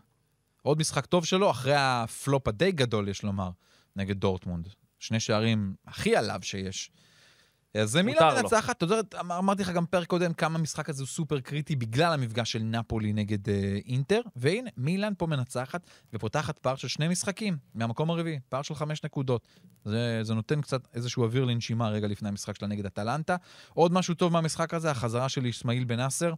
עוד 0.63 0.79
משחק 0.79 1.07
טוב 1.07 1.25
שלו, 1.25 1.51
אחרי 1.51 1.75
הפלופ 1.77 2.49
הדי 2.49 2.73
גדול, 2.73 3.09
יש 3.09 3.23
לומר, 3.23 3.51
נגד 3.97 4.17
דורטמונד. 4.17 4.69
שני 4.99 5.21
שערים 5.21 5.75
הכי 5.87 6.17
עליו 6.17 6.41
שיש. 6.43 6.91
אז 7.75 7.91
זה 7.91 8.03
מילה. 8.03 8.43
מנצחת, 8.43 8.77
אתה 8.77 8.95
יודע, 8.95 9.21
אמר- 9.21 9.39
אמרתי 9.39 9.63
לך 9.63 9.69
גם 9.69 9.87
פרק 9.87 10.07
קודם 10.07 10.33
כמה 10.35 10.59
המשחק 10.59 10.89
הזה 10.89 11.03
הוא 11.03 11.09
סופר 11.09 11.41
קריטי 11.41 11.77
בגלל 11.77 12.13
המפגש 12.13 12.53
של 12.53 12.59
נפולי 12.63 13.13
נגד 13.13 13.49
אה, 13.49 13.79
אינטר, 13.87 14.21
והנה, 14.37 14.71
מילאן 14.77 15.13
פה 15.19 15.27
מנצחת 15.27 15.87
ופותחת 16.13 16.59
פער 16.59 16.75
של 16.77 16.89
שני 16.89 17.09
משחקים 17.09 17.57
מהמקום 17.75 18.11
הרביעי, 18.11 18.39
פער 18.49 18.63
של 18.63 18.75
חמש 18.75 19.05
נקודות. 19.05 19.49
זה, 19.85 20.21
זה 20.23 20.35
נותן 20.35 20.61
קצת 20.61 20.89
איזשהו 20.95 21.23
אוויר 21.25 21.45
לנשימה 21.45 21.89
רגע 21.89 22.09
לפני 22.09 22.29
המשחק 22.29 22.57
שלה 22.59 22.69
נגד 22.69 22.87
אטלנטה. 22.87 23.37
עוד 23.75 23.93
משהו 23.93 24.15
טוב 24.15 24.33
מהמשחק 24.33 24.75
הזה, 24.75 24.91
החזרה 24.91 25.29
של 25.29 25.49
אסמאעיל 25.51 25.85
בן 25.85 25.97
נאסר. 25.97 26.35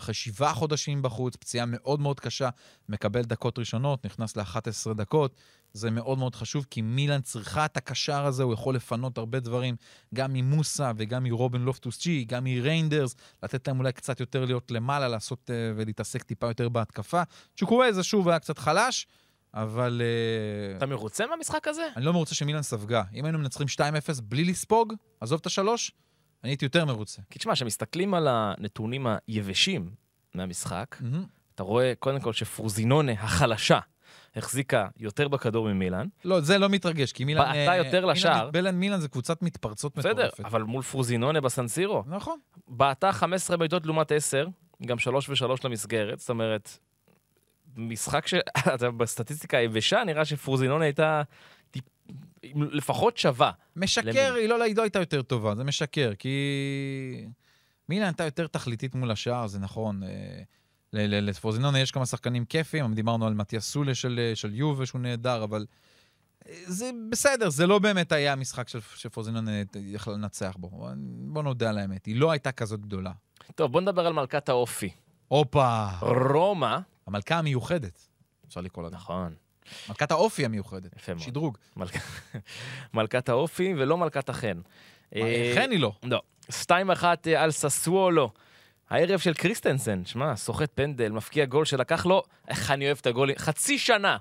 אחרי 0.00 0.14
שבעה 0.14 0.54
חודשים 0.54 1.02
בחוץ, 1.02 1.36
פציעה 1.36 1.66
מאוד 1.66 2.00
מאוד 2.00 2.20
קשה, 2.20 2.48
מקבל 2.88 3.22
דקות 3.22 3.58
ראשונות, 3.58 4.04
נכנס 4.04 4.36
ל-11 4.36 4.94
דקות. 4.94 5.34
זה 5.72 5.90
מאוד 5.90 6.18
מאוד 6.18 6.34
חשוב, 6.34 6.66
כי 6.70 6.82
מילאן 6.82 7.20
צריכה 7.20 7.64
את 7.64 7.76
הקשר 7.76 8.26
הזה, 8.26 8.42
הוא 8.42 8.54
יכול 8.54 8.74
לפנות 8.74 9.18
הרבה 9.18 9.40
דברים, 9.40 9.76
גם 10.14 10.32
ממוסה 10.32 10.92
וגם 10.96 11.24
מרובן 11.24 11.60
לופטוס 11.62 12.02
ג'י, 12.02 12.24
גם 12.24 12.44
מריינדרס, 12.44 13.16
לתת 13.42 13.68
להם 13.68 13.78
אולי 13.78 13.92
קצת 13.92 14.20
יותר 14.20 14.44
להיות 14.44 14.70
למעלה, 14.70 15.08
לעשות 15.08 15.50
uh, 15.50 15.52
ולהתעסק 15.76 16.22
טיפה 16.22 16.46
יותר 16.46 16.68
בהתקפה. 16.68 17.22
צ'וקוויזה 17.56 18.02
שוב 18.02 18.28
היה 18.28 18.38
קצת 18.38 18.58
חלש, 18.58 19.06
אבל 19.54 20.02
uh, 20.74 20.76
אתה 20.76 20.86
מרוצה 20.86 21.26
מהמשחק 21.26 21.68
הזה? 21.68 21.88
אני 21.96 22.04
לא 22.04 22.12
מרוצה 22.12 22.34
שמילאן 22.34 22.62
ספגה. 22.62 23.02
אם 23.14 23.24
היינו 23.24 23.38
מנצחים 23.38 23.66
2-0 23.66 23.80
בלי 24.22 24.44
לספוג, 24.44 24.94
עזוב 25.20 25.40
את 25.40 25.46
השלוש, 25.46 25.92
אני 26.44 26.50
הייתי 26.50 26.64
יותר 26.64 26.84
מרוצה. 26.84 27.22
כי 27.30 27.38
תשמע, 27.38 27.52
כשמסתכלים 27.52 28.14
על 28.14 28.28
הנתונים 28.30 29.06
היבשים 29.26 29.90
מהמשחק, 30.34 30.96
מהמם. 31.00 31.24
אתה 31.54 31.62
רואה 31.62 31.92
קודם 31.98 32.20
כל 32.20 32.32
שפרוזינונה 32.32 33.12
החלשה 33.12 33.78
החזיקה 34.36 34.88
יותר 34.96 35.28
בכדור 35.28 35.68
ממילן. 35.68 36.06
לא, 36.24 36.40
זה 36.40 36.58
לא 36.58 36.68
מתרגש, 36.68 37.12
כי 37.12 37.24
מילאן... 37.24 37.44
בעטה 37.44 37.72
אה, 37.72 37.76
יותר 37.76 38.00
מילאן 38.00 38.16
לשער. 38.16 38.46
מתבלן 38.46 38.74
מילאן 38.74 39.00
זה 39.00 39.08
קבוצת 39.08 39.42
מתפרצות 39.42 39.96
בסדר, 39.96 40.12
מטורפת. 40.12 40.44
אבל 40.44 40.62
מול 40.62 40.82
פרוזינונה 40.82 41.40
בסנסירו, 41.40 42.04
נכון. 42.06 42.38
בעטה 42.68 43.12
15 43.12 43.56
בעיטות 43.56 43.86
לעומת 43.86 44.12
10, 44.12 44.46
גם 44.86 44.98
3 44.98 45.28
ו-3 45.28 45.46
למסגרת, 45.64 46.18
זאת 46.18 46.30
אומרת, 46.30 46.78
משחק 47.76 48.26
ש... 48.26 48.34
בסטטיסטיקה 48.96 49.56
היבשה, 49.56 50.04
נראה 50.06 50.24
שפרוזינונה 50.24 50.84
הייתה. 50.84 51.22
לפחות 52.54 53.16
שווה. 53.16 53.50
משקר? 53.76 54.34
היא 54.34 54.48
לא, 54.48 54.62
היא 54.62 54.76
לא 54.76 54.82
הייתה 54.82 54.98
יותר 54.98 55.22
טובה, 55.22 55.54
זה 55.54 55.64
משקר, 55.64 56.12
כי... 56.18 56.28
מילאן 57.88 58.06
הייתה 58.06 58.24
יותר 58.24 58.46
תכליתית 58.46 58.94
מול 58.94 59.10
השער, 59.10 59.46
זה 59.46 59.58
נכון. 59.58 60.02
אה, 60.02 60.08
ל- 60.92 61.06
ל- 61.14 61.26
לפרוזינונה 61.26 61.80
יש 61.80 61.90
כמה 61.90 62.06
שחקנים 62.06 62.44
כיפים, 62.44 62.94
דיברנו 62.94 63.26
על 63.26 63.34
מתיאס 63.34 63.64
סולה 63.70 63.94
של, 63.94 64.20
אה, 64.22 64.36
של 64.36 64.54
יובה 64.54 64.86
שהוא 64.86 65.00
נהדר, 65.00 65.44
אבל 65.44 65.66
אה, 66.48 66.54
זה 66.66 66.90
בסדר, 67.10 67.50
זה 67.50 67.66
לא 67.66 67.78
באמת 67.78 68.12
היה 68.12 68.32
המשחק 68.32 68.68
שפרוזינונה 68.96 69.50
יכלה 69.74 70.14
לנצח 70.14 70.56
בו. 70.58 70.88
בוא 71.32 71.42
נודה 71.42 71.70
על 71.70 71.78
האמת, 71.78 72.06
היא 72.06 72.16
לא 72.16 72.30
הייתה 72.30 72.52
כזאת 72.52 72.80
גדולה. 72.80 73.12
טוב, 73.54 73.72
בוא 73.72 73.80
נדבר 73.80 74.06
על 74.06 74.12
מלכת 74.12 74.48
האופי. 74.48 74.90
הופה, 75.28 75.86
רומא, 76.00 76.78
המלכה 77.06 77.38
המיוחדת, 77.38 78.08
אפשר 78.48 78.60
לקרוא 78.60 78.84
לה. 78.84 78.90
נכון, 78.90 79.34
מלכת 79.88 80.10
האופי 80.10 80.44
המיוחדת. 80.44 80.96
יפה 80.96 81.14
מאוד. 81.14 81.24
שדרוג. 81.24 81.58
מלכ... 81.76 81.96
מלכת 82.94 83.28
האופי 83.28 83.74
ולא 83.76 83.98
מלכת 83.98 84.28
החן. 84.28 84.60
אה, 85.16 85.52
חן 85.54 85.70
היא 85.70 85.80
לא. 85.80 85.92
לא. 86.02 86.20
2-1 86.50 86.52
אה, 87.26 87.42
על 87.42 87.50
ססוולו. 87.50 88.30
הערב 88.90 89.18
של 89.18 89.34
קריסטנסן, 89.34 90.04
שמע, 90.04 90.36
סוחט 90.36 90.70
פנדל, 90.74 91.12
מפקיע 91.12 91.44
גול 91.44 91.64
שלקח 91.64 92.06
לו, 92.06 92.22
איך 92.48 92.70
אני 92.70 92.86
אוהב 92.86 92.98
את 93.00 93.06
הגולים, 93.06 93.36
חצי 93.38 93.78
שנה. 93.78 94.16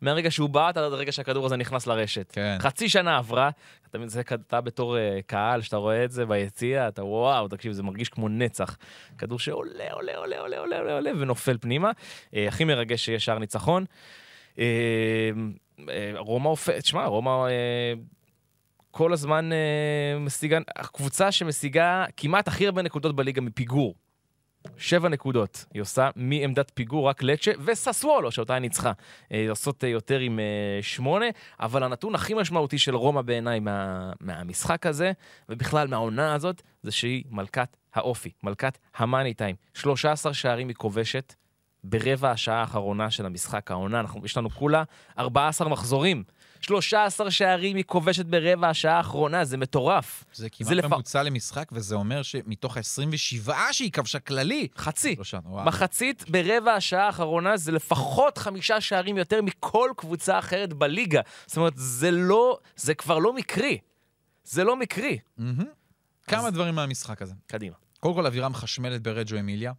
מהרגע 0.00 0.30
שהוא 0.30 0.48
בעט 0.48 0.76
עד 0.76 0.92
הרגע 0.92 1.12
שהכדור 1.12 1.46
הזה 1.46 1.56
נכנס 1.56 1.86
לרשת. 1.86 2.32
כן. 2.32 2.56
חצי 2.60 2.88
שנה 2.88 3.18
עברה, 3.18 3.50
אתה 3.90 3.98
זה 4.06 4.20
אתה 4.20 4.60
בתור 4.60 4.98
אה, 4.98 5.18
קהל, 5.26 5.62
שאתה 5.62 5.76
רואה 5.76 6.04
את 6.04 6.10
זה 6.10 6.26
ביציע, 6.26 6.88
אתה 6.88 7.04
וואו, 7.04 7.48
תקשיב, 7.48 7.72
זה 7.72 7.82
מרגיש 7.82 8.08
כמו 8.08 8.28
נצח. 8.28 8.76
כדור 9.18 9.38
שעולה, 9.38 9.92
עולה, 9.92 10.16
עולה, 10.16 10.38
עולה, 10.38 10.58
עולה, 10.58 10.78
עולה, 10.78 10.92
עולה, 10.94 11.10
ונופל 11.18 11.58
פנימה. 11.60 11.90
אה, 12.34 12.48
הכי 12.48 12.64
מרגש 12.64 13.04
שיש 13.04 13.24
שער 13.24 13.38
ניצחון. 13.38 13.84
רומא 16.16 16.48
הופך, 16.48 16.74
תשמע, 16.74 17.06
רומא 17.06 17.30
אה, 17.30 17.92
כל 18.90 19.12
הזמן 19.12 19.52
אה, 19.52 20.18
משיגה, 20.18 20.58
הקבוצה 20.76 21.32
שמשיגה 21.32 22.04
כמעט 22.16 22.48
הכי 22.48 22.66
הרבה 22.66 22.82
נקודות 22.82 23.16
בליגה 23.16 23.40
מפיגור. 23.40 23.94
שבע 24.76 25.08
נקודות 25.08 25.64
היא 25.74 25.82
עושה 25.82 26.10
מעמדת 26.16 26.70
פיגור 26.74 27.08
רק 27.08 27.22
לצ'ה 27.22 27.50
וססוולו 27.64 28.30
שאותה 28.30 28.54
היא 28.54 28.60
ניצחה. 28.60 28.92
אה, 29.32 29.46
עושות 29.50 29.84
אה, 29.84 29.88
יותר 29.88 30.18
עם 30.18 30.38
אה, 30.38 30.78
שמונה, 30.82 31.26
אבל 31.60 31.82
הנתון 31.82 32.14
הכי 32.14 32.34
משמעותי 32.34 32.78
של 32.78 32.94
רומא 32.94 33.22
בעיניי 33.22 33.60
מה, 33.60 34.12
מהמשחק 34.20 34.86
הזה, 34.86 35.12
ובכלל 35.48 35.88
מהעונה 35.88 36.34
הזאת, 36.34 36.62
זה 36.82 36.92
שהיא 36.92 37.24
מלכת 37.30 37.76
האופי, 37.94 38.30
מלכת 38.42 38.78
המאני 38.96 39.34
טיים. 39.34 39.56
13 39.74 40.34
שערים 40.34 40.68
היא 40.68 40.76
כובשת 40.76 41.34
ברבע 41.84 42.30
השעה 42.30 42.60
האחרונה 42.60 43.10
של 43.10 43.26
המשחק 43.26 43.70
העונה. 43.70 44.00
אנחנו, 44.00 44.24
יש 44.24 44.36
לנו 44.36 44.50
כולה 44.50 44.82
14 45.18 45.68
מחזורים. 45.68 46.24
13 46.60 47.30
שערים 47.30 47.76
היא 47.76 47.84
כובשת 47.84 48.26
ברבע 48.26 48.68
השעה 48.68 48.96
האחרונה, 48.96 49.44
זה 49.44 49.56
מטורף. 49.56 50.24
זה 50.32 50.50
כמעט 50.50 50.68
זה 50.68 50.74
לפ- 50.74 50.84
ממוצע 50.84 51.22
למשחק, 51.22 51.68
וזה 51.72 51.94
אומר 51.94 52.22
שמתוך 52.22 52.76
ה-27 52.76 53.50
שהיא 53.72 53.92
כבשה 53.92 54.18
כללי, 54.18 54.68
חצי. 54.76 55.14
שלושה, 55.14 55.38
וואו. 55.44 55.64
מחצית 55.66 56.24
ברבע 56.30 56.72
השעה 56.74 57.06
האחרונה 57.06 57.56
זה 57.56 57.72
לפחות 57.72 58.38
חמישה 58.38 58.80
שערים 58.80 59.16
יותר 59.16 59.42
מכל 59.42 59.90
קבוצה 59.96 60.38
אחרת 60.38 60.72
בליגה. 60.72 61.20
זאת 61.46 61.56
אומרת, 61.56 61.72
זה 61.76 62.10
לא, 62.10 62.58
זה 62.76 62.94
כבר 62.94 63.18
לא 63.18 63.32
מקרי. 63.32 63.78
זה 64.44 64.64
לא 64.64 64.76
מקרי. 64.76 65.18
מהמם. 65.36 65.64
כמה 66.26 66.50
דברים 66.50 66.74
מהמשחק 66.74 67.22
הזה. 67.22 67.34
קדימה. 67.46 67.74
קודם 68.00 68.14
כל, 68.14 68.26
אווירה 68.26 68.48
מחשמלת 68.48 69.02
ברג'ו 69.02 69.38
אמיליה. 69.38 69.72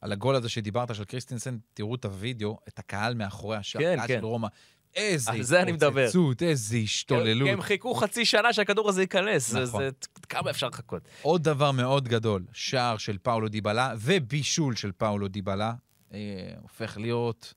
על 0.00 0.12
הגול 0.12 0.34
הזה 0.34 0.48
שדיברת 0.48 0.94
של 0.94 1.04
קריסטינסן, 1.04 1.58
תראו 1.74 1.94
את 1.94 2.04
הוידאו, 2.04 2.58
את 2.68 2.78
הקהל 2.78 3.14
מאחורי 3.14 3.56
השער, 3.56 3.82
כן, 3.82 3.98
כן. 4.06 4.18
של 4.20 4.24
רומא. 4.24 4.48
איזה 4.94 5.32
זה. 5.42 5.60
התפוצצות, 5.62 6.42
איזה 6.42 6.76
השתוללות. 6.76 7.48
הם 7.48 7.62
חיכו 7.62 7.94
חצי 7.94 8.24
שנה 8.24 8.52
שהכדור 8.52 8.88
הזה 8.88 9.00
ייכנס. 9.02 9.50
זה- 9.50 9.62
נכון. 9.62 9.82
זה, 9.82 9.90
כמה 10.28 10.50
אפשר 10.50 10.68
לחכות? 10.68 11.02
עוד 11.22 11.42
דבר 11.42 11.72
מאוד 11.72 12.08
גדול, 12.08 12.44
שער 12.52 12.96
של 12.96 13.18
פאולו 13.22 13.48
דיבלה 13.48 13.94
ובישול 13.98 14.76
של 14.76 14.92
פאולו 14.92 15.28
דיבלה, 15.28 15.74
אה, 16.12 16.18
הופך 16.62 16.96
להיות... 16.98 17.54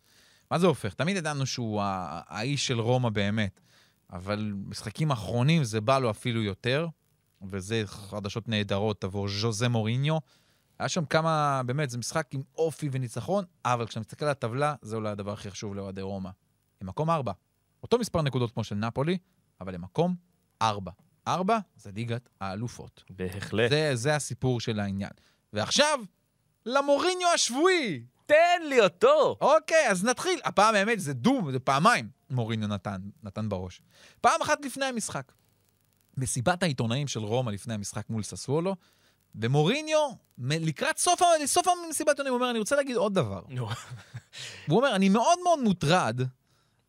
מה 0.51 0.59
זה 0.59 0.67
הופך? 0.67 0.93
תמיד 0.93 1.17
ידענו 1.17 1.45
שהוא 1.45 1.81
האיש 1.83 2.67
של 2.67 2.79
רומא 2.79 3.09
באמת, 3.09 3.59
אבל 4.13 4.53
משחקים 4.67 5.11
אחרונים 5.11 5.63
זה 5.63 5.81
בא 5.81 5.99
לו 5.99 6.09
אפילו 6.09 6.43
יותר, 6.43 6.87
וזה 7.41 7.83
חדשות 7.85 8.47
נהדרות 8.49 9.03
עבור 9.03 9.27
ז'וזה 9.29 9.67
מוריניו. 9.69 10.17
היה 10.79 10.89
שם 10.89 11.05
כמה, 11.05 11.61
באמת, 11.65 11.89
זה 11.89 11.97
משחק 11.97 12.27
עם 12.31 12.41
אופי 12.57 12.89
וניצחון, 12.91 13.45
אבל 13.65 13.87
כשאתה 13.87 13.99
מסתכל 13.99 14.25
על 14.25 14.31
הטבלה, 14.31 14.75
זה 14.81 14.95
אולי 14.95 15.09
הדבר 15.09 15.33
הכי 15.33 15.51
חשוב 15.51 15.75
לאוהדי 15.75 16.01
רומא. 16.01 16.29
הם 16.81 16.87
מקום 16.87 17.09
ארבע. 17.09 17.31
אותו 17.83 17.99
מספר 17.99 18.21
נקודות 18.21 18.51
כמו 18.51 18.63
של 18.63 18.75
נפולי, 18.75 19.17
אבל 19.61 19.75
הם 19.75 19.81
מקום 19.81 20.15
ארבע. 20.61 20.91
ארבע 21.27 21.57
זה 21.75 21.91
ליגת 21.95 22.29
האלופות. 22.41 23.03
בהחלט. 23.09 23.69
זה, 23.69 23.91
זה 23.93 24.15
הסיפור 24.15 24.59
של 24.59 24.79
העניין. 24.79 25.11
ועכשיו, 25.53 25.99
למוריניו 26.65 27.27
השבועי. 27.33 28.03
תן 28.25 28.61
לי 28.69 28.79
אותו! 28.79 29.37
אוקיי, 29.41 29.89
אז 29.89 30.03
נתחיל. 30.03 30.39
הפעם 30.43 30.75
האמת 30.75 30.99
זה 30.99 31.13
דום, 31.13 31.51
זה 31.51 31.59
פעמיים 31.59 32.09
מוריניו 32.29 32.67
נתן, 32.67 33.01
נתן 33.23 33.49
בראש. 33.49 33.81
פעם 34.21 34.41
אחת 34.41 34.65
לפני 34.65 34.85
המשחק. 34.85 35.31
מסיבת 36.17 36.63
העיתונאים 36.63 37.07
של 37.07 37.19
רומא 37.19 37.51
לפני 37.51 37.73
המשחק 37.73 38.09
מול 38.09 38.23
ססוולו, 38.23 38.75
ומוריניו, 39.35 40.09
לקראת 40.37 40.97
סוף, 40.97 41.21
סוף 41.45 41.67
המסיבת 41.67 42.07
העיתונאים, 42.07 42.33
הוא 42.33 42.39
אומר, 42.39 42.49
אני 42.51 42.59
רוצה 42.59 42.75
להגיד 42.75 42.95
עוד 42.95 43.13
דבר. 43.13 43.41
נו. 43.49 43.67
והוא 44.67 44.77
אומר, 44.77 44.95
אני 44.95 45.09
מאוד 45.09 45.39
מאוד 45.43 45.59
מוטרד 45.59 46.21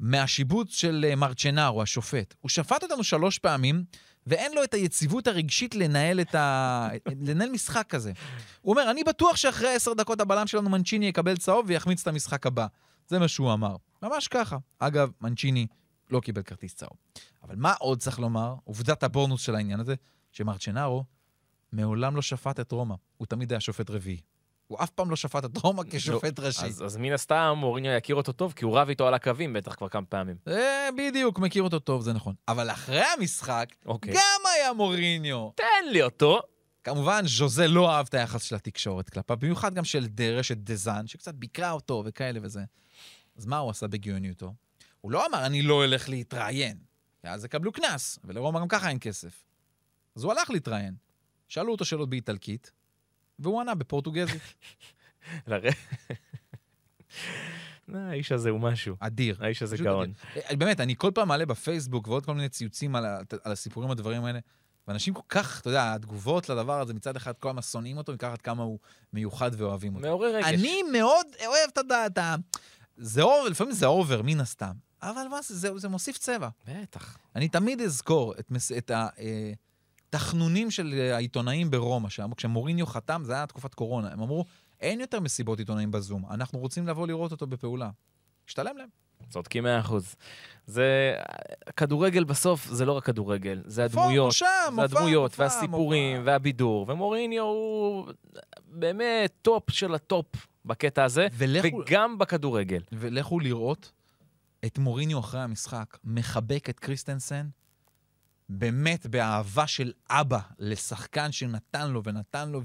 מהשיבוץ 0.01 0.75
של 0.75 1.07
אה, 1.09 1.17
מרצ'נרו, 1.17 1.83
השופט. 1.83 2.35
הוא 2.41 2.49
שפט 2.49 2.83
אותנו 2.83 3.05
שלוש 3.05 3.39
פעמים, 3.39 3.85
ואין 4.27 4.55
לו 4.55 4.65
את 4.65 4.75
היציבות 4.75 5.27
הרגשית 5.27 5.75
לנהל, 5.75 6.21
את 6.21 6.35
ה... 6.35 6.89
לנהל 7.27 7.51
משחק 7.51 7.87
כזה. 7.89 8.13
הוא 8.63 8.73
אומר, 8.73 8.91
אני 8.91 9.05
בטוח 9.05 9.37
שאחרי 9.37 9.75
עשר 9.75 9.95
דקות 9.95 10.21
הבלם 10.21 10.47
שלנו 10.47 10.71
מנצ'יני 10.71 11.07
יקבל 11.07 11.37
צהוב 11.37 11.65
ויחמיץ 11.69 12.01
את 12.01 12.07
המשחק 12.07 12.47
הבא. 12.47 12.67
זה 13.09 13.19
מה 13.19 13.29
שהוא 13.29 13.53
אמר. 13.53 13.77
ממש 14.03 14.29
ככה. 14.29 14.57
אגב, 14.79 15.11
מנצ'יני 15.21 15.67
לא 16.11 16.21
קיבל 16.21 16.43
כרטיס 16.43 16.75
צהוב. 16.75 16.97
אבל 17.43 17.55
מה 17.57 17.73
עוד 17.79 18.01
צריך 18.01 18.19
לומר? 18.19 18.55
עובדת 18.65 19.03
הבונוס 19.03 19.41
של 19.41 19.55
העניין 19.55 19.81
הזה, 19.81 19.95
שמרצ'נרו 20.33 21.05
מעולם 21.75 22.17
לא 22.17 22.23
שפט 22.23 22.61
את 22.61 22.73
רומא. 22.73 22.95
הוא 23.17 23.27
תמיד 23.27 23.53
היה 23.53 23.61
שופט 23.61 23.91
רביעי. 23.91 24.21
הוא 24.67 24.79
אף 24.83 24.91
פעם 24.91 25.11
לא 25.11 25.17
שפט 25.17 25.45
את 25.45 25.57
רומא 25.57 25.83
כשופט 25.91 26.39
ראשי. 26.41 26.67
אז, 26.67 26.83
אז 26.85 26.97
מן 26.97 27.13
הסתם 27.13 27.55
מוריניו 27.57 27.93
יכיר 27.93 28.17
אותו 28.17 28.33
טוב, 28.33 28.53
כי 28.57 28.65
הוא 28.65 28.79
רב 28.79 28.89
איתו 28.89 29.09
על 29.09 29.15
הקווים 29.15 29.53
בטח 29.53 29.75
כבר 29.75 29.89
כמה 29.89 30.07
פעמים. 30.07 30.37
אה, 30.49 30.89
בדיוק, 30.99 31.39
מכיר 31.39 31.63
אותו 31.63 31.79
טוב, 31.79 32.03
זה 32.03 32.13
נכון. 32.13 32.35
אבל 32.49 32.71
אחרי 32.71 33.03
המשחק, 33.19 33.67
אוקיי. 33.87 34.15
גם 34.15 34.41
היה 34.57 34.73
מוריניו. 34.73 35.51
תן 35.55 35.89
לי 35.93 36.03
אותו! 36.03 36.41
כמובן, 36.85 37.23
ז'וזה 37.27 37.69
לא 37.69 37.91
אהב 37.91 38.07
את 38.09 38.15
היחס 38.15 38.43
של 38.43 38.55
התקשורת 38.55 39.11
כלפיו, 39.11 39.37
במיוחד 39.37 39.75
גם 39.75 39.85
של 39.85 40.07
ד- 40.07 40.21
רשת 40.21 40.57
דזן, 40.57 41.07
שקצת 41.07 41.35
ביקרה 41.35 41.71
אותו 41.71 42.03
וכאלה 42.07 42.41
וזה. 42.43 42.61
אז 43.37 43.47
מה 43.47 43.59
הוא 43.59 43.71
עשה 43.71 43.87
בגאוניותו? 43.87 44.55
הוא 45.01 45.13
לא 45.13 45.27
אמר, 45.27 45.47
אני 45.47 45.63
לא 45.63 45.85
אלך 45.85 46.09
להתראיין, 46.09 46.77
כי 47.21 47.29
אז 47.29 47.45
יקבלו 47.45 47.73
קנס, 47.73 48.19
ולרומא 48.25 48.61
גם 48.61 48.69
ככה 48.69 48.89
אין 48.89 48.99
כסף. 49.01 49.45
אז 50.17 50.25
הוא 50.25 50.33
הלך 50.33 50.51
להתראיין. 50.51 51.04
שאלו 51.55 51.73
אותו 51.73 51.85
שאלות 51.85 52.11
באיטלקית, 52.11 52.71
והוא 53.39 53.61
ענה 53.61 53.75
בפורטוגזית. 53.75 54.43
אה, 55.49 55.61
האיש 57.95 58.33
הזה 58.33 58.51
הוא 58.51 58.61
משהו. 58.61 58.97
אדיר. 59.01 59.37
האיש 59.41 59.63
הזה 59.63 59.77
גאון. 59.77 60.13
אדיר. 60.33 60.43
אה, 60.51 60.57
באמת, 60.57 60.81
אני 60.81 60.95
כל 60.97 61.11
פעם 61.15 61.29
מעלה 61.29 61.47
בפייסבוק 61.47 62.09
ועוד 62.09 62.27
כל 62.27 62.35
מיני 62.35 62.49
ציוצים 62.49 62.97
על, 62.97 63.05
על 63.45 63.53
הסיפורים, 63.53 63.91
הדברים 63.91 64.25
האלה, 64.25 64.39
ואנשים 64.89 65.15
כל 65.15 65.21
כך, 65.29 65.61
אתה 65.61 65.71
יודע, 65.71 65.95
התגובות 65.95 66.49
לדבר 66.49 66.81
הזה, 66.81 66.95
מצד 66.95 67.17
אחד 67.17 67.33
כמה 67.41 67.63
שונאים 67.63 67.97
אותו, 67.97 68.13
מכך 68.13 68.29
עד 68.33 68.43
כמה 68.43 68.63
הוא 68.63 68.79
מיוחד 69.13 69.51
ואוהבים 69.57 69.95
אותו. 69.97 70.07
מעורר 70.07 70.37
רגש. 70.37 70.45
אני 70.47 70.83
מאוד 70.93 71.27
אוהב 71.47 71.71
את 71.73 71.79
ה... 71.91 72.07
את 72.07 72.19
ה- 72.19 72.35
זה 72.97 73.23
over, 73.23 73.49
לפעמים 73.49 73.73
זה 73.73 73.87
over, 73.87 74.23
מן 74.23 74.41
הסתם. 74.41 74.73
אבל 75.03 75.27
מה 75.31 75.43
זה, 75.43 75.55
זה, 75.57 75.79
זה 75.79 75.89
מוסיף 75.89 76.19
צבע. 76.19 76.49
בטח. 76.67 77.19
אני 77.37 77.49
תמיד 77.49 77.81
אזכור 77.81 78.35
את, 78.39 78.51
מס- 78.51 78.73
את 78.73 78.91
התחנונים 80.15 80.71
של 80.71 80.95
אה, 80.97 81.15
העיתונאים 81.17 81.71
ברומא, 81.71 82.09
כשמוריניו 82.37 82.87
חתם, 82.87 83.23
זה 83.25 83.33
היה 83.35 83.47
תקופת 83.47 83.75
קורונה, 83.75 84.13
הם 84.13 84.21
אמרו, 84.21 84.45
אין 84.81 85.01
יותר 85.01 85.21
מסיבות 85.21 85.59
עיתונאים 85.59 85.91
בזום, 85.91 86.25
אנחנו 86.31 86.59
רוצים 86.59 86.87
לבוא 86.87 87.07
לראות 87.07 87.33
אותו 87.33 87.47
בפעולה. 87.47 87.91
השתלם 88.49 88.77
להם. 88.77 88.89
צודקים 89.29 89.65
מאה 89.65 89.81
אחוז. 89.81 90.15
זה... 90.67 91.15
כדורגל 91.77 92.25
בסוף 92.25 92.67
זה 92.67 92.85
לא 92.85 92.93
רק 92.93 93.05
כדורגל, 93.05 93.63
זה 93.67 93.85
הדמויות. 93.85 94.33
שם, 94.33 94.47
זה 94.77 94.83
הדמויות, 94.83 95.31
מופע, 95.31 95.43
והסיפורים, 95.43 96.19
מופע. 96.19 96.31
והבידור. 96.31 96.87
ומוריניו 96.89 97.43
הוא 97.43 98.07
באמת 98.67 99.33
טופ 99.43 99.71
של 99.71 99.95
הטופ 99.95 100.27
בקטע 100.65 101.05
הזה, 101.05 101.27
ולכו- 101.33 101.77
וגם 101.87 102.19
בכדורגל. 102.19 102.83
ולכו 102.93 103.41
לראות 103.41 103.93
את 104.67 104.79
מוריניו 104.79 105.19
אחרי 105.19 105.41
המשחק, 105.41 105.99
מחבק 106.05 106.71
את 106.71 106.79
קריסטנסן, 106.81 107.47
באמת 108.49 109.07
באהבה 109.07 109.67
של 109.67 109.93
אבא 110.11 110.39
לשחקן 110.59 111.33
שנתן 111.33 111.91
לו 111.91 112.05
ונתן 112.05 112.49
לו, 112.49 112.61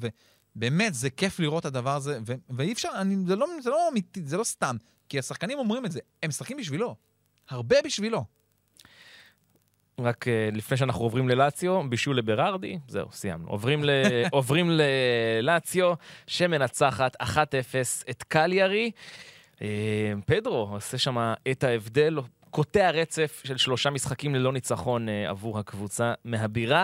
ובאמת, 0.55 0.93
זה 0.93 1.09
כיף 1.09 1.39
לראות 1.39 1.61
את 1.61 1.65
הדבר 1.65 1.95
הזה, 1.95 2.19
ו- 2.25 2.33
ואי 2.49 2.73
אפשר, 2.73 2.89
אני, 2.95 3.15
זה, 3.27 3.35
לא, 3.35 3.47
זה 3.63 3.69
לא 3.69 3.89
אמיתי, 3.91 4.21
זה 4.23 4.37
לא 4.37 4.43
סתם, 4.43 4.75
כי 5.09 5.19
השחקנים 5.19 5.57
אומרים 5.57 5.85
את 5.85 5.91
זה, 5.91 5.99
הם 6.23 6.29
משחקים 6.29 6.57
בשבילו, 6.57 6.95
הרבה 7.49 7.75
בשבילו. 7.85 8.25
רק 10.01 10.25
uh, 10.27 10.55
לפני 10.55 10.77
שאנחנו 10.77 11.03
עוברים 11.03 11.29
ללאציו, 11.29 11.89
בישול 11.89 12.17
לברארדי, 12.17 12.79
זהו, 12.87 13.11
סיימנו. 13.11 13.47
עוברים, 13.47 13.83
ל... 13.83 13.89
עוברים 14.31 14.69
ללאציו, 14.71 15.93
שמנצחת 16.27 17.21
1-0 17.21 17.25
את 18.09 18.23
קליארי. 18.23 18.91
Uh, 19.55 19.61
פדרו 20.25 20.69
עושה 20.71 20.97
שם 20.97 21.33
את 21.51 21.63
ההבדל, 21.63 22.17
קוטע 22.49 22.91
רצף 22.91 23.41
של 23.45 23.57
שלושה 23.57 23.89
משחקים 23.89 24.35
ללא 24.35 24.53
ניצחון 24.53 25.07
uh, 25.07 25.11
עבור 25.29 25.59
הקבוצה 25.59 26.13
מהבירה. 26.25 26.79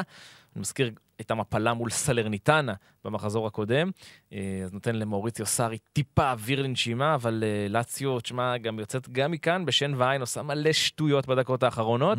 אני 0.56 0.62
מזכיר 0.62 0.92
את 1.22 1.32
המפלה 1.32 1.74
מול 1.74 1.90
סלרניטנה 1.90 2.74
במחזור 3.06 3.48
הקודם, 3.48 3.92
uh, 4.30 4.34
אז 4.66 4.74
נותן 4.74 4.96
למאוריציו 4.96 5.46
סארי 5.46 5.78
טיפה 5.94 6.32
אוויר 6.32 6.62
לנשימה, 6.62 7.16
אבל 7.16 7.44
uh, 7.44 7.72
לאציו, 7.72 8.20
תשמע, 8.20 8.58
גם 8.58 8.80
יוצאת 8.80 9.10
גם 9.10 9.32
מכאן 9.32 9.66
בשן 9.66 9.94
ועין, 9.98 10.22
עושה 10.22 10.42
מלא 10.42 10.72
שטויות 10.72 11.28
בדקות 11.28 11.64
האחרונות. 11.64 12.18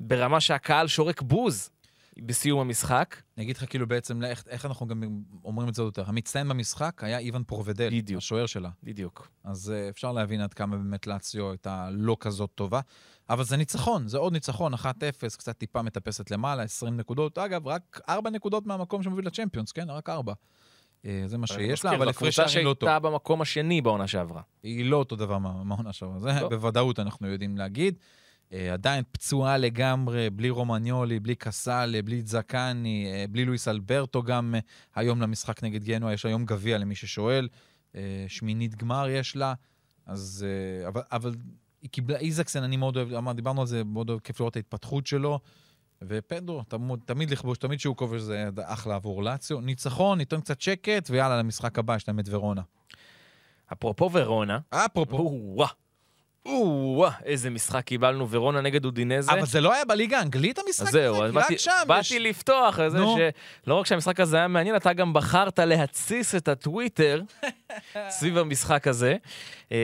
ברמה 0.00 0.40
שהקהל 0.40 0.86
שורק 0.86 1.22
בוז 1.22 1.70
בסיום 2.20 2.60
המשחק. 2.60 3.16
אני 3.36 3.44
אגיד 3.44 3.56
לך 3.56 3.64
כאילו 3.70 3.86
בעצם, 3.88 4.24
איך, 4.24 4.44
איך 4.48 4.66
אנחנו 4.66 4.86
גם 4.86 5.02
אומרים 5.44 5.68
את 5.68 5.74
זה 5.74 5.82
יותר. 5.82 6.04
המצטיין 6.06 6.48
במשחק 6.48 7.04
היה 7.04 7.18
איוון 7.18 7.44
פרובדל, 7.46 7.88
בדיוק. 7.92 8.18
השוער 8.18 8.46
שלה. 8.46 8.70
בדיוק. 8.82 9.28
אז 9.44 9.72
uh, 9.72 9.90
אפשר 9.90 10.12
להבין 10.12 10.40
עד 10.40 10.54
כמה 10.54 10.76
באמת 10.76 11.06
לאציו 11.06 11.50
הייתה 11.50 11.88
לא 11.92 12.16
כזאת 12.20 12.50
טובה. 12.54 12.80
אבל 13.30 13.44
זה 13.44 13.56
ניצחון, 13.56 14.08
זה 14.08 14.18
עוד 14.18 14.32
ניצחון, 14.32 14.74
1-0, 14.74 14.78
קצת 15.38 15.58
טיפה 15.58 15.82
מטפסת 15.82 16.30
למעלה, 16.30 16.62
20 16.62 16.96
נקודות. 16.96 17.38
אגב, 17.38 17.66
רק 17.66 18.00
4 18.08 18.30
נקודות 18.30 18.66
מהמקום 18.66 19.02
שמוביל 19.02 19.26
לצ'מפיונס, 19.26 19.72
כן? 19.72 19.90
רק 19.90 20.08
4. 20.08 20.32
Uh, 20.32 21.06
זה 21.26 21.38
מה 21.38 21.46
שיש 21.46 21.84
לה, 21.84 21.94
אבל 21.96 22.08
הפרש 22.08 22.36
שערים 22.36 22.66
לא 22.66 22.74
טוב. 22.74 22.88
שהייתה 22.88 23.08
במקום 23.08 23.40
השני 23.40 23.80
בעונה 23.80 24.06
שעברה. 24.06 24.42
היא 24.62 24.84
לא 24.84 24.96
אותו 24.96 25.16
דבר 25.16 25.38
מה- 25.38 25.64
מהעונה 25.64 25.92
שעברה, 25.92 26.18
זה 26.18 26.32
לא. 26.40 26.48
בוודאות 26.48 26.98
אנחנו 26.98 27.28
יודעים 27.28 27.58
להגיד. 27.58 27.98
Uh, 28.50 28.54
עדיין 28.72 29.04
פצועה 29.12 29.56
לגמרי, 29.56 30.30
בלי 30.30 30.50
רומניולי, 30.50 31.20
בלי 31.20 31.34
קסאלה, 31.34 32.02
בלי 32.02 32.22
זקני, 32.22 33.06
uh, 33.06 33.30
בלי 33.30 33.44
לואיס 33.44 33.68
אלברטו 33.68 34.22
גם 34.22 34.54
uh, 34.58 34.60
היום 34.94 35.20
למשחק 35.20 35.64
נגד 35.64 35.84
גנוע, 35.84 36.12
יש 36.12 36.26
היום 36.26 36.44
גביע 36.44 36.78
למי 36.78 36.94
ששואל. 36.94 37.48
שמינית 38.28 38.74
גמר 38.74 39.08
יש 39.08 39.36
לה, 39.36 39.54
אז... 40.06 40.46
אבל, 40.88 41.02
אבל 41.12 41.34
היא 41.82 41.90
קיבלה, 41.90 42.18
איזקסן, 42.18 42.62
אני 42.62 42.76
מאוד 42.76 42.96
אוהב, 42.96 43.12
אמר, 43.12 43.32
דיברנו 43.32 43.60
על 43.60 43.66
זה, 43.66 43.84
מאוד 43.84 44.08
אוהב, 44.08 44.20
כיף 44.20 44.40
לראות 44.40 44.56
ההתפתחות 44.56 45.06
שלו. 45.06 45.40
ופדרו, 46.02 46.62
תמיד, 46.62 46.98
תמיד 47.04 47.30
לכבוש, 47.30 47.58
תמיד 47.58 47.80
שהוא 47.80 47.96
כובש 47.96 48.20
זה 48.20 48.48
אחלה 48.62 48.94
עבור 48.94 49.22
לאציו. 49.22 49.60
ניצחון, 49.60 50.18
ניתן 50.18 50.40
קצת 50.40 50.60
שקט, 50.60 51.10
ויאללה, 51.10 51.38
למשחק 51.38 51.78
הבא 51.78 51.96
יש 51.96 52.08
להם 52.08 52.20
את 52.20 52.24
ורונה. 52.28 52.62
אפרופו 53.72 54.10
ורונה, 54.12 54.58
אפרופו, 54.70 55.56
או-אה, 56.46 57.10
איזה 57.24 57.50
משחק 57.50 57.84
קיבלנו, 57.84 58.30
ורונה 58.30 58.60
נגד 58.60 58.84
אודינזה. 58.84 59.32
אבל 59.32 59.46
זה 59.46 59.60
לא 59.60 59.74
היה 59.74 59.84
בליגה 59.84 60.18
האנגלית 60.18 60.58
המשחק 60.58 60.86
אז 60.86 60.92
זהו, 60.92 61.16
הזה? 61.16 61.24
אז 61.24 61.32
באתי, 61.32 61.58
שם 61.58 61.72
באתי 61.86 62.00
יש... 62.00 62.12
לפתוח 62.12 62.80
את 62.80 62.90
זה. 62.90 62.98
שלא 63.64 63.74
רק 63.74 63.86
שהמשחק 63.86 64.20
הזה 64.20 64.36
היה 64.36 64.48
מעניין, 64.48 64.76
אתה 64.76 64.92
גם 64.92 65.12
בחרת 65.12 65.58
להתסיס 65.58 66.34
את 66.34 66.48
הטוויטר 66.48 67.22
סביב 68.18 68.38
המשחק 68.38 68.86
הזה. 68.86 69.16
אה, 69.72 69.78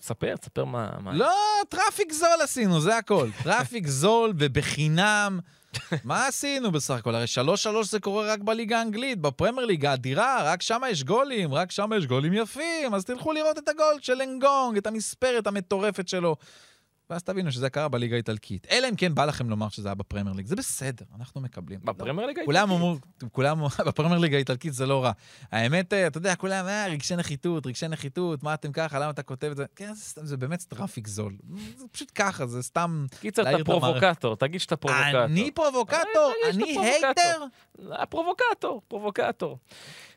תספר, 0.00 0.36
תספר 0.36 0.64
מה... 0.64 0.90
מה... 1.00 1.12
לא, 1.12 1.34
traffic 1.68 2.12
זול 2.12 2.40
עשינו, 2.42 2.80
זה 2.80 2.96
הכל. 2.96 3.28
traffic 3.42 3.86
זול 3.86 4.32
ובחינם. 4.38 5.40
מה 6.04 6.26
עשינו 6.26 6.70
בסך 6.70 6.94
הכל? 6.94 7.14
הרי 7.14 7.24
3-3 7.64 7.82
זה 7.82 8.00
קורה 8.00 8.32
רק 8.32 8.40
בליגה 8.40 8.78
האנגלית, 8.78 9.18
בפרמייר 9.20 9.66
ליגה 9.66 9.90
האדירה, 9.90 10.42
רק 10.44 10.62
שם 10.62 10.80
יש 10.90 11.04
גולים, 11.04 11.54
רק 11.54 11.70
שם 11.70 11.90
יש 11.96 12.06
גולים 12.06 12.32
יפים, 12.32 12.94
אז 12.94 13.04
תלכו 13.04 13.32
לראות 13.32 13.58
את 13.58 13.68
הגול 13.68 13.94
של 14.00 14.22
אנגונג, 14.22 14.76
את 14.76 14.86
המספרת 14.86 15.46
המטורפת 15.46 16.08
שלו. 16.08 16.36
ואז 17.12 17.22
תבינו 17.22 17.52
שזה 17.52 17.70
קרה 17.70 17.88
בליגה 17.88 18.14
האיטלקית. 18.14 18.66
אלא 18.70 18.88
אם 18.88 18.96
כן 18.96 19.14
בא 19.14 19.24
לכם 19.24 19.50
לומר 19.50 19.68
שזה 19.68 19.88
היה 19.88 19.94
בפרמייר 19.94 20.36
ליג, 20.36 20.46
זה 20.46 20.56
בסדר, 20.56 21.04
אנחנו 21.18 21.40
מקבלים. 21.40 21.80
בפרמייר 21.84 22.28
כולם 22.44 22.70
האיטלקית? 22.70 22.80
אמרו, 22.80 22.96
כולם, 23.32 23.62
בפרמייר 23.88 24.18
ליגה 24.18 24.36
האיטלקית 24.36 24.74
זה 24.74 24.86
לא 24.86 25.04
רע. 25.04 25.12
האמת, 25.52 25.92
אה, 25.92 26.06
אתה 26.06 26.18
יודע, 26.18 26.34
כולם, 26.34 26.66
אה, 26.66 26.86
רגשי 26.86 27.16
נחיתות, 27.16 27.66
רגשי 27.66 27.88
נחיתות, 27.88 28.42
מה 28.42 28.54
אתם 28.54 28.72
ככה, 28.72 28.98
למה 28.98 29.10
אתה 29.10 29.22
כותב 29.22 29.48
את 29.50 29.56
זה? 29.56 29.64
כן, 29.76 29.94
זה, 29.94 30.00
סתם, 30.00 30.26
זה 30.26 30.36
באמת 30.36 30.62
traffic 30.68 31.08
זול. 31.08 31.36
זה 31.76 31.84
פשוט 31.92 32.12
ככה, 32.14 32.46
זה 32.46 32.62
סתם... 32.62 33.06
קיצר, 33.20 33.42
אתה. 33.42 33.64
פרובוקטור, 33.64 34.36
תגיד 34.36 34.60
שאתה 34.60 34.76
פרובוקטור. 34.76 35.24
אני 35.24 35.50
פרובוקטור? 35.50 36.32
אה, 36.44 36.50
אני 36.50 36.78
hater? 36.78 37.44
הפרובוקטור, 37.90 38.82
פרובוקטור. 38.88 39.58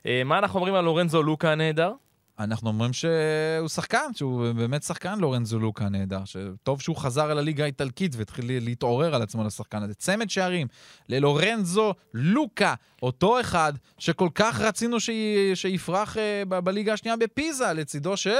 אה, 0.05 0.21
מה 0.25 0.37
אנחנו 0.37 0.59
אומרים 0.59 0.75
על 0.75 0.83
לורנזו 0.83 1.23
לוקה 1.23 1.51
הנהדר? 1.51 1.93
אנחנו 2.39 2.69
אומרים 2.69 2.93
שהוא 2.93 3.67
שחקן, 3.67 4.13
שהוא 4.15 4.51
באמת 4.51 4.83
שחקן 4.83 5.19
לורנזו 5.19 5.59
לוקה 5.59 5.89
נהדר, 5.89 6.25
שטוב 6.25 6.81
שהוא 6.81 6.95
חזר 6.95 7.31
אל 7.31 7.37
הליגה 7.37 7.63
האיטלקית 7.63 8.15
והתחיל 8.15 8.45
להתעורר 8.47 9.15
על 9.15 9.21
עצמו 9.21 9.43
לשחקן 9.43 9.83
הזה. 9.83 9.93
צמד 9.93 10.29
שערים 10.29 10.67
ללורנזו 11.09 11.93
לוקה, 12.13 12.73
אותו 13.03 13.39
אחד 13.39 13.73
שכל 13.97 14.29
כך 14.35 14.61
רצינו 14.61 14.99
שי- 14.99 15.51
שיפרח 15.55 16.17
אה, 16.17 16.45
בליגה 16.45 16.93
השנייה 16.93 17.17
בפיזה, 17.17 17.73
לצידו 17.73 18.17
של... 18.17 18.31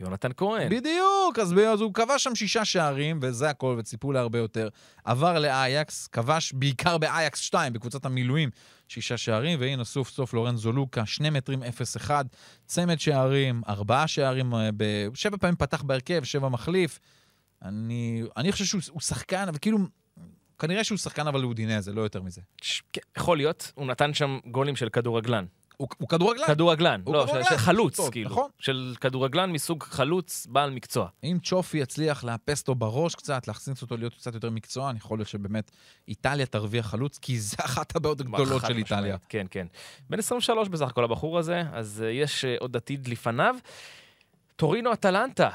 יונתן 0.00 0.28
כהן. 0.36 0.68
בדיוק, 0.68 1.38
אז 1.42 1.52
אז 1.52 1.80
הוא 1.80 1.94
כבש 1.94 2.24
שם 2.24 2.34
שישה 2.34 2.64
שערים, 2.64 3.18
וזה 3.22 3.50
הכל, 3.50 3.76
וציפו 3.78 4.12
להרבה 4.12 4.38
יותר. 4.38 4.68
עבר 5.04 5.38
לאייקס, 5.38 6.06
כבש 6.06 6.52
בעיקר 6.52 6.98
באייקס 6.98 7.38
2, 7.38 7.72
בקבוצת 7.72 8.04
המילואים, 8.06 8.50
שישה 8.88 9.16
שערים, 9.16 9.60
והנה 9.60 9.84
סוף 9.84 10.10
סוף 10.10 10.34
לורנזו 10.34 10.72
לוקה, 10.72 11.06
שני 11.06 11.30
מטרים 11.30 11.62
0-1, 12.06 12.10
צמד 12.66 13.00
שערים, 13.00 13.62
ארבעה 13.68 14.08
שערים, 14.08 14.54
אה, 14.54 14.70
ב... 14.76 14.84
שבע 15.14 15.36
פעמים 15.36 15.56
פתח 15.56 15.82
בהרכב, 15.82 16.24
שבע 16.24 16.48
מחליף. 16.48 16.98
אני, 17.62 18.22
אני 18.36 18.52
חושב 18.52 18.64
שהוא 18.64 18.80
הוא 18.90 19.00
שחקן, 19.00 19.48
אבל 19.48 19.58
כאילו, 19.60 19.78
כנראה 20.58 20.84
שהוא 20.84 20.98
שחקן 20.98 21.26
אבל 21.26 21.40
לאודינזה, 21.40 21.92
לא 21.92 22.00
יותר 22.02 22.22
מזה. 22.22 22.40
ש- 22.62 22.82
כן, 22.92 23.00
יכול 23.16 23.36
להיות, 23.36 23.72
הוא 23.74 23.86
נתן 23.86 24.14
שם 24.14 24.38
גולים 24.46 24.76
של 24.76 24.88
כדורגלן. 24.88 25.44
הוא, 25.76 25.88
הוא 25.98 26.08
כדורגלן. 26.08 26.46
כדורגלן, 26.46 27.00
הוא 27.04 27.14
לא, 27.14 27.20
של- 27.20 27.26
כדורגלן, 27.32 27.50
של 27.50 27.56
חלוץ, 27.58 27.96
טוב, 27.96 28.10
כאילו. 28.10 28.30
נכון. 28.30 28.50
של 28.58 28.94
כדורגלן 29.00 29.52
מסוג 29.52 29.82
חלוץ, 29.82 30.46
בעל 30.50 30.70
מקצוע. 30.70 31.08
אם 31.24 31.38
צ'ופי 31.44 31.78
יצליח 31.78 32.24
לאפס 32.24 32.60
אותו 32.60 32.74
בראש 32.74 33.14
קצת, 33.14 33.48
להכניס 33.48 33.82
אותו 33.82 33.96
להיות 33.96 34.14
קצת 34.14 34.34
יותר 34.34 34.50
מקצוען, 34.50 34.96
יכול 34.96 35.18
להיות 35.18 35.28
שבאמת 35.28 35.70
איטליה 36.08 36.46
תרוויח 36.46 36.86
חלוץ, 36.86 37.18
כי 37.18 37.38
זה 37.40 37.56
אחת 37.60 37.96
הבעיות 37.96 38.20
הגדולות 38.20 38.62
של 38.66 38.76
איטליה. 38.76 39.16
כן, 39.28 39.46
כן. 39.50 39.66
בן 40.10 40.18
23 40.18 40.68
בסך 40.68 40.88
הכל 40.88 41.04
הבחור 41.04 41.38
הזה, 41.38 41.62
אז 41.72 42.02
uh, 42.06 42.10
יש 42.10 42.44
uh, 42.44 42.48
עוד 42.60 42.76
עתיד 42.76 43.08
לפניו. 43.08 43.54
טורינו 44.56 44.92
אטלנטה, 44.92 45.48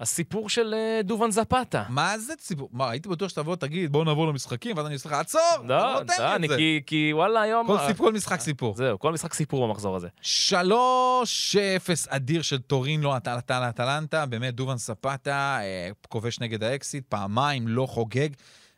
הסיפור 0.00 0.48
של 0.48 0.74
אה, 0.74 1.00
דובן 1.04 1.30
זפתה. 1.30 1.84
מה 1.88 2.18
זה 2.18 2.36
ציבור? 2.36 2.68
מה, 2.72 2.90
הייתי 2.90 3.08
בטוח 3.08 3.28
שתבוא, 3.28 3.56
תגיד, 3.56 3.92
בואו 3.92 4.04
נעבור 4.04 4.26
למשחקים, 4.26 4.76
ואז 4.76 4.86
אני 4.86 4.94
עושה 4.94 5.08
לך, 5.08 5.14
עצור! 5.14 5.40
לא, 5.64 5.76
לא, 5.78 6.36
אני 6.36 6.46
את 6.46 6.50
זה. 6.50 6.56
כי, 6.56 6.82
כי 6.86 7.10
וואלה 7.12 7.40
היום... 7.40 7.66
כל 7.66 7.78
סיפור, 7.86 8.06
כל 8.06 8.12
משחק 8.12 8.40
סיפור. 8.40 8.74
זהו, 8.76 8.98
כל 8.98 9.12
משחק 9.12 9.34
סיפור 9.34 9.66
במחזור 9.66 9.96
הזה. 9.96 10.08
3-0 10.22 10.74
אדיר 12.08 12.42
של 12.42 12.58
טורינו 12.58 13.12
על 13.12 13.68
אטלנטה, 13.68 14.26
באמת 14.26 14.54
דובן 14.54 14.78
ספטה, 14.78 15.58
אה, 15.60 15.90
כובש 16.08 16.40
נגד 16.40 16.62
האקסיט, 16.62 17.04
פעמיים, 17.08 17.68
לא 17.68 17.86
חוגג. 17.86 18.28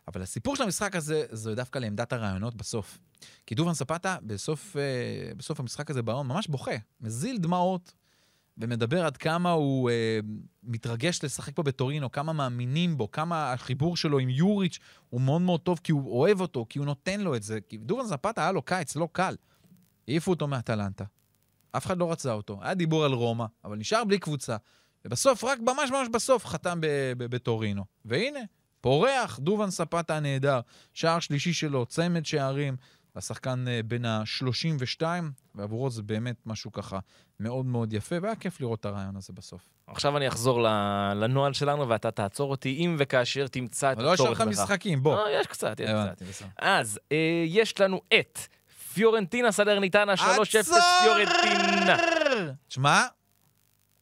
אבל 0.09 0.22
הסיפור 0.22 0.56
של 0.56 0.62
המשחק 0.62 0.96
הזה, 0.96 1.24
זה 1.30 1.54
דווקא 1.54 1.78
לעמדת 1.78 2.12
הרעיונות 2.12 2.54
בסוף. 2.54 2.98
כי 3.46 3.54
דובן 3.54 3.74
ספטה, 3.74 4.16
בסוף, 4.22 4.76
אה, 4.76 5.33
בסוף 5.37 5.61
המשחק 5.61 5.90
הזה 5.90 6.02
בעון, 6.02 6.26
ממש 6.26 6.48
בוכה, 6.48 6.76
מזיל 7.00 7.38
דמעות, 7.38 7.92
ומדבר 8.61 9.07
עד 9.07 9.16
כמה 9.16 9.51
הוא 9.51 9.90
אה, 9.90 10.20
מתרגש 10.62 11.25
לשחק 11.25 11.55
פה 11.55 11.62
בטורינו, 11.62 12.12
כמה 12.12 12.33
מאמינים 12.33 12.96
בו, 12.96 13.11
כמה 13.11 13.53
החיבור 13.53 13.96
שלו 13.96 14.18
עם 14.18 14.29
יוריץ' 14.29 14.79
הוא 15.11 15.20
מאוד 15.20 15.40
מאוד 15.40 15.61
טוב, 15.61 15.81
כי 15.85 15.92
הוא 15.92 16.20
אוהב 16.20 16.40
אותו, 16.40 16.66
כי 16.68 16.79
הוא 16.79 16.87
נותן 16.87 17.20
לו 17.20 17.37
את 17.37 17.42
זה. 17.42 17.59
כי 17.68 17.77
דובן 17.77 18.07
ספטה 18.07 18.42
היה 18.42 18.53
לו 18.53 18.62
קיץ 18.62 18.96
לא 18.96 19.09
קל. 19.12 19.37
העיפו 20.09 20.31
אותו 20.31 20.49
מאטלנטה. 20.49 21.05
אף 21.73 21.87
אחד 21.87 21.99
לא 21.99 22.12
רצה 22.12 22.33
אותו. 22.33 22.59
היה 22.62 22.75
דיבור 22.75 23.05
על 23.05 23.12
רומא, 23.12 23.44
אבל 23.64 23.77
נשאר 23.77 24.05
בלי 24.05 24.18
קבוצה. 24.18 24.57
ובסוף, 25.05 25.44
רק 25.44 25.59
ממש 25.61 25.90
ממש 25.90 26.09
בסוף, 26.12 26.46
חתם 26.46 26.79
בטורינו. 27.18 27.85
והנה, 28.05 28.40
פורח, 28.81 29.38
דובן 29.38 29.70
ספטה 29.70 30.16
הנהדר. 30.16 30.61
שער 30.94 31.20
שלישי 31.20 31.53
שלו, 31.53 31.87
צמד 31.87 32.27
שערים. 32.27 32.77
השחקן 33.16 33.64
אה, 33.68 33.81
בן 33.83 34.05
ה-32, 34.05 35.03
ועבורו 35.55 35.90
זה 35.90 36.03
באמת 36.03 36.37
משהו 36.46 36.73
ככה 36.73 36.99
מאוד 37.40 37.66
מאוד 37.66 37.92
יפה, 37.92 38.16
והיה 38.23 38.37
כיף 38.37 38.61
לראות 38.61 38.81
את 38.81 38.85
הרעיון 38.85 39.16
הזה 39.16 39.33
בסוף. 39.33 39.68
עכשיו 39.87 40.16
אני 40.16 40.29
אחזור 40.29 40.62
לנוהל 41.14 41.53
שלנו, 41.53 41.88
ואתה 41.88 42.11
תעצור 42.11 42.51
אותי 42.51 42.77
אם 42.79 42.96
וכאשר 42.99 43.46
תמצא 43.46 43.92
את 43.92 43.99
לא 43.99 44.14
הצורך 44.14 44.31
לך 44.31 44.40
בכך. 44.40 44.49
משחקים, 44.49 45.03
בוא. 45.03 45.18
אה, 45.18 45.40
יש 45.40 45.46
קצת, 45.46 45.81
יש 45.81 45.90
קצת. 45.90 46.46
אז 46.59 47.01
אה, 47.12 47.44
יש 47.46 47.81
לנו 47.81 48.01
את 48.20 48.38
פיורנטינה 48.92 49.53
סלרניטנה 49.53 50.14
3-0 50.14 50.18
עצור! 50.18 50.77
פיורנטינה. 51.03 51.96
תשמע, 52.68 53.03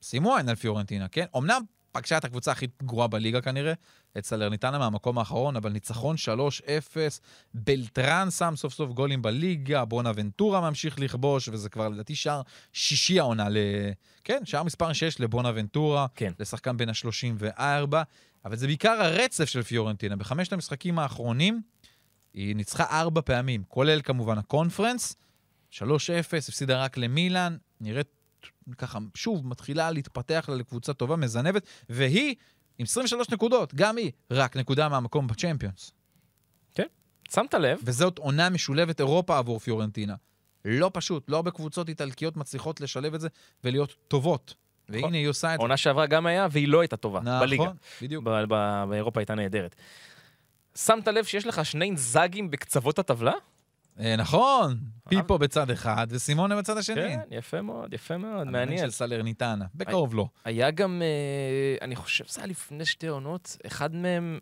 שימו 0.03 0.37
עין 0.37 0.49
על 0.49 0.55
פיורנטינה, 0.55 1.09
כן? 1.09 1.25
אמנם 1.37 1.62
פגשה 1.98 2.18
את 2.18 2.24
הקבוצה 2.24 2.52
הכי 2.52 2.66
גרועה 2.82 3.08
בליגה 3.08 3.40
כנראה, 3.40 3.72
את 4.18 4.24
סלרניטנה 4.24 4.78
מהמקום 4.78 5.18
האחרון, 5.18 5.56
אבל 5.56 5.72
ניצחון 5.72 6.16
3-0, 6.16 6.96
בלטרן 7.54 8.30
שם 8.30 8.52
סוף 8.56 8.74
סוף 8.74 8.90
גולים 8.90 9.22
בליגה, 9.22 9.84
בונה 9.84 10.12
ונטורה 10.14 10.61
ממשיך 10.61 11.00
לכבוש, 11.00 11.48
וזה 11.48 11.68
כבר 11.68 11.88
לדעתי 11.88 12.14
שער 12.14 12.42
שישי 12.72 13.18
העונה 13.18 13.48
ל... 13.48 13.56
כן, 14.24 14.40
שער 14.44 14.62
מספר 14.62 14.92
6 14.92 15.20
לבונה 15.20 15.52
ונטורה, 15.54 16.06
כן. 16.14 16.32
לשחקן 16.40 16.76
בין 16.76 16.88
ה-34, 16.88 17.94
אבל 18.44 18.56
זה 18.56 18.66
בעיקר 18.66 18.90
הרצף 19.02 19.44
של 19.44 19.62
פיורנטינה. 19.62 20.16
בחמשת 20.16 20.52
המשחקים 20.52 20.98
האחרונים, 20.98 21.62
היא 22.34 22.56
ניצחה 22.56 22.84
ארבע 23.00 23.20
פעמים, 23.20 23.62
כולל 23.68 24.00
כמובן 24.02 24.38
הקונפרנס, 24.38 25.16
3-0, 25.72 25.82
הפסידה 26.48 26.84
רק 26.84 26.96
למילאן, 26.96 27.56
נראית 27.80 28.17
ככה, 28.74 28.98
שוב, 29.14 29.46
מתחילה 29.46 29.90
להתפתח 29.90 30.46
לה 30.48 30.54
לקבוצה 30.57 30.92
טובה, 30.92 31.16
מזנבת, 31.16 31.66
והיא 31.88 32.35
עם 32.78 32.85
23 32.85 33.31
נקודות, 33.31 33.74
גם 33.74 33.96
היא, 33.96 34.11
רק 34.31 34.57
נקודה 34.57 34.88
מהמקום 34.88 35.26
בצ'מפיונס. 35.26 35.92
שמת 37.31 37.54
לב? 37.54 37.78
וזאת 37.83 38.18
עונה 38.18 38.50
משולבת 38.50 39.00
אירופה 39.00 39.38
עבור 39.38 39.59
פיורנטינה. 39.59 40.14
לא 40.64 40.90
פשוט, 40.94 41.31
לא 41.31 41.37
הרבה 41.37 41.50
קבוצות 41.50 41.88
איטלקיות 41.88 42.37
מצליחות 42.37 42.81
לשלב 42.81 43.14
את 43.14 43.20
זה 43.20 43.28
ולהיות 43.64 43.94
טובות. 44.09 44.54
והנה, 44.88 45.16
היא 45.16 45.28
עושה 45.28 45.54
את 45.54 45.59
זה. 45.59 45.62
עונה 45.62 45.76
שעברה 45.76 46.07
גם 46.07 46.26
היה, 46.26 46.46
והיא 46.50 46.68
לא 46.68 46.81
הייתה 46.81 46.96
טובה 46.96 47.20
בליגה. 47.20 47.62
נכון, 47.64 47.76
בדיוק. 48.02 48.24
ב- 48.24 48.44
ב- 48.48 48.85
באירופה 48.88 49.20
הייתה 49.20 49.35
נהדרת. 49.35 49.76
שמת 50.76 51.09
לב 51.09 51.24
שיש 51.24 51.46
לך 51.46 51.64
שני 51.64 51.96
זאגים 51.96 52.50
בקצוות 52.50 52.98
הטבלה? 52.98 53.33
אה, 54.00 54.16
נכון, 54.16 54.80
פיפו 55.08 55.38
בצד 55.38 55.70
אחד 55.70 56.06
וסימונה 56.11 56.56
בצד 56.56 56.76
השני. 56.76 56.96
כן, 56.96 57.20
יפה 57.30 57.62
מאוד, 57.62 57.94
יפה 57.94 58.16
מאוד, 58.16 58.46
מעניין. 58.46 58.78
של 58.78 58.90
סלרניטנה, 58.90 59.66
בקרוב 59.74 60.14
לא. 60.14 60.28
היה 60.44 60.70
גם, 60.70 61.02
אה, 61.02 61.76
אני 61.84 61.96
חושב 61.96 62.24
שזה 62.24 62.40
היה 62.40 62.46
לפני 62.46 62.84
שתי 62.84 63.06
עונות, 63.06 63.56
אחד 63.66 63.94
מהם 63.94 64.38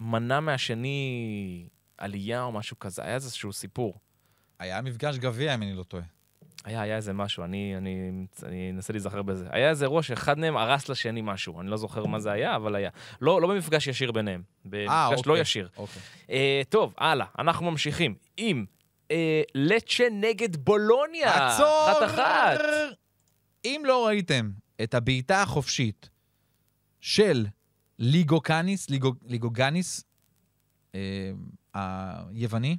מנע 0.00 0.40
מהשני 0.40 1.68
עלייה 1.98 2.42
או 2.42 2.52
משהו 2.52 2.78
כזה, 2.78 3.02
היה 3.02 3.14
איזשהו 3.14 3.52
סיפור. 3.52 3.98
היה 4.58 4.82
מפגש 4.82 5.18
גביע, 5.18 5.54
אם 5.54 5.62
אני 5.62 5.74
לא 5.74 5.82
טועה. 5.82 6.04
היה, 6.64 6.82
היה 6.82 6.96
איזה 6.96 7.12
משהו, 7.12 7.44
אני, 7.44 7.74
אני, 7.76 8.10
אני 8.42 8.70
אנסה 8.70 8.92
להיזכר 8.92 9.22
בזה. 9.22 9.46
היה 9.50 9.70
איזה 9.70 9.84
אירוע 9.84 10.02
שאחד 10.02 10.38
מהם 10.38 10.56
הרס 10.56 10.88
לשני 10.88 11.20
משהו, 11.24 11.60
אני 11.60 11.70
לא 11.70 11.76
זוכר 11.76 12.06
מה 12.06 12.18
זה 12.20 12.32
היה, 12.32 12.56
אבל 12.56 12.74
היה. 12.74 12.90
לא, 13.20 13.40
לא 13.40 13.48
במפגש 13.48 13.86
ישיר 13.86 14.12
ביניהם, 14.12 14.42
במפגש 14.64 14.90
לא 15.26 15.32
אוקיי. 15.32 15.40
ישיר. 15.40 15.68
אוקיי. 15.76 16.02
אה, 16.30 16.62
טוב, 16.68 16.94
הלאה, 16.98 17.26
אנחנו 17.38 17.70
ממשיכים 17.70 18.14
עם 18.36 18.64
אה, 19.10 19.42
לצ'ה 19.54 20.04
נגד 20.12 20.56
בולוניה. 20.56 21.54
עצור! 21.54 21.86
אחת-אחת. 21.92 22.60
אם 23.64 23.82
לא 23.84 24.06
ראיתם 24.06 24.50
את 24.82 24.94
הבעיטה 24.94 25.42
החופשית 25.42 26.10
של 27.00 27.46
ליגו 27.98 28.40
קאניס, 28.40 28.90
ליגו, 28.90 29.12
ליגו 29.26 29.50
גאניס, 29.50 30.04
אה, 30.94 31.30
היווני, 31.74 32.76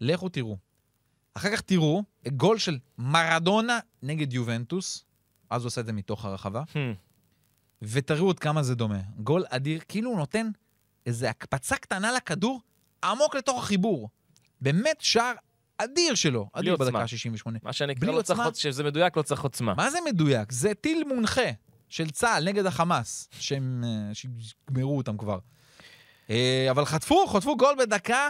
לכו 0.00 0.28
תראו. 0.28 0.71
אחר 1.34 1.50
כך 1.52 1.60
תראו 1.60 2.02
גול 2.28 2.58
של 2.58 2.78
מרדונה 2.98 3.78
נגד 4.02 4.32
יובנטוס, 4.32 5.04
אז 5.50 5.62
הוא 5.62 5.66
עושה 5.66 5.80
את 5.80 5.86
זה 5.86 5.92
מתוך 5.92 6.24
הרחבה, 6.24 6.62
Hmm, 6.72 6.78
ותראו 7.82 8.26
עוד 8.26 8.38
כמה 8.38 8.62
זה 8.62 8.74
דומה. 8.74 9.00
גול 9.18 9.44
אדיר, 9.48 9.80
כאילו 9.88 10.10
הוא 10.10 10.18
נותן 10.18 10.50
איזו 11.06 11.26
הקפצה 11.26 11.76
קטנה 11.76 12.12
לכדור 12.12 12.60
עמוק 13.04 13.34
לתוך 13.34 13.62
החיבור. 13.62 14.08
באמת 14.60 15.00
שער 15.00 15.32
אדיר 15.78 16.14
שלו, 16.14 16.48
אדיר. 16.52 16.76
בדקה 16.76 16.98
ה-68. 16.98 17.50
מה 17.62 17.72
שנקרא, 17.72 18.08
לא 18.12 18.22
צריך, 18.22 18.38
עוצמה? 18.40 18.60
שזה 18.60 18.84
מדויק, 18.84 19.16
לא 19.16 19.22
צריך 19.22 19.40
עוצמה. 19.42 19.74
מה 19.74 19.90
זה 19.90 19.98
מדויק? 20.06 20.52
זה 20.52 20.74
טיל 20.74 21.04
מונחה 21.08 21.50
של 21.88 22.10
צה"ל 22.10 22.44
נגד 22.44 22.66
החמאס, 22.66 23.28
שהם... 23.38 23.84
אה, 23.86 24.14
שיגמרו 24.14 24.96
אותם 24.96 25.16
כבר. 25.16 25.38
אה, 26.30 26.66
אבל 26.70 26.84
חטפו, 26.84 27.26
חטפו 27.26 27.56
גול 27.56 27.74
בדקה 27.78 28.28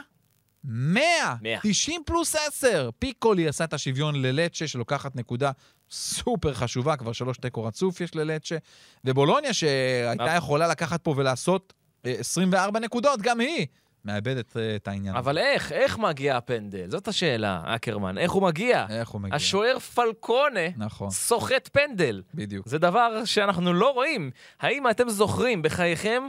100, 0.64 1.02
מאה. 1.42 1.58
90 1.62 2.02
פלוס 2.06 2.36
10. 2.48 2.90
פיקולי 2.98 3.48
עשה 3.48 3.64
את 3.64 3.72
השוויון 3.72 4.22
ללצ'ה, 4.22 4.68
שלוקחת 4.68 5.16
נקודה 5.16 5.50
סופר 5.90 6.54
חשובה, 6.54 6.96
כבר 6.96 7.12
שלוש 7.12 7.38
תיקו 7.38 7.64
רצוף 7.64 8.00
יש 8.00 8.14
ללצ'ה. 8.14 8.56
ובולוניה, 9.04 9.52
שהייתה. 9.52 10.34
יכולה 10.36 10.68
לקחת 10.68 11.04
פה 11.04 11.14
ולעשות 11.16 11.72
אה, 12.06 12.14
24 12.18 12.80
נקודות, 12.80 13.22
גם 13.22 13.40
היא 13.40 13.66
מאבדת 14.04 14.56
אה, 14.56 14.76
את 14.76 14.88
העניין. 14.88 15.16
אבל 15.16 15.38
איך, 15.38 15.72
איך 15.72 15.98
מגיע 15.98 16.36
הפנדל? 16.36 16.90
זאת 16.90 17.08
השאלה, 17.08 17.62
אקרמן. 17.64 18.18
איך 18.18 18.32
הוא 18.32 18.42
מגיע? 18.42 18.86
איך 18.90 19.08
הוא 19.08 19.20
מגיע? 19.20 19.36
השוער 19.36 19.78
פלקונה 19.78 20.68
נכון, 20.76 21.10
סוחט 21.10 21.68
פנדל. 21.72 22.22
בדיוק. 22.34 22.68
זה 22.68 22.78
דבר 22.78 23.24
שאנחנו 23.24 23.72
לא 23.72 23.90
רואים. 23.90 24.30
האם 24.60 24.90
אתם 24.90 25.08
זוכרים 25.08 25.62
בחייכם 25.62 26.22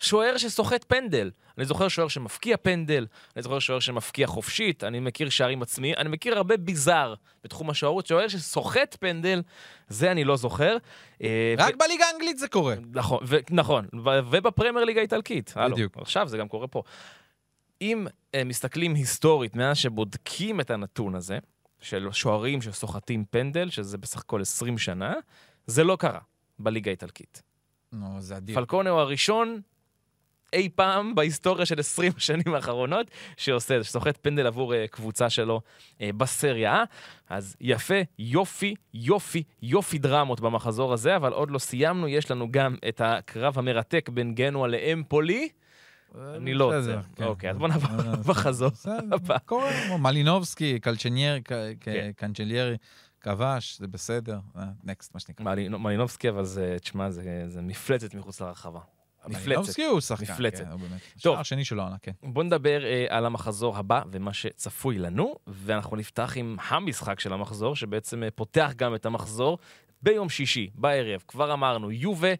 שוער 0.00 0.36
שסוחט 0.36 0.84
פנדל? 0.88 1.30
אני 1.58 1.64
זוכר 1.64 1.88
שוער 1.88 2.08
שמפקיע 2.08 2.56
פנדל, 2.56 3.06
אני 3.36 3.42
זוכר 3.42 3.58
שוער 3.58 3.80
שמפקיע 3.80 4.26
חופשית, 4.26 4.84
אני 4.84 5.00
מכיר 5.00 5.28
שערים 5.28 5.62
עצמי, 5.62 5.94
אני 5.94 6.08
מכיר 6.08 6.36
הרבה 6.36 6.56
ביזאר 6.56 7.14
בתחום 7.44 7.70
השוערות, 7.70 8.06
שוער 8.06 8.28
שסוחט 8.28 8.96
פנדל, 9.00 9.42
זה 9.88 10.12
אני 10.12 10.24
לא 10.24 10.36
זוכר. 10.36 10.76
אה, 11.22 11.54
רק 11.58 11.74
בליגה 11.76 12.04
האנגלית 12.12 12.38
זה 12.38 12.48
קורה. 12.48 12.74
נכון, 12.92 13.18
ו- 13.26 13.36
נכון, 13.50 13.86
ו- 14.04 14.30
ובפרמייר 14.30 14.84
ליגה 14.84 15.00
האיטלקית. 15.00 15.52
הלו, 15.56 15.74
בדיוק. 15.74 15.96
עכשיו 15.98 16.28
זה 16.28 16.38
גם 16.38 16.48
קורה 16.48 16.66
פה. 16.66 16.82
אם 17.82 18.06
uh, 18.06 18.44
מסתכלים 18.44 18.94
היסטורית, 18.94 19.56
מאז 19.56 19.76
שבודקים 19.76 20.60
את 20.60 20.70
הנתון 20.70 21.14
הזה, 21.14 21.38
של 21.80 22.08
שוערים 22.12 22.62
שסוחטים 22.62 23.24
פנדל, 23.30 23.70
שזה 23.70 23.98
בסך 23.98 24.20
הכל 24.20 24.42
20 24.42 24.78
שנה, 24.78 25.14
זה 25.66 25.84
לא 25.84 25.96
קרה 25.96 26.20
בליגה 26.58 26.90
האיטלקית. 26.90 27.42
נו, 27.92 28.20
זה 28.20 28.36
אדיר. 28.36 28.56
פלקונה 28.56 28.90
הוא 28.90 29.00
הראשון 29.00 29.60
אי 30.52 30.68
פעם 30.74 31.14
בהיסטוריה 31.14 31.66
של 31.66 31.78
20 31.80 32.12
השנים 32.16 32.54
האחרונות 32.54 33.10
שעושה 33.36 33.76
את 33.76 33.82
זה, 33.82 33.88
שסוחט 33.88 34.18
פנדל 34.22 34.46
עבור 34.46 34.72
uh, 34.74 34.76
קבוצה 34.90 35.30
שלו 35.30 35.60
uh, 35.88 36.00
בסריה. 36.16 36.84
אז 37.28 37.56
יפה, 37.60 37.94
יופי, 38.18 38.74
יופי, 38.94 39.42
יופי 39.62 39.98
דרמות 39.98 40.40
במחזור 40.40 40.92
הזה, 40.92 41.16
אבל 41.16 41.32
עוד 41.32 41.50
לא 41.50 41.58
סיימנו, 41.58 42.08
יש 42.08 42.30
לנו 42.30 42.52
גם 42.52 42.76
את 42.88 43.00
הקרב 43.04 43.58
המרתק 43.58 44.08
בין 44.08 44.34
גנוע 44.34 44.68
לאמפולי. 44.68 45.48
אני 46.36 46.54
לא 46.54 46.64
עוצר. 46.64 47.00
כן. 47.16 47.24
אוקיי, 47.24 47.50
אז 47.50 47.56
בוא 47.58 47.68
נעבור 47.68 47.90
אה, 48.10 48.16
בחזור. 48.16 48.70
קורה, 49.46 49.70
מלינובסקי, 49.98 50.80
קלצ'ניאר, 50.80 51.38
ק- 51.40 51.52
ק- 51.52 51.74
כן. 51.80 52.10
כבש, 53.20 53.78
זה 53.78 53.86
בסדר. 53.86 54.38
נקסט, 54.84 55.14
מה 55.14 55.20
שנקרא. 55.20 55.44
מלינו- 55.44 55.78
מלינובסקי, 55.78 56.28
אבל 56.28 56.44
זה, 56.44 56.76
תשמע, 56.80 57.10
זה 57.10 57.60
מפלצת 57.62 58.14
מחוץ 58.14 58.40
לרחבה. 58.40 58.80
מפלצת. 59.26 59.46
מלינובסקי 59.46 59.84
הוא 59.84 60.00
שחקן, 60.00 60.32
מפלצת. 60.32 60.64
כן, 60.64 60.70
הוא 60.70 60.80
באמת. 60.80 61.00
טוב. 61.22 61.34
שער 61.34 61.42
שני 61.42 61.64
שלו 61.64 61.82
עונה, 61.82 61.96
כן. 62.02 62.12
בוא 62.22 62.44
נדבר 62.44 62.84
אה, 62.84 63.06
על 63.08 63.26
המחזור 63.26 63.76
הבא 63.76 64.02
ומה 64.12 64.32
שצפוי 64.32 64.98
לנו, 64.98 65.34
ואנחנו 65.46 65.96
נפתח 65.96 66.32
עם 66.36 66.56
המשחק 66.68 67.20
של 67.20 67.32
המחזור, 67.32 67.76
שבעצם 67.76 68.22
אה, 68.22 68.30
פותח 68.30 68.72
גם 68.76 68.94
את 68.94 69.06
המחזור 69.06 69.58
ביום 70.02 70.28
שישי, 70.28 70.70
בערב. 70.74 71.22
כבר 71.28 71.52
אמרנו, 71.52 71.90
יובה 71.90 72.34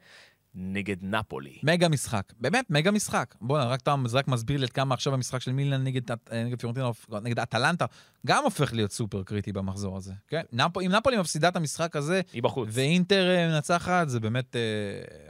נגד 0.55 0.97
נפולי. 1.03 1.59
מגה 1.63 1.89
משחק. 1.89 2.33
באמת, 2.41 2.71
מגה 2.71 2.91
משחק. 2.91 3.35
בוא'נה, 3.41 3.65
רק 3.65 3.81
אתה 3.81 3.95
רק 4.13 4.29
מסביר 4.29 4.59
לי 4.59 4.65
עד 4.65 4.71
כמה 4.71 4.95
עכשיו 4.95 5.15
המשחק 5.15 5.41
של 5.41 5.53
מילאן 5.53 5.85
נגד, 5.85 6.03
נגד 6.33 6.61
פיורנטינה, 6.61 6.91
נגד 7.23 7.39
אטלנטה, 7.39 7.87
גם 8.27 8.45
הופך 8.45 8.73
להיות 8.73 8.93
סופר 8.93 9.23
קריטי 9.23 9.53
במחזור 9.53 9.97
הזה. 9.97 10.13
כן? 10.29 10.43
נפ... 10.53 10.79
אם 10.79 10.91
נפולי 10.93 11.17
מפסידה 11.17 11.49
את 11.49 11.57
המשחק 11.57 11.97
הזה, 11.97 12.21
היא 12.33 12.43
בחוץ. 12.43 12.69
ואינטר 12.73 13.31
אה, 13.31 13.49
מנצחת, 13.49 14.09
זה 14.09 14.21
באמת, 14.21 14.57
אה, 14.57 14.61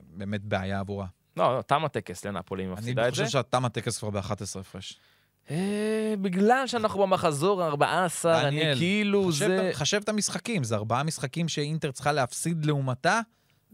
באמת 0.02 0.44
בעיה 0.44 0.80
עבורה. 0.80 1.06
לא, 1.38 1.56
לא, 1.56 1.62
תם 1.62 1.84
הטקס 1.84 2.24
לנפולי, 2.24 2.62
היא 2.62 2.66
אני 2.66 2.72
מפסידה 2.74 3.08
את 3.08 3.14
זה. 3.14 3.24
חושב 3.24 3.38
שתם 3.38 3.64
הטקס 3.64 3.98
כבר 3.98 4.10
ב-11 4.10 4.60
הפרש. 4.60 5.00
אה, 5.50 6.14
בגלל 6.20 6.66
שאנחנו 6.66 7.00
במחזור 7.00 7.62
ה-14, 7.62 8.28
אני 8.28 8.62
כאילו 8.76 9.32
זה... 9.32 9.70
חשב 9.72 10.00
את 10.04 10.08
המשחקים, 10.08 10.64
זה 10.64 10.76
ארבעה 10.76 11.02
משחקים 11.02 11.48
שאינטר 11.48 11.90
צריכה 11.90 12.12
להפסיד 12.12 12.64
לעומתה, 12.64 13.20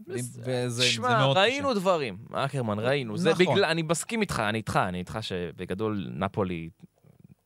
וזה 0.07 0.69
זה 0.69 0.83
שמע, 0.83 1.19
מאוד 1.19 1.37
ראינו 1.37 1.69
קשה. 1.69 1.79
דברים, 1.79 2.17
אקרמן, 2.33 2.79
ראינו. 2.79 3.17
זה 3.17 3.31
נכון. 3.31 3.45
בגלל, 3.45 3.65
אני 3.65 3.81
מסכים 3.81 4.21
איתך, 4.21 4.39
אני 4.49 4.57
איתך, 4.57 4.79
אני 4.87 4.99
איתך 4.99 5.17
שבגדול 5.21 6.07
נפולי 6.15 6.69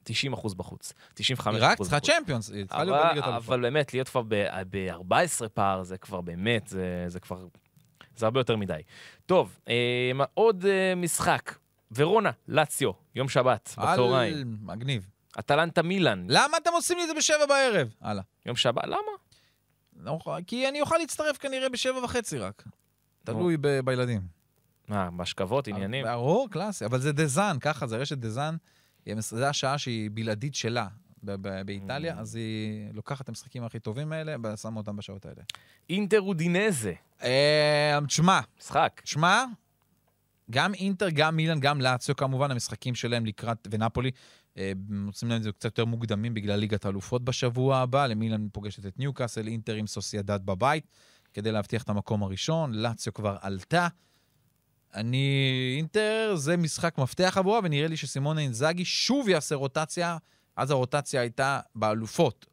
90 0.03 0.33
אחוז 0.33 0.53
בחוץ, 0.53 0.93
95 1.13 1.55
היא 1.55 1.63
אחוז 1.63 1.71
רק 1.71 1.77
בחוץ. 1.77 1.89
צריכה 1.89 1.99
צ'מפיונס, 1.99 2.49
היא 2.49 2.65
צריכה 2.65 2.83
להיות 2.83 2.97
בליגת 3.05 3.23
האלופות. 3.23 3.47
אבל 3.47 3.61
באמת, 3.61 3.93
להיות 3.93 4.09
כבר 4.09 4.21
ב-14 4.69 5.49
פער, 5.53 5.83
זה 5.83 5.97
כבר 5.97 6.21
באמת, 6.21 6.67
זה, 6.67 7.05
זה 7.07 7.19
כבר... 7.19 7.45
זה 8.19 8.25
הרבה 8.25 8.39
יותר 8.39 8.55
מדי. 8.55 8.81
טוב, 9.25 9.59
אה, 9.67 10.11
עוד 10.33 10.65
אה, 10.65 10.95
משחק. 10.95 11.55
ורונה, 11.95 12.31
לאציו, 12.47 12.91
יום 13.15 13.29
שבת, 13.29 13.75
בצהריים. 13.77 14.33
על... 14.37 14.43
מגניב. 14.75 15.07
אטלנטה 15.39 15.81
מילאן, 15.81 16.25
למה 16.29 16.57
אתם 16.57 16.69
עושים 16.73 16.97
לי 16.97 17.03
את 17.03 17.07
זה 17.07 17.13
בשבע 17.13 17.45
בערב? 17.45 17.87
הלאה. 18.01 18.23
יום 18.45 18.55
שבת, 18.55 18.83
למה? 18.83 18.97
לא 19.99 20.19
כי 20.47 20.69
אני 20.69 20.81
אוכל 20.81 20.97
להצטרף 20.97 21.37
כנראה 21.37 21.69
בשבע 21.69 22.03
וחצי 22.03 22.37
רק. 22.37 22.63
תלוי 23.23 23.57
ב- 23.61 23.79
בילדים. 23.79 24.21
מה, 24.87 25.11
בהשכבות, 25.11 25.67
עניינים? 25.67 26.05
ברור, 26.05 26.49
קלאסי. 26.51 26.85
אבל 26.85 26.99
זה 26.99 27.11
דזן, 27.11 27.57
ככה, 27.61 27.87
זה 27.87 27.97
רשת 27.97 28.17
דזן. 28.17 28.55
זה 29.19 29.49
השעה 29.49 29.77
שהיא 29.77 30.09
בלעדית 30.13 30.55
שלה 30.55 30.87
באיטליה, 31.65 32.15
Mm. 32.15 32.19
אז 32.19 32.35
היא 32.35 32.93
לוקחת 32.93 33.21
את 33.21 33.29
המשחקים 33.29 33.63
הכי 33.63 33.79
טובים 33.79 34.11
האלה 34.11 34.35
ושמה 34.43 34.77
אותם 34.77 34.95
בשעות 34.95 35.25
האלה. 35.25 35.41
אינטר 35.89 36.21
אודינזה, 36.21 36.93
אה, 37.23 37.99
תשמע, 38.07 38.39
משחק. 38.59 39.01
תשמע, 39.03 39.45
גם 40.51 40.73
אינטר, 40.73 41.07
גם 41.13 41.35
מילאן, 41.35 41.59
גם 41.59 41.81
לאציו 41.81 42.15
כמובן, 42.15 42.51
המשחקים 42.51 42.95
שלהם 42.95 43.25
לקראת, 43.25 43.67
ונפולי, 43.71 44.11
אה, 44.57 44.71
עושים 45.07 45.29
להם 45.29 45.37
את 45.37 45.43
זה 45.43 45.51
קצת 45.51 45.65
יותר 45.65 45.85
מוקדמים 45.85 46.33
בגלל 46.33 46.59
ליגת 46.59 46.85
האלופות 46.85 47.23
בשבוע 47.23 47.77
הבא. 47.77 48.07
למילאן 48.07 48.47
פוגשת 48.53 48.85
את 48.85 48.99
ניוקאסל, 48.99 49.47
אינטר 49.47 49.75
עם 49.75 49.87
סוסיידד 49.87 50.39
בבית, 50.45 50.87
כדי 51.33 51.51
להבטיח 51.51 51.83
את 51.83 51.89
המקום 51.89 52.23
הראשון. 52.23 52.73
לאציו 52.73 53.13
כבר 53.13 53.37
עלתה. 53.41 53.87
אני... 54.93 55.73
אינטר 55.77 56.33
זה 56.35 56.57
משחק 56.57 56.97
מפתח 56.97 57.33
עבורה, 57.37 57.59
ונראה 57.63 57.87
לי 57.87 57.97
שסימונה 57.97 58.41
אינזאגי 58.41 58.85
שוב 58.85 59.29
יעשה 59.29 59.55
רוטציה. 59.55 60.17
אז 60.59 60.71
הרוטציה 60.71 61.21
הייתה 61.21 61.59
באלופות. 61.75 62.45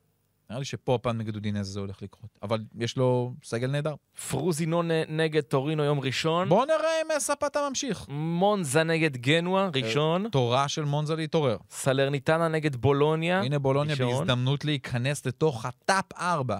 נראה 0.51 0.59
לי 0.59 0.65
שפה 0.65 0.95
הפעם 0.95 1.19
נגד 1.19 1.35
אודינזה 1.35 1.71
זה 1.71 1.81
הולך 1.81 2.03
לקרות. 2.03 2.39
אבל 2.43 2.65
יש 2.79 2.97
לו 2.97 3.35
סגל 3.45 3.71
נהדר. 3.71 3.95
פרוזינונה 4.31 4.91
נגד 5.09 5.41
טורינו 5.41 5.85
יום 5.85 6.01
ראשון. 6.01 6.49
בואו 6.49 6.65
נראה 6.65 7.03
אם 7.03 7.19
זאפטה 7.19 7.69
ממשיך. 7.69 8.07
מונזה 8.09 8.83
נגד 8.83 9.17
גנואה, 9.17 9.69
ראשון. 9.75 10.29
תורה 10.29 10.69
של 10.69 10.85
מונזה 10.85 11.17
להתעורר. 11.17 11.57
סלרניטנה 11.71 12.49
נגד 12.49 12.77
בולוניה. 12.77 13.41
הנה 13.41 13.59
בולוניה 13.59 13.93
ראשון. 13.95 14.09
בהזדמנות 14.09 14.65
להיכנס 14.65 15.27
לתוך 15.27 15.65
ה 15.65 15.77
top 15.77 16.13
4. 16.19 16.59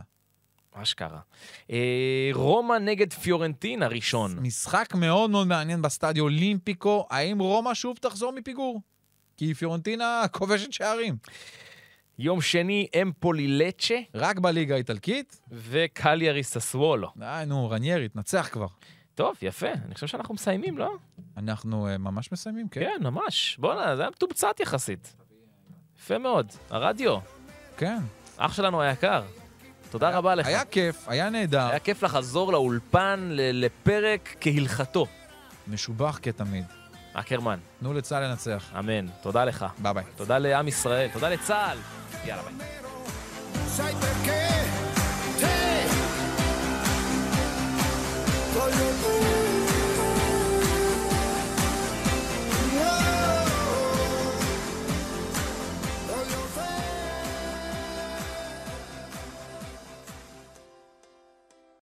אשכרה. 0.73 1.21
אה, 1.71 2.31
רומא 2.33 2.79
נגד 2.79 3.13
פיורנטינה, 3.13 3.87
ראשון. 3.89 4.39
משחק 4.39 4.95
מאוד 4.95 5.31
מאוד 5.31 5.47
מעניין 5.47 5.83
בסטדיו 5.83 6.25
אולימפיקו. 6.25 7.07
האם 7.11 7.39
רומא 7.39 7.75
שוב 7.75 7.97
תחזור 8.01 8.33
מפיגור? 8.33 8.81
כי 9.37 9.55
פיורנטינה 9.55 10.23
כובשת 10.33 10.73
שערים. 10.73 11.17
יום 12.19 12.41
שני, 12.41 12.87
אמפולי 13.03 13.49
לצ'ה 13.49 13.95
רק 14.15 14.39
בליגה 14.39 14.75
האיטלקית. 14.75 15.41
וקליארי 15.53 16.43
ססוולו. 16.43 17.13
די, 17.17 17.43
נו, 17.47 17.71
רניירי, 17.71 18.09
תנצח 18.09 18.49
כבר. 18.53 18.67
טוב, 19.15 19.37
יפה. 19.43 19.73
אני 19.87 19.95
חושב 19.95 20.07
שאנחנו 20.07 20.35
מסיימים, 20.35 20.79
לא? 20.79 20.97
אנחנו 21.37 21.89
uh, 21.89 21.99
ממש 21.99 22.33
מסיימים, 22.33 22.69
כן? 22.69 22.81
כן, 22.81 23.03
ממש. 23.03 23.57
בואנה, 23.61 23.97
זה 23.97 24.03
היה 24.03 24.11
מתומצת 24.11 24.61
יחסית. 24.61 25.15
יפה 25.99 26.19
מאוד. 26.19 26.53
הרדיו, 26.71 27.19
כן. 27.77 27.99
אח 28.37 28.53
שלנו 28.53 28.83
היקר. 28.83 29.23
תודה 29.91 30.11
רבה 30.11 30.35
לך. 30.35 30.47
היה 30.47 30.65
כיף, 30.65 31.09
היה 31.09 31.31
נהדר. 31.31 31.69
היה 31.69 31.79
כיף 31.79 32.03
לחזור 32.03 32.53
לאולפן 32.53 33.29
לפרק 33.33 34.37
כהלכתו. 34.41 35.07
משובח 35.69 36.19
כתמיד. 36.23 36.65
אקרמן, 37.21 37.59
תנו 37.81 37.93
לצה"ל 37.93 38.25
לנצח. 38.25 38.65
אמן. 38.79 39.07
תודה 39.23 39.45
לך. 39.45 39.67
ביי 39.79 39.95
ביי. 39.95 40.05
תודה 40.17 40.39
לעם 40.39 40.69
ישראל. 40.69 41.09
תודה 41.13 41.29
לצה"ל. 41.29 41.79
יאללה 42.25 42.43
ביי. 42.43 44.46